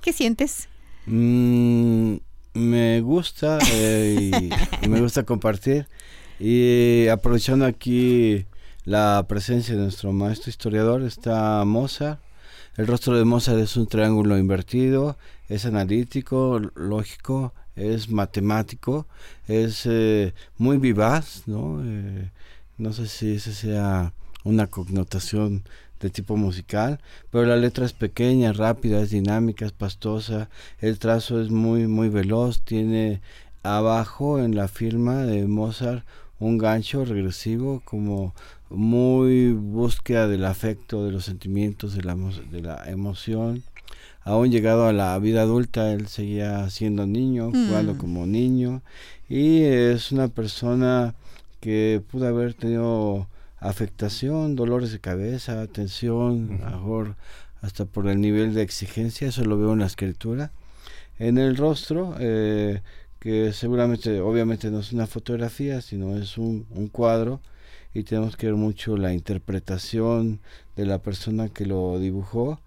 ¿Qué 0.00 0.12
sientes? 0.12 0.68
Mm, 1.06 2.16
me 2.52 3.00
gusta 3.00 3.58
eh, 3.72 4.30
y, 4.82 4.88
me 4.88 5.00
gusta 5.00 5.24
compartir. 5.24 5.88
Y 6.38 7.08
aprovechando 7.08 7.64
aquí 7.64 8.46
la 8.84 9.24
presencia 9.26 9.74
de 9.74 9.82
nuestro 9.82 10.12
maestro 10.12 10.50
historiador, 10.50 11.02
está 11.02 11.64
Mozart. 11.64 12.20
El 12.76 12.86
rostro 12.86 13.16
de 13.16 13.24
Mozart 13.24 13.58
es 13.60 13.76
un 13.76 13.86
triángulo 13.86 14.36
invertido, 14.36 15.16
es 15.48 15.66
analítico, 15.66 16.60
lógico, 16.74 17.52
es 17.76 18.08
matemático, 18.10 19.06
es 19.48 19.86
eh, 19.86 20.34
muy 20.58 20.78
vivaz, 20.78 21.42
¿no? 21.46 21.82
Eh, 21.84 22.30
no 22.78 22.92
sé 22.92 23.06
si 23.08 23.34
esa 23.34 23.52
sea 23.52 24.12
una 24.44 24.66
connotación 24.66 25.62
de 26.00 26.10
tipo 26.10 26.36
musical, 26.36 27.00
pero 27.30 27.46
la 27.46 27.56
letra 27.56 27.86
es 27.86 27.92
pequeña, 27.92 28.52
rápida, 28.52 29.00
es 29.00 29.10
dinámica, 29.10 29.64
es 29.64 29.72
pastosa, 29.72 30.48
el 30.80 30.98
trazo 30.98 31.40
es 31.40 31.50
muy 31.50 31.86
muy 31.86 32.08
veloz, 32.08 32.60
tiene 32.62 33.20
abajo 33.62 34.38
en 34.38 34.54
la 34.54 34.68
firma 34.68 35.24
de 35.24 35.46
Mozart 35.46 36.04
un 36.38 36.58
gancho 36.58 37.04
regresivo 37.04 37.80
como 37.84 38.34
muy 38.68 39.52
búsqueda 39.52 40.28
del 40.28 40.44
afecto, 40.44 41.04
de 41.04 41.12
los 41.12 41.24
sentimientos, 41.24 41.94
de 41.94 42.02
la, 42.02 42.14
de 42.14 42.60
la 42.60 42.90
emoción. 42.90 43.62
Aún 44.24 44.50
llegado 44.50 44.86
a 44.86 44.92
la 44.92 45.18
vida 45.18 45.42
adulta, 45.42 45.92
él 45.92 46.08
seguía 46.08 46.68
siendo 46.70 47.06
niño, 47.06 47.50
jugando 47.50 47.94
mm. 47.94 47.98
como 47.98 48.26
niño, 48.26 48.82
y 49.28 49.62
es 49.62 50.12
una 50.12 50.28
persona 50.28 51.14
que 51.60 52.02
pudo 52.10 52.26
haber 52.26 52.54
tenido 52.54 53.28
afectación, 53.58 54.56
dolores 54.56 54.92
de 54.92 55.00
cabeza, 55.00 55.66
tensión, 55.66 56.58
mejor 56.58 57.16
hasta 57.60 57.84
por 57.86 58.08
el 58.08 58.20
nivel 58.20 58.54
de 58.54 58.62
exigencia, 58.62 59.28
eso 59.28 59.44
lo 59.44 59.58
veo 59.58 59.72
en 59.72 59.80
la 59.80 59.86
escritura. 59.86 60.52
En 61.18 61.38
el 61.38 61.56
rostro, 61.56 62.14
eh, 62.18 62.82
que 63.20 63.52
seguramente, 63.52 64.20
obviamente 64.20 64.70
no 64.70 64.80
es 64.80 64.92
una 64.92 65.06
fotografía, 65.06 65.80
sino 65.80 66.16
es 66.16 66.38
un, 66.38 66.66
un 66.70 66.88
cuadro, 66.88 67.40
y 67.94 68.02
tenemos 68.02 68.36
que 68.36 68.46
ver 68.46 68.56
mucho 68.56 68.96
la 68.96 69.14
interpretación 69.14 70.40
de 70.76 70.86
la 70.86 70.98
persona 70.98 71.48
que 71.48 71.64
lo 71.64 71.98
dibujó, 71.98 72.60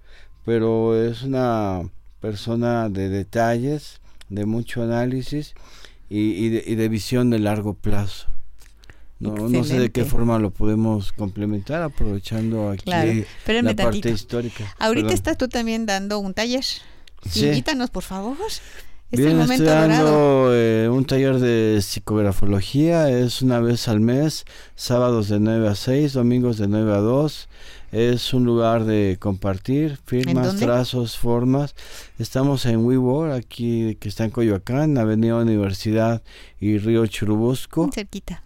pero 0.48 0.96
es 0.96 1.24
una 1.24 1.82
persona 2.22 2.88
de 2.88 3.10
detalles, 3.10 4.00
de 4.30 4.46
mucho 4.46 4.82
análisis 4.82 5.56
y, 6.10 6.48
de, 6.48 6.64
y 6.66 6.76
de 6.76 6.88
visión 6.88 7.30
de 7.30 7.40
largo 7.40 7.74
plazo. 7.74 8.30
No, 9.20 9.36
no 9.50 9.66
sé 9.66 9.78
de 9.78 9.90
qué 9.90 10.06
forma 10.06 10.40
lo 10.40 10.52
podemos 10.52 11.12
complementar 11.12 11.84
aprovechando 11.84 12.70
aquí 12.70 12.90
la 12.90 13.76
parte 13.76 14.10
histórica. 14.10 14.74
Ahorita 14.80 15.14
estás 15.14 15.38
tú 15.38 15.50
también 15.50 15.86
dando 15.86 16.18
un 16.20 16.34
taller. 16.34 16.64
Invítanos, 17.36 17.90
por 17.90 18.04
favor. 18.04 18.38
Es 19.12 19.20
Bien, 19.20 19.42
estoy 19.42 19.66
dando 19.66 20.52
eh, 20.54 20.88
un 20.90 21.04
taller 21.04 21.40
de 21.40 21.82
psicografología, 21.82 23.10
es 23.10 23.42
una 23.42 23.60
vez 23.60 23.90
al 23.90 24.00
mes, 24.00 24.46
sábados 24.76 25.28
de 25.28 25.42
9 25.42 25.68
a 25.68 25.76
6, 25.76 26.14
domingos 26.14 26.58
de 26.58 26.70
9 26.70 26.94
a 26.94 26.98
2. 27.00 27.50
Es 27.98 28.32
un 28.32 28.46
lugar 28.46 28.86
de 28.86 29.18
compartir 29.20 29.98
firmas, 30.06 30.58
trazos, 30.58 31.18
formas. 31.18 31.74
Estamos 32.20 32.68
en 32.68 32.86
WeWork, 32.86 33.34
aquí 33.34 33.96
que 33.96 34.08
está 34.08 34.24
en 34.24 34.30
Coyoacán, 34.30 35.00
Avenida 35.00 35.38
Universidad 35.38 36.22
y 36.60 36.78
Río 36.78 37.08
Churubusco. 37.08 37.90
cerquita 37.92 38.44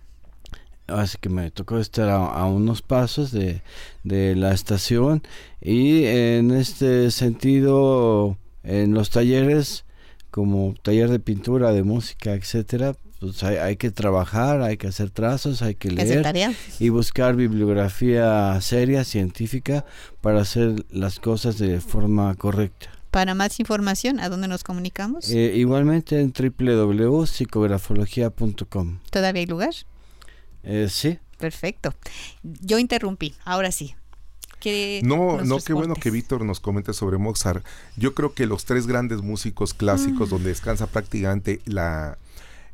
así 0.87 1.17
que 1.19 1.27
me 1.27 1.51
tocó 1.51 1.79
estar 1.79 2.07
a, 2.09 2.45
unos 2.45 2.81
pasos 2.81 3.33
de, 3.33 3.61
de, 4.05 4.35
la 4.35 4.53
estación 4.53 5.21
y 5.59 6.05
en 6.05 6.51
este 6.51 7.11
sentido 7.11 8.37
en 8.63 8.93
los 8.93 9.09
talleres 9.09 9.83
como 10.31 10.75
taller 10.81 11.09
de 11.09 11.19
pintura 11.19 11.73
de 11.73 11.83
música 11.83 12.33
etcétera 12.33 12.95
pues 13.21 13.43
hay, 13.43 13.77
que 13.77 13.91
trabajar 13.91 14.61
hay 14.61 14.77
que 14.77 14.87
hacer 14.87 15.11
trazos 15.11 15.61
hay 15.61 15.75
que 15.75 15.91
leer 15.91 16.55
y 16.79 16.89
buscar 16.89 17.35
bibliografía 17.35 18.59
seria 18.59 19.05
científica 19.05 19.85
para 20.19 20.41
hacer 20.41 20.85
las 20.89 21.19
cosas 21.19 21.57
de 21.57 21.79
forma 21.79 22.35
correcta 22.35 22.89
para 23.11 23.35
más 23.35 23.59
información, 23.59 24.19
¿a 24.21 24.29
dónde 24.29 24.47
nos 24.47 24.63
comunicamos? 24.63 25.29
Eh, 25.29 25.51
igualmente 25.55 26.21
en 26.21 26.31
www.psicografología.com. 26.31 28.99
¿Todavía 29.09 29.41
hay 29.41 29.47
lugar? 29.47 29.73
Eh, 30.63 30.87
sí. 30.89 31.19
Perfecto. 31.37 31.93
Yo 32.41 32.79
interrumpí, 32.79 33.35
ahora 33.43 33.73
sí. 33.73 33.95
no, 35.03 35.41
no, 35.41 35.59
qué 35.59 35.73
bueno 35.73 35.95
que 35.95 36.09
Víctor 36.09 36.45
nos 36.45 36.61
comente 36.61 36.93
sobre 36.93 37.17
Mozart. 37.17 37.65
Yo 37.97 38.13
creo 38.13 38.33
que 38.33 38.45
los 38.45 38.63
tres 38.63 38.87
grandes 38.87 39.21
músicos 39.21 39.73
clásicos 39.73 40.29
mm. 40.29 40.31
donde 40.31 40.47
descansa 40.49 40.87
prácticamente 40.87 41.59
la, 41.65 42.17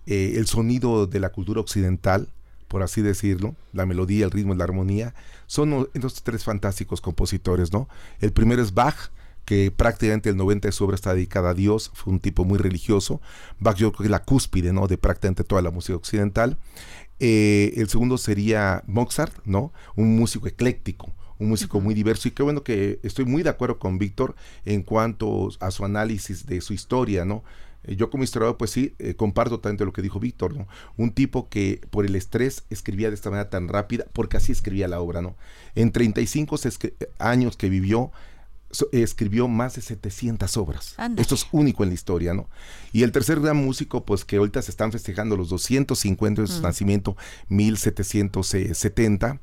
eh, 0.07 0.33
el 0.37 0.47
sonido 0.47 1.05
de 1.05 1.19
la 1.19 1.31
cultura 1.31 1.61
occidental, 1.61 2.29
por 2.67 2.81
así 2.81 3.01
decirlo, 3.01 3.55
la 3.73 3.85
melodía, 3.85 4.25
el 4.25 4.31
ritmo 4.31 4.53
y 4.53 4.57
la 4.57 4.63
armonía, 4.63 5.13
son 5.45 5.89
estos 5.93 6.23
tres 6.23 6.43
fantásticos 6.43 7.01
compositores, 7.01 7.71
¿no? 7.71 7.87
El 8.19 8.31
primero 8.31 8.61
es 8.61 8.73
Bach, 8.73 9.11
que 9.45 9.71
prácticamente 9.71 10.29
el 10.29 10.37
90 10.37 10.67
de 10.67 10.71
su 10.71 10.83
obra 10.83 10.95
está 10.95 11.13
dedicada 11.13 11.51
a 11.51 11.53
Dios, 11.53 11.91
fue 11.93 12.11
un 12.11 12.19
tipo 12.19 12.43
muy 12.43 12.57
religioso. 12.57 13.21
Bach 13.59 13.77
yo 13.77 13.91
creo 13.91 13.99
que 13.99 14.03
es 14.05 14.11
la 14.11 14.23
cúspide, 14.23 14.73
¿no? 14.73 14.87
De 14.87 14.97
prácticamente 14.97 15.43
toda 15.43 15.61
la 15.61 15.71
música 15.71 15.95
occidental. 15.95 16.57
Eh, 17.19 17.73
el 17.77 17.89
segundo 17.89 18.17
sería 18.17 18.83
Mozart, 18.87 19.33
¿no? 19.45 19.71
Un 19.95 20.17
músico 20.17 20.47
ecléctico, 20.47 21.13
un 21.39 21.49
músico 21.49 21.79
muy 21.81 21.93
diverso 21.93 22.27
y 22.27 22.31
qué 22.31 22.43
bueno 22.43 22.63
que 22.63 22.99
estoy 23.03 23.25
muy 23.25 23.43
de 23.43 23.49
acuerdo 23.49 23.79
con 23.79 23.97
Víctor 23.97 24.35
en 24.65 24.83
cuanto 24.83 25.49
a 25.59 25.71
su 25.71 25.85
análisis 25.85 26.45
de 26.45 26.61
su 26.61 26.73
historia, 26.73 27.25
¿no? 27.25 27.43
Eh, 27.87 27.95
yo 27.95 28.09
como 28.09 28.23
historiador, 28.23 28.57
pues 28.57 28.71
sí, 28.71 28.93
eh, 28.99 29.15
comparto 29.15 29.59
tanto 29.59 29.85
lo 29.85 29.93
que 29.93 30.01
dijo 30.01 30.19
Víctor, 30.19 30.55
¿no? 30.55 30.67
Un 30.97 31.11
tipo 31.11 31.49
que 31.49 31.81
por 31.89 32.05
el 32.05 32.15
estrés 32.15 32.65
escribía 32.69 33.09
de 33.09 33.15
esta 33.15 33.29
manera 33.29 33.49
tan 33.49 33.67
rápida, 33.67 34.05
porque 34.13 34.37
así 34.37 34.51
escribía 34.51 34.87
la 34.87 34.99
obra, 34.99 35.21
¿no? 35.21 35.35
En 35.75 35.91
35 35.91 36.57
años 37.17 37.57
que 37.57 37.69
vivió, 37.69 38.11
escribió 38.91 39.47
más 39.47 39.75
de 39.75 39.81
700 39.81 40.57
obras. 40.57 40.95
Esto 41.17 41.35
es 41.35 41.47
único 41.51 41.83
en 41.83 41.89
la 41.89 41.95
historia, 41.95 42.33
¿no? 42.33 42.49
Y 42.91 43.03
el 43.03 43.11
tercer 43.11 43.39
gran 43.39 43.57
músico, 43.57 44.05
pues 44.05 44.25
que 44.25 44.37
ahorita 44.37 44.61
se 44.61 44.71
están 44.71 44.91
festejando 44.91 45.37
los 45.37 45.49
250 45.49 46.41
de 46.41 46.47
su 46.47 46.59
mm. 46.59 46.63
nacimiento, 46.63 47.15
1770, 47.47 49.39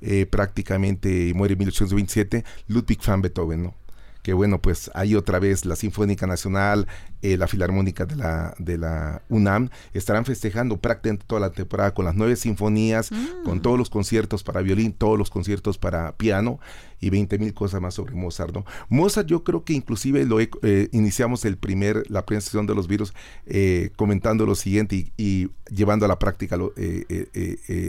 eh, 0.00 0.26
prácticamente 0.26 1.32
muere 1.34 1.54
en 1.54 1.58
1827, 1.58 2.44
Ludwig 2.68 3.00
van 3.04 3.20
Beethoven, 3.20 3.64
¿no? 3.64 3.74
Que 4.22 4.32
bueno, 4.32 4.60
pues 4.60 4.90
ahí 4.94 5.14
otra 5.14 5.38
vez 5.38 5.64
la 5.64 5.76
Sinfónica 5.76 6.26
Nacional, 6.26 6.86
eh, 7.22 7.36
la 7.36 7.46
Filarmónica 7.46 8.06
de 8.06 8.16
la, 8.16 8.54
de 8.58 8.78
la 8.78 9.22
UNAM, 9.28 9.70
estarán 9.92 10.24
festejando 10.24 10.76
prácticamente 10.76 11.24
toda 11.26 11.40
la 11.40 11.50
temporada 11.50 11.94
con 11.94 12.04
las 12.04 12.14
nueve 12.14 12.36
sinfonías, 12.36 13.10
con 13.44 13.58
mm. 13.58 13.62
todos 13.62 13.78
los 13.78 13.90
conciertos 13.90 14.42
para 14.44 14.60
violín, 14.60 14.92
todos 14.92 15.18
los 15.18 15.30
conciertos 15.30 15.78
para 15.78 16.12
piano 16.16 16.60
y 17.00 17.10
20 17.10 17.38
mil 17.38 17.54
cosas 17.54 17.80
más 17.80 17.94
sobre 17.94 18.14
Mozart, 18.14 18.54
¿no? 18.54 18.64
Mozart 18.88 19.28
yo 19.28 19.44
creo 19.44 19.64
que 19.64 19.72
inclusive 19.72 20.24
lo 20.26 20.40
eh, 20.40 20.88
iniciamos 20.92 21.44
el 21.44 21.56
primer, 21.56 22.04
la 22.10 22.26
primera 22.26 22.40
sesión 22.40 22.66
de 22.66 22.74
los 22.74 22.88
virus 22.88 23.14
eh, 23.46 23.90
comentando 23.96 24.46
lo 24.46 24.54
siguiente 24.54 25.12
y, 25.16 25.50
llevando 25.70 26.06
a 26.06 26.08
la 26.08 26.18
práctica 26.18 26.56
lo, 26.56 26.72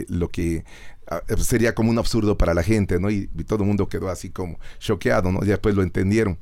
lo 0.08 0.28
que 0.28 0.64
Ah, 0.99 0.99
eh, 0.99 0.99
sería 1.38 1.74
como 1.74 1.90
un 1.90 1.98
absurdo 1.98 2.36
para 2.38 2.54
la 2.54 2.62
gente, 2.62 2.98
¿no? 3.00 3.10
Y, 3.10 3.26
todo 3.46 3.62
el 3.62 3.68
mundo 3.68 3.88
quedó 3.88 4.08
así 4.08 4.30
como 4.30 4.58
choqueado, 4.78 5.32
¿no? 5.32 5.40
Y 5.42 5.46
después 5.46 5.74
lo 5.74 5.82
entendieron. 5.82 6.38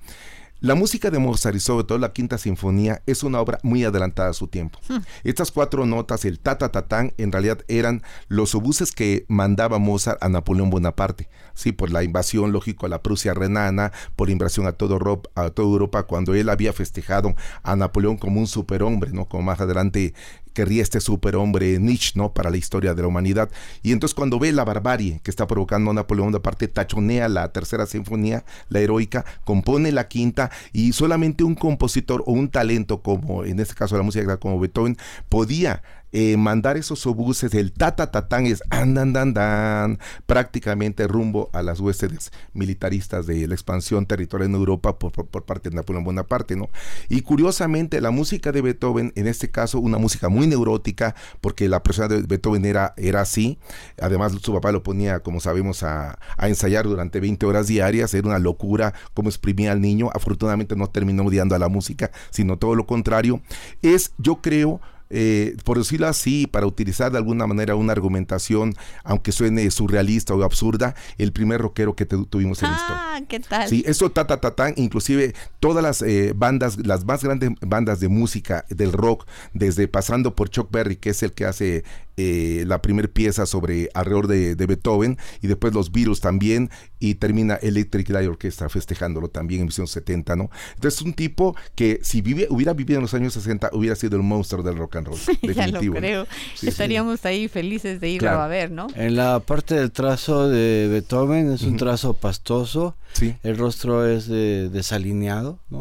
La 0.60 0.74
música 0.74 1.12
de 1.12 1.20
Mozart 1.20 1.54
y 1.54 1.60
sobre 1.60 1.84
todo 1.84 1.98
la 1.98 2.12
Quinta 2.12 2.36
Sinfonía 2.36 3.00
es 3.06 3.22
una 3.22 3.40
obra 3.40 3.60
muy 3.62 3.84
adelantada 3.84 4.30
a 4.30 4.32
su 4.32 4.48
tiempo. 4.48 4.80
Hmm. 4.88 4.98
Estas 5.22 5.52
cuatro 5.52 5.86
notas, 5.86 6.24
el 6.24 6.40
ta 6.40 6.58
ta 6.58 6.72
ta 6.72 6.88
tan, 6.88 7.12
en 7.16 7.30
realidad 7.30 7.64
eran 7.68 8.02
los 8.26 8.56
obuses 8.56 8.90
que 8.90 9.24
mandaba 9.28 9.78
Mozart 9.78 10.20
a 10.20 10.28
Napoleón 10.28 10.68
Bonaparte. 10.68 11.28
Sí, 11.54 11.70
por 11.70 11.92
la 11.92 12.02
invasión, 12.02 12.50
lógico, 12.50 12.86
a 12.86 12.88
la 12.88 13.04
Prusia 13.04 13.34
renana, 13.34 13.92
por 14.16 14.30
invasión 14.30 14.66
a, 14.66 14.72
todo 14.72 14.94
Europa, 14.94 15.30
a 15.36 15.50
toda 15.50 15.68
Europa, 15.68 16.02
cuando 16.02 16.34
él 16.34 16.48
había 16.48 16.72
festejado 16.72 17.36
a 17.62 17.76
Napoleón 17.76 18.16
como 18.16 18.40
un 18.40 18.48
superhombre, 18.48 19.12
¿no? 19.12 19.26
Como 19.26 19.44
más 19.44 19.60
adelante 19.60 20.12
querría 20.58 20.82
este 20.82 21.00
superhombre 21.00 21.78
Nietzsche, 21.78 22.14
¿no? 22.16 22.32
Para 22.32 22.50
la 22.50 22.56
historia 22.56 22.92
de 22.92 23.02
la 23.02 23.06
humanidad. 23.06 23.48
Y 23.84 23.92
entonces 23.92 24.12
cuando 24.12 24.40
ve 24.40 24.50
la 24.50 24.64
barbarie 24.64 25.20
que 25.22 25.30
está 25.30 25.46
provocando 25.46 25.92
Napoleón 25.92 26.32
Bonaparte, 26.32 26.66
tachonea 26.66 27.28
la 27.28 27.52
tercera 27.52 27.86
sinfonía, 27.86 28.44
la 28.68 28.80
heroica, 28.80 29.24
compone 29.44 29.92
la 29.92 30.08
quinta 30.08 30.50
y 30.72 30.94
solamente 30.94 31.44
un 31.44 31.54
compositor 31.54 32.24
o 32.26 32.32
un 32.32 32.48
talento 32.48 33.02
como 33.02 33.44
en 33.44 33.60
este 33.60 33.76
caso 33.76 33.96
la 33.96 34.02
música 34.02 34.36
como 34.38 34.58
Beethoven 34.58 34.96
podía 35.28 35.84
eh, 36.12 36.36
mandar 36.36 36.76
esos 36.76 37.06
obuses, 37.06 37.54
el 37.54 37.72
ta 37.72 37.94
ta 37.96 38.10
ta 38.10 38.28
tan 38.28 38.46
es 38.46 38.62
andan 38.70 39.12
dan 39.12 39.34
dan 39.34 39.98
prácticamente 40.26 41.06
rumbo 41.06 41.50
a 41.52 41.62
las 41.62 41.80
huestes 41.80 42.32
militaristas 42.54 43.26
de 43.26 43.46
la 43.46 43.54
expansión 43.54 44.06
territorial 44.06 44.50
en 44.50 44.56
Europa 44.56 44.98
por, 44.98 45.12
por, 45.12 45.26
por, 45.26 45.44
parte 45.44 45.70
de 45.70 45.76
Napoleón 45.76 46.04
Bonaparte, 46.04 46.56
¿no? 46.56 46.70
Y 47.08 47.22
curiosamente 47.22 48.00
la 48.00 48.10
música 48.10 48.52
de 48.52 48.62
Beethoven, 48.62 49.12
en 49.16 49.26
este 49.26 49.50
caso 49.50 49.80
una 49.80 49.98
música 49.98 50.28
muy 50.28 50.46
neurótica, 50.46 51.14
porque 51.40 51.68
la 51.68 51.82
persona 51.82 52.08
de 52.08 52.22
Beethoven 52.22 52.64
era, 52.64 52.94
era 52.96 53.20
así, 53.20 53.58
además 54.00 54.32
su 54.40 54.52
papá 54.52 54.72
lo 54.72 54.82
ponía, 54.82 55.20
como 55.20 55.40
sabemos, 55.40 55.82
a, 55.82 56.18
a 56.36 56.48
ensayar 56.48 56.86
durante 56.86 57.20
20 57.20 57.44
horas 57.46 57.66
diarias, 57.66 58.14
era 58.14 58.28
una 58.28 58.38
locura 58.38 58.94
cómo 59.14 59.28
exprimía 59.28 59.72
al 59.72 59.80
niño, 59.80 60.10
afortunadamente 60.14 60.76
no 60.76 60.88
terminó 60.88 61.24
odiando 61.24 61.54
a 61.54 61.58
la 61.58 61.68
música, 61.68 62.10
sino 62.30 62.58
todo 62.58 62.74
lo 62.74 62.86
contrario, 62.86 63.42
es, 63.82 64.12
yo 64.18 64.40
creo, 64.40 64.80
eh, 65.10 65.56
por 65.64 65.78
decirlo 65.78 66.06
así, 66.06 66.46
para 66.46 66.66
utilizar 66.66 67.10
de 67.12 67.18
alguna 67.18 67.46
manera 67.46 67.74
una 67.74 67.92
argumentación, 67.92 68.74
aunque 69.04 69.32
suene 69.32 69.70
surrealista 69.70 70.34
o 70.34 70.42
absurda, 70.42 70.94
el 71.16 71.32
primer 71.32 71.60
rockero 71.60 71.94
que 71.94 72.06
te, 72.06 72.16
tuvimos 72.26 72.62
en 72.62 72.70
ah, 72.70 73.16
esto. 73.16 73.26
¿qué 73.28 73.40
tal? 73.40 73.68
Sí, 73.68 73.82
eso 73.86 74.10
ta 74.10 74.26
ta 74.26 74.40
ta 74.40 74.54
tan, 74.54 74.74
inclusive 74.76 75.34
todas 75.60 75.82
las 75.82 76.02
eh, 76.02 76.32
bandas, 76.34 76.78
las 76.78 77.04
más 77.04 77.22
grandes 77.22 77.50
bandas 77.60 78.00
de 78.00 78.08
música 78.08 78.64
del 78.68 78.92
rock, 78.92 79.26
desde 79.52 79.88
pasando 79.88 80.34
por 80.34 80.50
Chuck 80.50 80.70
Berry, 80.70 80.96
que 80.96 81.10
es 81.10 81.22
el 81.22 81.32
que 81.32 81.44
hace 81.44 81.84
eh, 82.20 82.64
la 82.66 82.82
primera 82.82 83.06
pieza 83.06 83.46
sobre 83.46 83.90
alrededor 83.94 84.26
de, 84.26 84.56
de, 84.56 84.66
Beethoven, 84.66 85.18
y 85.40 85.46
después 85.46 85.72
los 85.72 85.92
Beatles 85.92 86.20
también, 86.20 86.68
y 86.98 87.14
termina 87.14 87.54
Electric 87.54 88.08
Light 88.08 88.28
Orchestra 88.28 88.68
festejándolo 88.68 89.28
también 89.28 89.60
en 89.60 89.66
1970, 89.66 90.34
¿no? 90.34 90.50
Entonces 90.74 91.00
es 91.00 91.06
un 91.06 91.12
tipo 91.12 91.54
que 91.76 92.00
si 92.02 92.20
vive, 92.20 92.48
hubiera 92.50 92.72
vivido 92.72 92.98
en 92.98 93.02
los 93.02 93.14
años 93.14 93.34
60, 93.34 93.70
hubiera 93.72 93.94
sido 93.94 94.16
el 94.16 94.24
monstruo 94.24 94.64
del 94.64 94.76
rock 94.76 94.96
and 94.96 95.06
roll. 95.06 95.18
ya 95.54 95.68
lo 95.68 95.80
creo. 95.80 96.26
Sí, 96.56 96.66
Estaríamos 96.66 97.20
sí. 97.20 97.28
ahí 97.28 97.46
felices 97.46 98.00
de 98.00 98.08
irlo 98.08 98.30
claro. 98.30 98.42
a 98.42 98.48
ver, 98.48 98.72
¿no? 98.72 98.88
En 98.96 99.14
la 99.14 99.38
parte 99.38 99.76
del 99.76 99.92
trazo 99.92 100.48
de 100.48 100.88
Beethoven 100.90 101.52
es 101.52 101.62
un 101.62 101.68
uh 101.68 101.74
-huh. 101.74 101.78
trazo 101.78 102.14
pastoso, 102.14 102.96
sí. 103.12 103.36
el 103.44 103.56
rostro 103.56 104.04
es 104.04 104.26
de, 104.26 104.70
desalineado, 104.70 105.60
¿no? 105.70 105.78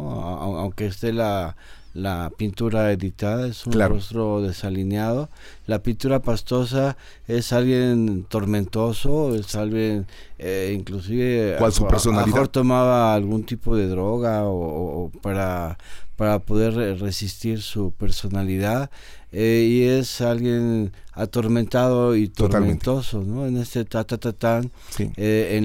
aunque 0.58 0.86
esté 0.86 1.12
la, 1.12 1.56
la 1.94 2.30
pintura 2.36 2.92
editada, 2.92 3.46
es 3.48 3.66
un 3.66 3.72
claro. 3.72 3.94
rostro 3.94 4.40
desalineado. 4.42 5.28
La 5.66 5.82
pintura 5.82 6.20
pastosa 6.20 6.96
es 7.26 7.52
alguien 7.52 8.24
tormentoso, 8.28 9.34
es 9.34 9.54
alguien 9.54 10.06
eh, 10.38 10.74
inclusive 10.76 11.56
¿Cuál 11.58 11.72
su 11.72 11.86
personalidad? 11.86 12.24
A 12.24 12.26
mejor 12.32 12.48
tomaba 12.48 13.14
algún 13.14 13.44
tipo 13.44 13.76
de 13.76 13.88
droga 13.88 14.44
o, 14.44 15.04
o 15.04 15.10
para 15.22 15.78
para 16.16 16.40
poder 16.40 16.98
resistir 16.98 17.62
su 17.62 17.92
personalidad 17.92 18.90
eh, 19.30 19.64
y 19.70 19.82
es 19.84 20.20
alguien 20.20 20.92
atormentado 21.12 22.16
y 22.16 22.26
tormentoso, 22.28 23.18
Totalmente. 23.20 23.40
¿no? 23.40 23.46
En 23.46 23.56
este 23.62 23.84
ta 23.84 24.02
ta 24.02 24.16
ta 24.18 24.32
tan 24.32 24.72
sí. 24.90 25.12
eh, 25.16 25.50
en 25.52 25.56